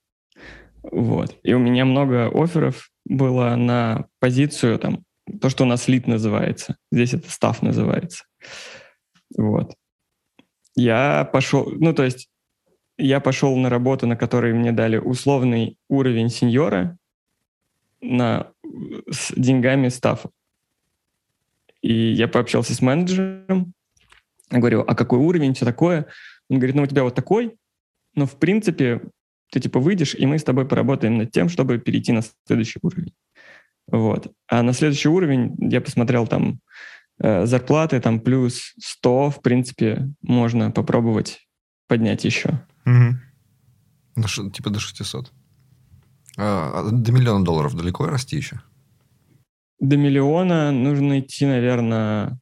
[0.84, 1.38] Вот.
[1.44, 5.04] И у меня много офферов было на позицию, там,
[5.40, 6.76] то, что у нас лид называется.
[6.92, 8.26] Здесь это став называется.
[9.38, 9.76] Вот.
[10.76, 12.30] Я пошел, ну, то есть
[12.98, 16.98] я пошел на работу, на которой мне дали условный уровень сеньора
[18.00, 18.52] на,
[19.10, 20.30] с деньгами стафа.
[21.82, 23.74] И я пообщался с менеджером,
[24.50, 26.08] говорю, а какой уровень, все такое.
[26.50, 27.56] Он говорит, ну у тебя вот такой,
[28.14, 29.02] но в принципе
[29.52, 33.14] ты типа выйдешь, и мы с тобой поработаем над тем, чтобы перейти на следующий уровень.
[33.88, 34.32] Вот.
[34.48, 36.60] А на следующий уровень я посмотрел там
[37.22, 41.48] зарплаты, там плюс 100, в принципе, можно попробовать
[41.88, 42.62] поднять еще.
[42.86, 44.28] Угу.
[44.28, 45.32] Шо, типа до 600.
[46.38, 48.62] А, а до миллиона долларов далеко расти еще?
[49.80, 52.40] До миллиона нужно идти, наверное...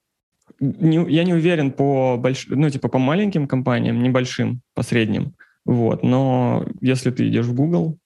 [0.59, 2.47] Не, я не уверен по больш...
[2.47, 5.35] ну, типа по маленьким компаниям, небольшим, по средним.
[5.65, 6.03] Вот.
[6.03, 7.97] Но если ты идешь в Google,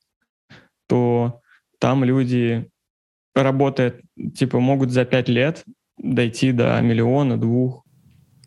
[0.88, 1.42] то
[1.80, 2.70] там люди
[3.36, 4.02] работают,
[4.36, 5.64] типа, могут за пять лет
[5.98, 7.86] дойти до миллиона, двух,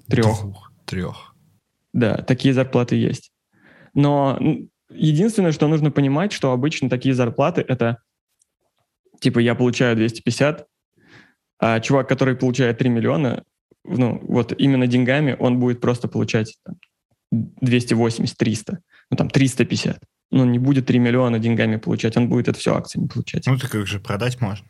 [0.09, 0.41] трех.
[0.41, 1.35] Двух, трех.
[1.93, 3.33] Да, такие зарплаты есть.
[3.95, 4.39] Но
[4.91, 7.99] единственное, что нужно понимать, что обычно такие зарплаты— это
[9.21, 10.67] типа я получаю 250,
[11.59, 13.45] а чувак, который получает 3 миллиона,
[13.85, 16.59] ну, вот именно деньгами он будет просто получать
[17.33, 18.79] 280-300,
[19.11, 19.99] ну, там, 350.
[20.33, 23.47] Ну, не будет 3 миллиона деньгами получать, он будет это все акциями получать.
[23.47, 24.67] Ну, так их же продать можно.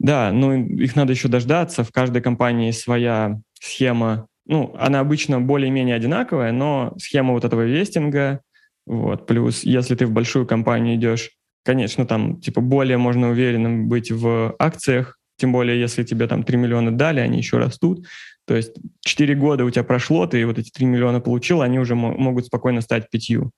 [0.00, 1.84] Да, ну, их надо еще дождаться.
[1.84, 4.26] В каждой компании своя схема.
[4.46, 8.40] Ну, она обычно более-менее одинаковая, но схема вот этого вестинга,
[8.86, 11.30] вот, плюс, если ты в большую компанию идешь,
[11.64, 16.56] конечно, там, типа, более можно уверенным быть в акциях, тем более, если тебе там 3
[16.56, 18.06] миллиона дали, они еще растут.
[18.46, 18.72] То есть
[19.02, 22.80] 4 года у тебя прошло, ты вот эти 3 миллиона получил, они уже могут спокойно
[22.80, 23.50] стать пятью.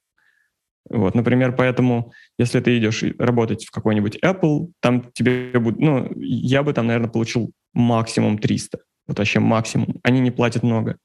[0.88, 6.62] Вот, например, поэтому, если ты идешь работать в какой-нибудь Apple, там тебе будет, ну, я
[6.62, 8.78] бы там, наверное, получил максимум 300.
[9.06, 10.00] Вот вообще максимум.
[10.02, 10.96] Они не платят много.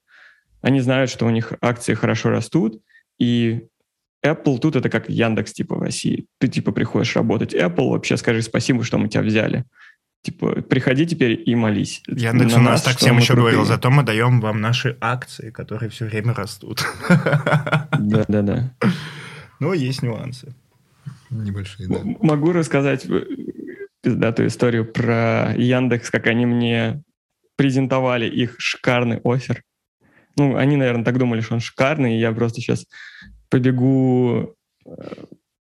[0.61, 2.81] Они знают, что у них акции хорошо растут,
[3.19, 3.67] и
[4.25, 6.25] Apple тут это как Яндекс типа в России.
[6.39, 9.65] Ты типа приходишь работать Apple, вообще скажи спасибо, что мы тебя взяли.
[10.23, 12.01] Типа, приходи теперь и молись.
[12.07, 13.43] Яндекс у нас так всем еще крутые.
[13.43, 16.83] говорил, зато мы даем вам наши акции, которые все время растут.
[17.07, 18.73] Да-да-да.
[19.59, 20.53] Но есть нюансы.
[21.29, 21.99] Небольшие, да.
[22.21, 23.25] Могу рассказать э,
[24.01, 27.03] пиздатую историю про Яндекс, как они мне
[27.55, 29.63] презентовали их шикарный офер.
[30.37, 32.85] Ну, они, наверное, так думали, что он шикарный, и я просто сейчас
[33.49, 34.55] побегу
[34.85, 34.91] э,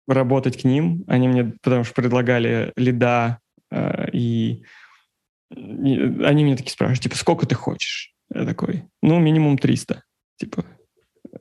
[0.06, 1.04] работать к ним.
[1.06, 3.40] Они мне потому что предлагали лида
[3.70, 4.62] Э, и,
[5.50, 8.14] они меня такие спрашивают, типа, сколько ты хочешь?
[8.34, 10.02] Я такой, ну, минимум 300.
[10.36, 10.64] Типа,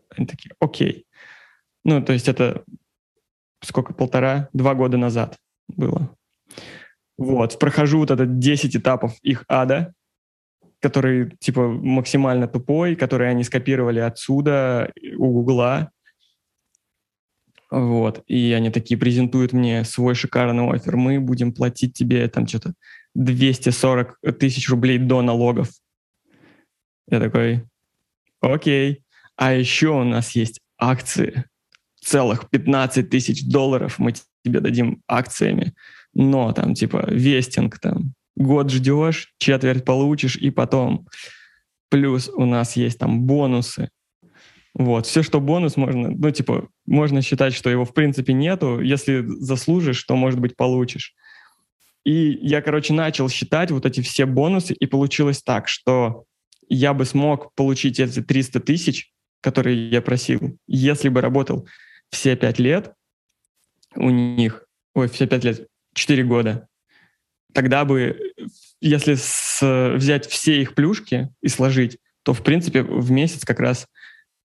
[0.09, 1.05] они такие, окей.
[1.87, 2.65] Ну, то есть это
[3.63, 5.37] сколько, полтора, два года назад
[5.69, 6.13] было.
[7.17, 9.93] Вот, прохожу вот этот 10 этапов их ада,
[10.81, 15.89] который, типа, максимально тупой, который они скопировали отсюда, у Гугла,
[17.71, 18.21] вот.
[18.27, 20.97] И они такие презентуют мне свой шикарный офер.
[20.97, 22.73] Мы будем платить тебе там что-то
[23.15, 25.69] 240 тысяч рублей до налогов.
[27.09, 27.65] Я такой,
[28.41, 29.03] окей.
[29.37, 31.45] А еще у нас есть акции.
[32.07, 34.13] Целых 15 тысяч долларов мы
[34.45, 35.73] тебе дадим акциями.
[36.13, 41.09] Но там типа вестинг, там год ждешь, четверть получишь, и потом.
[41.89, 43.89] Плюс у нас есть там бонусы.
[44.73, 48.79] Вот, все, что бонус, можно, ну, типа, можно считать, что его в принципе нету.
[48.79, 51.13] Если заслужишь, то, может быть, получишь.
[52.05, 56.23] И я, короче, начал считать вот эти все бонусы, и получилось так, что
[56.69, 59.11] я бы смог получить эти 300 тысяч,
[59.41, 61.67] который я просил, если бы работал
[62.11, 62.93] все пять лет
[63.95, 64.63] у них,
[64.93, 66.67] ой, все пять лет, четыре года,
[67.53, 68.19] тогда бы,
[68.81, 73.87] если с, взять все их плюшки и сложить, то, в принципе, в месяц как раз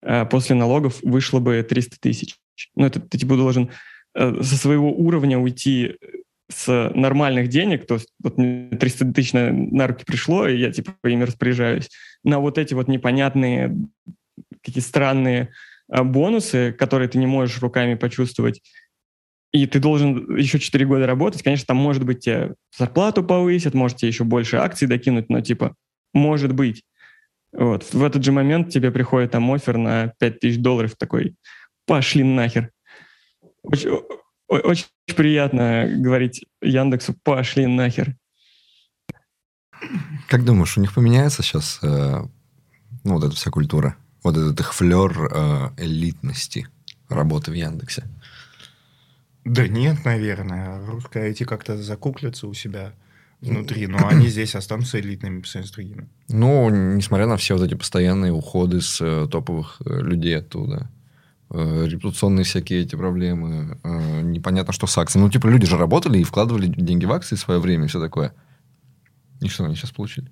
[0.02, 2.39] э, после налогов вышло бы 300 тысяч.
[2.74, 3.70] Ну, это ты типа должен
[4.14, 5.97] э, со своего уровня уйти
[6.48, 10.70] с нормальных денег, то есть вот мне 300 тысяч на, на руки пришло, и я
[10.70, 11.90] типа ими распоряжаюсь,
[12.24, 13.76] на вот эти вот непонятные,
[14.62, 15.48] какие странные э,
[15.93, 18.62] бонусы, которые ты не можешь руками почувствовать,
[19.52, 23.98] и ты должен еще 4 года работать, конечно, там может быть тебе зарплату повысят, может
[23.98, 25.74] тебе еще больше акций докинуть, но типа
[26.14, 26.85] может быть.
[27.52, 27.93] Вот.
[27.93, 31.36] В этот же момент тебе приходит там офер на 5000 долларов такой,
[31.86, 32.70] пошли нахер.
[33.62, 33.90] Очень,
[34.48, 38.16] очень приятно говорить Яндексу, пошли нахер.
[40.28, 42.23] Как думаешь, у них поменяется сейчас э,
[43.05, 43.97] ну, вот эта вся культура?
[44.23, 46.69] Вот этот их флер э, элитности
[47.09, 48.05] работы в Яндексе?
[49.44, 50.85] Да нет, наверное.
[50.86, 52.93] Русская IT как-то закуклятся у себя
[53.40, 56.09] внутри, но они здесь останутся элитными по сравнению с другими.
[56.28, 60.89] Ну, несмотря на все вот эти постоянные уходы с э, топовых э, людей оттуда,
[61.51, 65.24] э, репутационные всякие эти проблемы, э, непонятно, что с акциями.
[65.24, 68.01] Ну, типа, люди же работали и вкладывали деньги в акции в свое время, и все
[68.01, 68.32] такое.
[69.40, 70.31] И что они сейчас получили?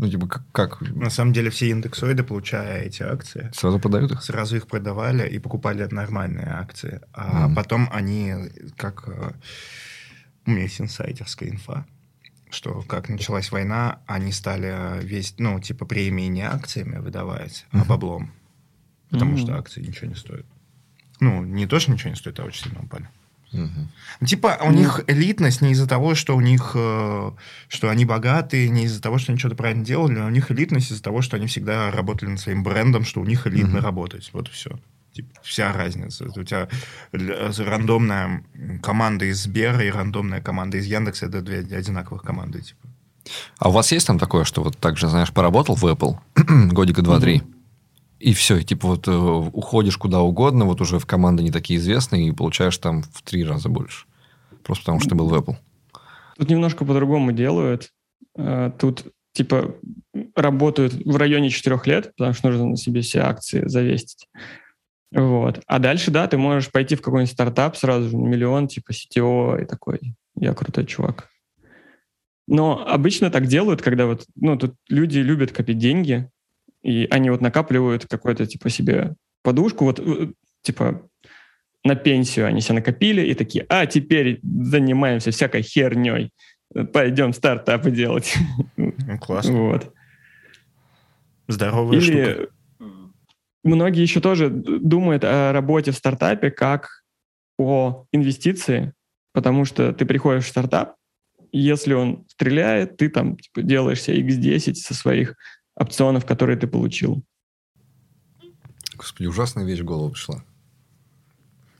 [0.00, 0.80] Ну, типа, как, как?
[0.80, 3.50] На самом деле, все индексоиды, получая эти акции...
[3.54, 4.22] Сразу продают их?
[4.22, 7.02] Сразу их продавали и покупали нормальные акции.
[7.12, 7.54] А mm.
[7.54, 8.34] потом они,
[8.78, 9.04] как...
[9.08, 9.32] э,
[10.46, 11.84] У меня есть инсайдерская инфа,
[12.48, 17.86] что как началась война, они стали весь, ну, типа, премии не акциями выдавать, а Мгм.
[17.88, 18.32] баблом.
[19.10, 19.40] Потому Мгм.
[19.40, 20.46] что акции ничего не стоят.
[21.20, 23.06] Ну, не то, что ничего не стоит, а очень сильно упали.
[23.52, 23.88] Мгм.
[24.26, 24.78] Типа, у Ну.
[24.78, 27.30] них элитность не из-за того, что у них, э,
[27.68, 30.90] что они богатые, не из-за того, что они что-то правильно делали, а у них элитность
[30.92, 33.84] из-за того, что они всегда работали над своим брендом, что у них элитно Мгм.
[33.84, 34.30] работать.
[34.32, 34.70] Вот и все.
[35.12, 36.26] Типа, вся разница.
[36.26, 36.68] У тебя
[37.12, 38.44] л- рандомная
[38.82, 42.60] команда из Сбера и рандомная команда из Яндекса это две одинаковых команды.
[42.62, 42.86] Типа.
[43.58, 46.16] А у вас есть там такое, что вот так же, знаешь, поработал в Apple
[46.72, 47.42] годика два-три,
[48.20, 51.78] и все, и типа вот э, уходишь куда угодно, вот уже в команды не такие
[51.78, 54.06] известные, и получаешь там в три раза больше.
[54.62, 55.56] Просто потому что ты был в Apple.
[56.36, 57.90] Тут немножко по-другому делают.
[58.36, 59.74] Э, Тут типа
[60.34, 64.28] работают в районе 4 лет, потому что нужно на себе все акции завестить.
[65.12, 65.60] Вот.
[65.66, 69.64] А дальше, да, ты можешь пойти в какой-нибудь стартап сразу же миллион, типа CTO и
[69.64, 71.28] такой, я крутой чувак.
[72.46, 76.28] Но обычно так делают, когда вот, ну, тут люди любят копить деньги,
[76.82, 80.32] и они вот накапливают какой-то, типа, себе подушку, вот, э,
[80.62, 81.08] типа,
[81.84, 86.30] на пенсию они себе накопили и такие, а теперь занимаемся всякой херней,
[86.92, 88.34] пойдем стартапы делать.
[88.76, 89.52] Ну, классно.
[89.54, 89.92] Вот.
[91.48, 92.18] Здоровая штука.
[92.18, 92.48] Или
[93.64, 97.02] многие еще тоже думают о работе в стартапе как
[97.58, 98.92] о инвестиции,
[99.32, 100.96] потому что ты приходишь в стартап,
[101.52, 105.34] если он стреляет, ты там типа, делаешь себе x10 со своих
[105.80, 107.22] опционов, которые ты получил.
[108.96, 110.44] Господи, ужасная вещь в голову пришла.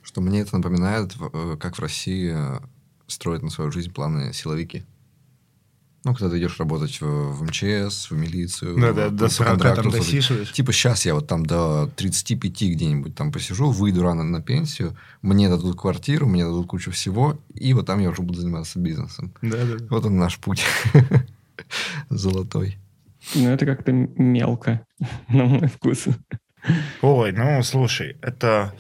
[0.03, 2.61] Что мне это напоминает, э, как в России э,
[3.07, 4.85] строят на свою жизнь планы силовики.
[6.03, 9.31] Ну, когда ты идешь работать в, в МЧС, в милицию, Да, в- да, до по
[9.31, 10.13] 40 контракту там служить.
[10.15, 10.53] досиживаешь.
[10.53, 15.51] Типа сейчас я вот там до 35 где-нибудь там посижу, выйду рано на пенсию, мне
[15.51, 19.31] дадут квартиру, мне дадут кучу всего, и вот там я уже буду заниматься бизнесом.
[19.43, 19.77] Да, да.
[19.91, 20.65] Вот он наш путь
[22.09, 22.79] золотой.
[23.35, 24.87] Но это как-то мелко,
[25.29, 26.07] на мой вкус.
[27.03, 28.75] Ой, ну слушай, это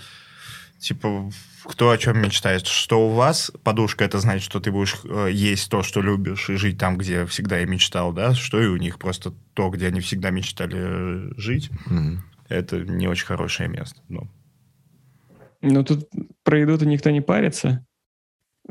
[0.79, 1.31] типа
[1.65, 5.71] кто о чем мечтает, что у вас подушка, это значит, что ты будешь э, есть
[5.71, 8.99] то, что любишь, и жить там, где всегда и мечтал, да, что и у них
[8.99, 12.25] просто то, где они всегда мечтали э, жить, Мгм.
[12.49, 14.01] это не очень хорошее место.
[14.09, 14.29] Ну,
[15.61, 16.09] Ну, тут
[16.43, 17.85] про еду-то никто не парится.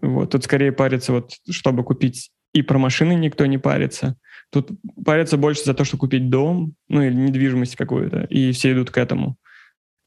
[0.01, 2.31] Вот, тут скорее парится, вот, чтобы купить.
[2.53, 4.17] И про машины никто не парится.
[4.51, 4.69] Тут
[5.05, 8.97] парятся больше за то, что купить дом, ну, или недвижимость какую-то, и все идут к
[8.97, 9.37] этому.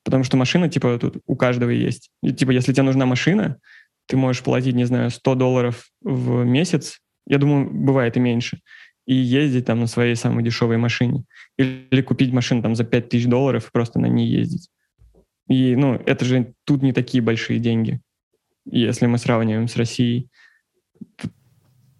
[0.04, 2.10] Потому что машина, типа, тут у каждого есть.
[2.22, 3.58] И, типа, если тебе нужна машина,
[4.06, 6.98] ты можешь платить, не знаю, 100 долларов в месяц,
[7.28, 8.60] я думаю, бывает и меньше,
[9.06, 11.24] и ездить там на своей самой дешевой машине.
[11.56, 14.68] Или купить машину там за 5000 долларов и просто на ней ездить.
[15.48, 18.00] И, ну, это же тут не такие большие деньги,
[18.64, 20.28] если мы сравниваем с Россией.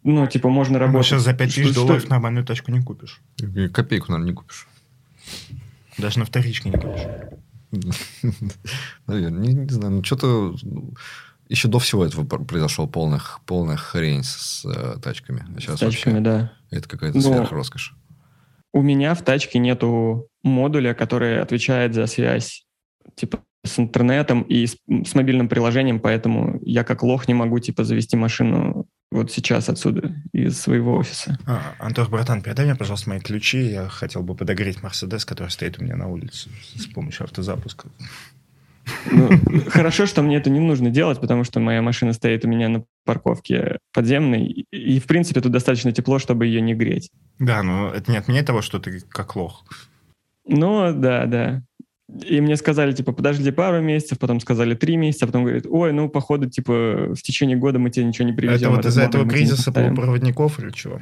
[0.05, 1.07] Ну, типа, можно работать.
[1.07, 3.21] сейчас за 5000 Что- долларов нормальную тачку не купишь.
[3.41, 4.67] И Копейку, наверное, не купишь.
[5.99, 7.07] Даже на вторичке не купишь.
[9.07, 10.95] Наверное, не, не знаю, ну что-то ну,
[11.49, 15.45] еще до всего этого пр- произошел полных, полная хрень с э, тачками.
[15.57, 16.53] А с сейчас тачками, вообще да.
[16.71, 17.95] это какая-то Ну, сверхроскошь.
[18.73, 22.65] У меня в тачке нету модуля, который отвечает за связь
[23.17, 24.77] типа с интернетом и с,
[25.07, 30.15] с мобильным приложением, поэтому я как лох не могу типа завести машину вот сейчас отсюда,
[30.33, 31.39] из своего офиса.
[31.47, 33.59] А, Антох, братан, передай мне, пожалуйста, мои ключи.
[33.71, 37.89] Я хотел бы подогреть Мерседес, который стоит у меня на улице с помощью автозапуска.
[39.11, 39.29] Ну,
[39.69, 42.85] хорошо, что мне это не нужно делать, потому что моя машина стоит у меня на
[43.05, 47.11] парковке подземной, и, в принципе, тут достаточно тепло, чтобы ее не греть.
[47.39, 49.65] Да, но это не отменяет того, что ты как лох.
[50.45, 51.63] Ну, да, да.
[52.21, 55.93] И мне сказали, типа, подожди пару месяцев, потом сказали три месяца, а потом говорят, ой,
[55.93, 58.69] ну, походу, типа, в течение года мы тебе ничего не привезем.
[58.69, 61.01] Это вот из-за этого кризиса полупроводников или чего?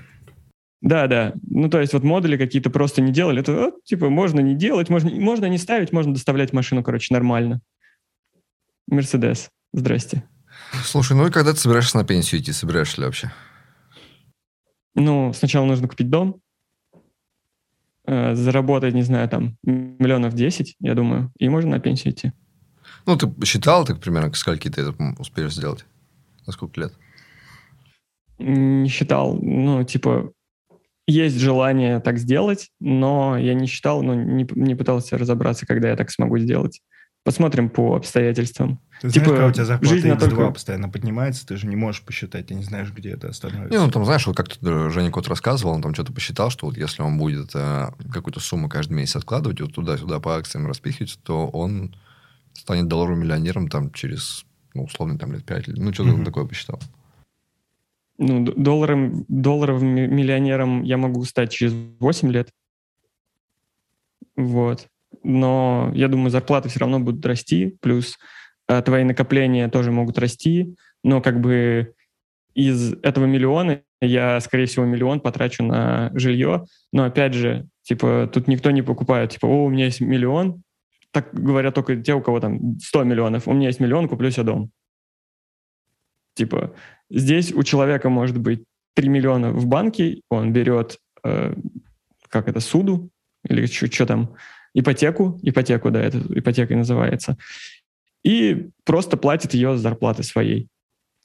[0.81, 1.35] Да, да.
[1.43, 3.41] Ну, то есть вот модули какие-то просто не делали.
[3.41, 7.61] Это, вот, типа, можно не делать, можно, можно не ставить, можно доставлять машину, короче, нормально.
[8.87, 9.51] Мерседес.
[9.73, 10.25] Здрасте.
[10.85, 12.53] Слушай, ну и когда ты собираешься на пенсию идти?
[12.53, 13.31] Собираешься ли вообще?
[14.95, 16.41] Ну, сначала нужно купить дом,
[18.11, 22.33] э, заработать, не знаю, там, миллионов 10, я думаю, и можно на пенсию идти.
[23.07, 25.85] Ну, ты считал, так примерно, скольки ты это успеешь сделать?
[26.47, 26.93] На сколько лет?
[28.39, 29.39] Не считал.
[29.41, 30.33] Ну, типа,
[31.07, 35.97] есть желание так сделать, но я не считал, ну, не, не пытался разобраться, когда я
[35.97, 36.81] так смогу сделать.
[37.23, 38.81] Посмотрим по обстоятельствам.
[39.03, 40.51] Ты типа, знаешь, когда у тебя зарплата жизнь X2 только...
[40.53, 43.79] постоянно поднимается, ты же не можешь посчитать, ты не знаешь, где это остановится.
[43.79, 46.67] Не, ну там, знаешь, вот как то Женя Кот рассказывал, он там что-то посчитал, что
[46.67, 51.19] вот если он будет э, какую-то сумму каждый месяц откладывать, вот туда-сюда по акциям распихивать,
[51.23, 51.95] то он
[52.55, 55.69] станет долларовым миллионером там через, ну, условно, там лет пять.
[55.69, 56.15] Ну, что-то mm-hmm.
[56.15, 56.81] он такое посчитал.
[58.17, 62.51] Ну, долларом, долларовым миллионером я могу стать через 8 лет.
[64.37, 64.89] Вот
[65.23, 68.19] но я думаю, зарплаты все равно будут расти, плюс
[68.69, 71.95] э, твои накопления тоже могут расти, но как бы
[72.55, 78.49] из этого миллиона я, скорее всего, миллион потрачу на жилье, но опять же, типа, тут
[78.49, 80.63] никто не покупает, типа, о, у меня есть миллион,
[81.11, 84.45] так говорят только те, у кого там 100 миллионов, у меня есть миллион, куплю себе
[84.45, 84.71] дом.
[86.35, 86.75] Типа,
[87.11, 88.65] здесь у человека может быть
[88.95, 91.55] 3 миллиона в банке, он берет, э,
[92.29, 93.11] как это, суду,
[93.49, 94.35] или что там,
[94.75, 97.37] ипотеку, ипотеку, да, это ипотекой называется,
[98.23, 100.69] и просто платит ее с зарплаты своей.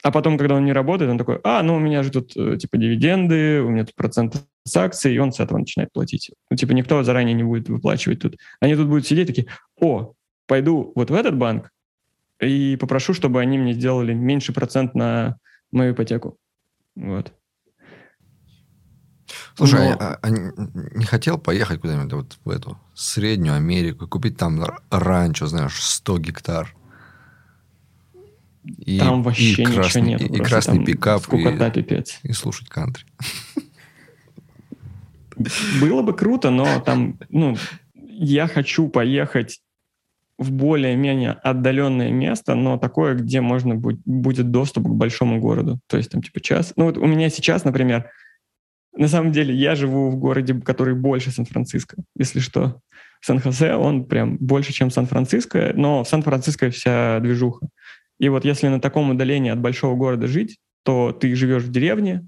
[0.03, 2.57] А потом, когда он не работает, он такой, а, ну у меня же тут э,
[2.57, 6.31] типа дивиденды, у меня тут проценты с акций, и он с этого начинает платить.
[6.51, 8.37] Ну, типа никто заранее не будет выплачивать тут.
[8.59, 9.47] Они тут будут сидеть такие,
[9.79, 10.13] о,
[10.45, 11.71] пойду вот в этот банк
[12.39, 15.37] и попрошу, чтобы они мне сделали меньше процент на
[15.71, 16.37] мою ипотеку.
[16.95, 17.33] Вот.
[19.55, 19.97] Слушай, Но...
[19.99, 25.81] а, а не хотел поехать куда-нибудь вот в эту Среднюю Америку, купить там ранчо, знаешь,
[25.81, 26.75] 100 гектар?
[28.77, 30.21] И, там вообще и красный, ничего нет.
[30.21, 31.23] И, и красный пикап.
[31.23, 32.19] Скукота, и, пипец.
[32.23, 33.05] И слушать кантри.
[35.79, 37.57] Было бы круто, но там, ну,
[37.93, 39.61] я хочу поехать
[40.37, 45.79] в более-менее отдаленное место, но такое, где можно будет, будет доступ к большому городу.
[45.87, 46.73] То есть там типа час.
[46.75, 48.09] Ну вот у меня сейчас, например,
[48.95, 52.79] на самом деле я живу в городе, который больше Сан-Франциско, если что.
[53.21, 57.67] Сан-Хосе, он прям больше, чем Сан-Франциско, но в Сан-Франциско вся движуха.
[58.19, 62.27] И вот если на таком удалении от большого города жить, то ты живешь в деревне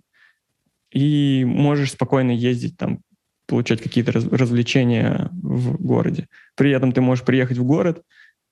[0.91, 2.99] и можешь спокойно ездить там,
[3.47, 6.27] получать какие-то раз, развлечения в городе.
[6.55, 8.03] При этом ты можешь приехать в город,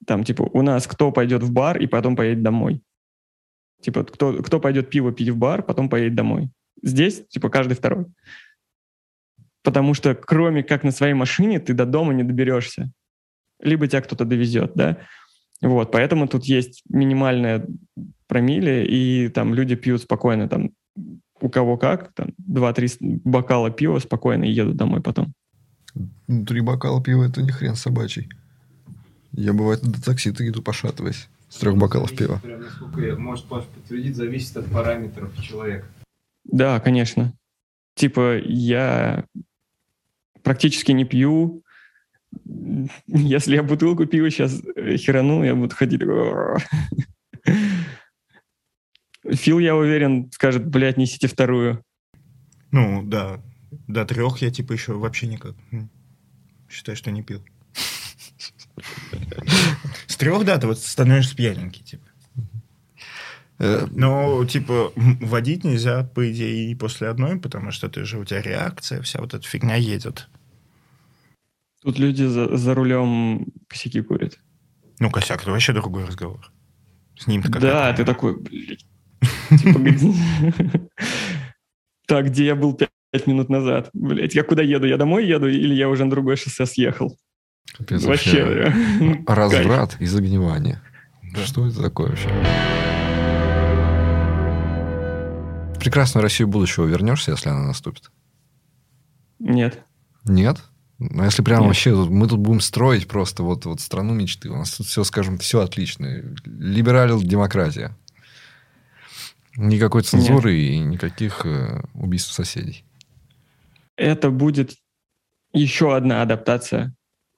[0.06, 2.82] там, типа, у нас кто пойдет в бар и потом поедет домой.
[3.82, 6.50] Типа, кто, кто пойдет пиво пить в бар, потом поедет домой.
[6.82, 8.06] Здесь, типа, каждый второй.
[9.64, 12.92] Потому что кроме как на своей машине ты до дома не доберешься.
[13.60, 14.98] Либо тебя кто-то довезет, да.
[15.62, 17.66] Вот, поэтому тут есть минимальная
[18.28, 20.72] промилле, и там люди пьют спокойно, там,
[21.40, 25.34] у кого как, там, два-три бокала пива спокойно и едут домой потом.
[26.28, 28.30] Ну, три бокала пива– это не хрен собачий.
[29.32, 32.40] Я, бывает, до такси-то иду пошатываясь с трех бокалов пива.
[32.44, 35.86] Прям, насколько я, может, Паш подтвердить, зависит от параметров человека.
[36.46, 37.34] Да, конечно.
[37.96, 39.26] Типа, я
[40.44, 41.64] практически не пью.
[43.08, 46.02] Если я бутылку пива сейчас э, херану, я буду ходить...
[49.28, 51.84] Фил, я уверен, скажет, блядь, несите вторую.
[52.72, 53.42] Ну, да.
[53.88, 55.56] До трех я, типа, еще вообще никак.
[56.70, 57.44] Считай, что не пил.
[60.08, 62.06] С трех, да, ты вот становишься пьяненький, типа.
[63.58, 68.26] Э, ну, типа, водить нельзя, по идее, и после одной, потому что ты же, у
[68.26, 70.28] тебя реакция, вся вот эта фигня едет.
[71.82, 74.40] Тут люди за, за рулем косяки курят.
[75.00, 76.52] Ну, косяк, это вообще другой разговор.
[77.18, 78.86] С ним то Да, ты такой, блядь.
[79.50, 79.80] Типа,
[82.08, 83.90] так, где я был пять минут назад?
[83.94, 84.86] Блять, я куда еду?
[84.86, 87.18] Я домой еду или я уже на другое шоссе съехал?
[87.78, 88.74] Капец, Вообще.
[89.28, 90.82] Разврат и загнивание.
[91.46, 92.30] Что это такое вообще?
[95.86, 98.12] Прекрасную Россию будущего вернешься, если она наступит?
[99.40, 99.84] Нет.
[100.24, 100.64] Нет?
[100.98, 101.68] Ну, если прям Нет.
[101.68, 104.50] вообще, мы тут будем строить просто вот, вот страну мечты.
[104.50, 106.24] У нас тут все, скажем, все отлично.
[106.46, 107.96] Либералил демократия.
[109.58, 112.84] Никакой цензуры и никаких э, убийств соседей.
[113.96, 114.76] это будет
[115.54, 116.94] еще одна адаптация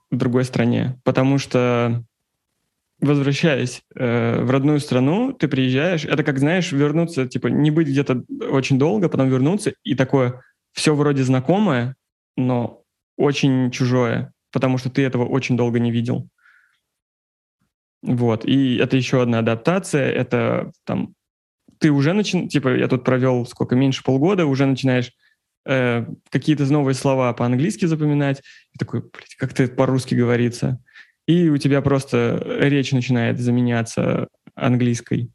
[0.10, 2.04] в другой стране, потому что
[3.00, 8.24] возвращаясь э, в родную страну, ты приезжаешь, это как, знаешь, вернуться, типа, не быть где-то
[8.50, 10.42] очень долго, потом вернуться, и такое
[10.74, 11.96] все вроде знакомое,
[12.36, 12.84] но
[13.18, 16.28] очень чужое, потому что ты этого очень долго не видел.
[18.02, 21.14] Вот, и это еще одна адаптация, это там,
[21.80, 25.12] ты уже начинаешь, типа, я тут провел сколько, меньше полгода, уже начинаешь
[25.66, 28.42] э, какие-то новые слова по-английски запоминать.
[28.74, 30.82] И такой, блядь, как это по-русски говорится?
[31.28, 35.30] И у тебя просто речь начинает заменяться английской.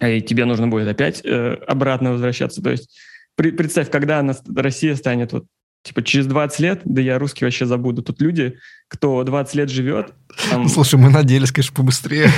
[0.00, 2.60] И тебе нужно будет опять э, обратно возвращаться.
[2.60, 2.90] То есть
[3.36, 5.46] при- представь, когда она, Россия станет вот
[5.82, 8.02] типа через 20 лет, да я русский вообще забуду.
[8.02, 8.58] Тут люди,
[8.88, 10.12] кто 20 лет живет,
[10.50, 12.28] там, Ну, слушай, мы надеялись, конечно, побыстрее.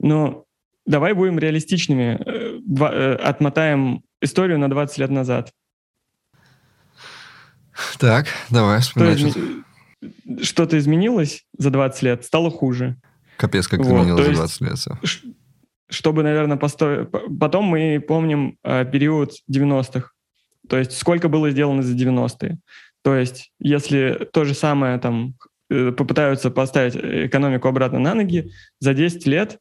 [0.00, 0.44] Ну,
[0.86, 2.18] давай будем реалистичными.
[2.24, 5.52] Э, э, отмотаем историю на 20 лет назад.
[7.98, 9.14] Так, давай, Что, вспоминай.
[9.16, 12.96] изме- что- Что-то изменилось за 20 лет, стало хуже.
[13.36, 14.98] Капец, как Вот, изменилось за есть- 20 лет.
[15.04, 15.20] Ш-
[15.90, 17.08] Чтобы, наверное, построить...
[17.40, 20.10] Потом мы помним э, период 90-х.
[20.68, 22.58] То есть сколько было сделано за 90-е.
[23.02, 25.34] То есть если то же самое там
[25.70, 28.50] э, попытаются поставить экономику обратно на ноги,
[28.80, 29.58] за 10 лет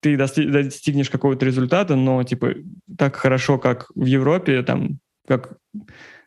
[0.00, 2.54] ты дости- достигнешь какого-то результата, но типа
[2.96, 4.98] так хорошо, как в Европе, там,
[5.28, 5.58] как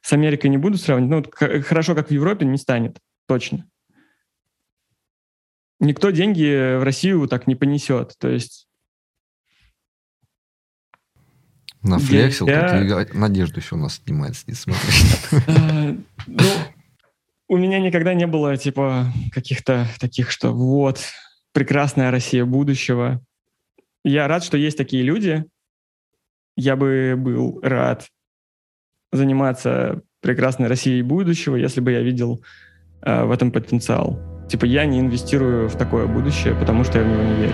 [0.02, 1.18] с Америкой не буду сравнивать, но
[1.52, 3.70] вот хорошо, как в Европе, не станет, точно.
[5.80, 8.16] Никто деньги в Россию так не понесет.
[8.18, 8.68] То есть
[11.82, 14.92] Нафлексил, Я- тут и Надежда еще у нас снимает, сидит, смотри.
[15.48, 15.98] Э,
[16.28, 16.44] Ну,
[17.48, 21.00] у меня никогда не было, типа, каких-то таких, что вот,
[21.54, 23.22] прекрасная Россия будущего.
[24.04, 25.46] Я рад, что есть такие люди.
[26.58, 28.10] Я бы был рад
[29.12, 32.42] заниматься прекрасной Россией будущего, если бы я видел
[33.02, 34.20] э, в этом потенциал.
[34.50, 37.54] Типа, я не инвестирую в такое будущее, потому что я в него не верю.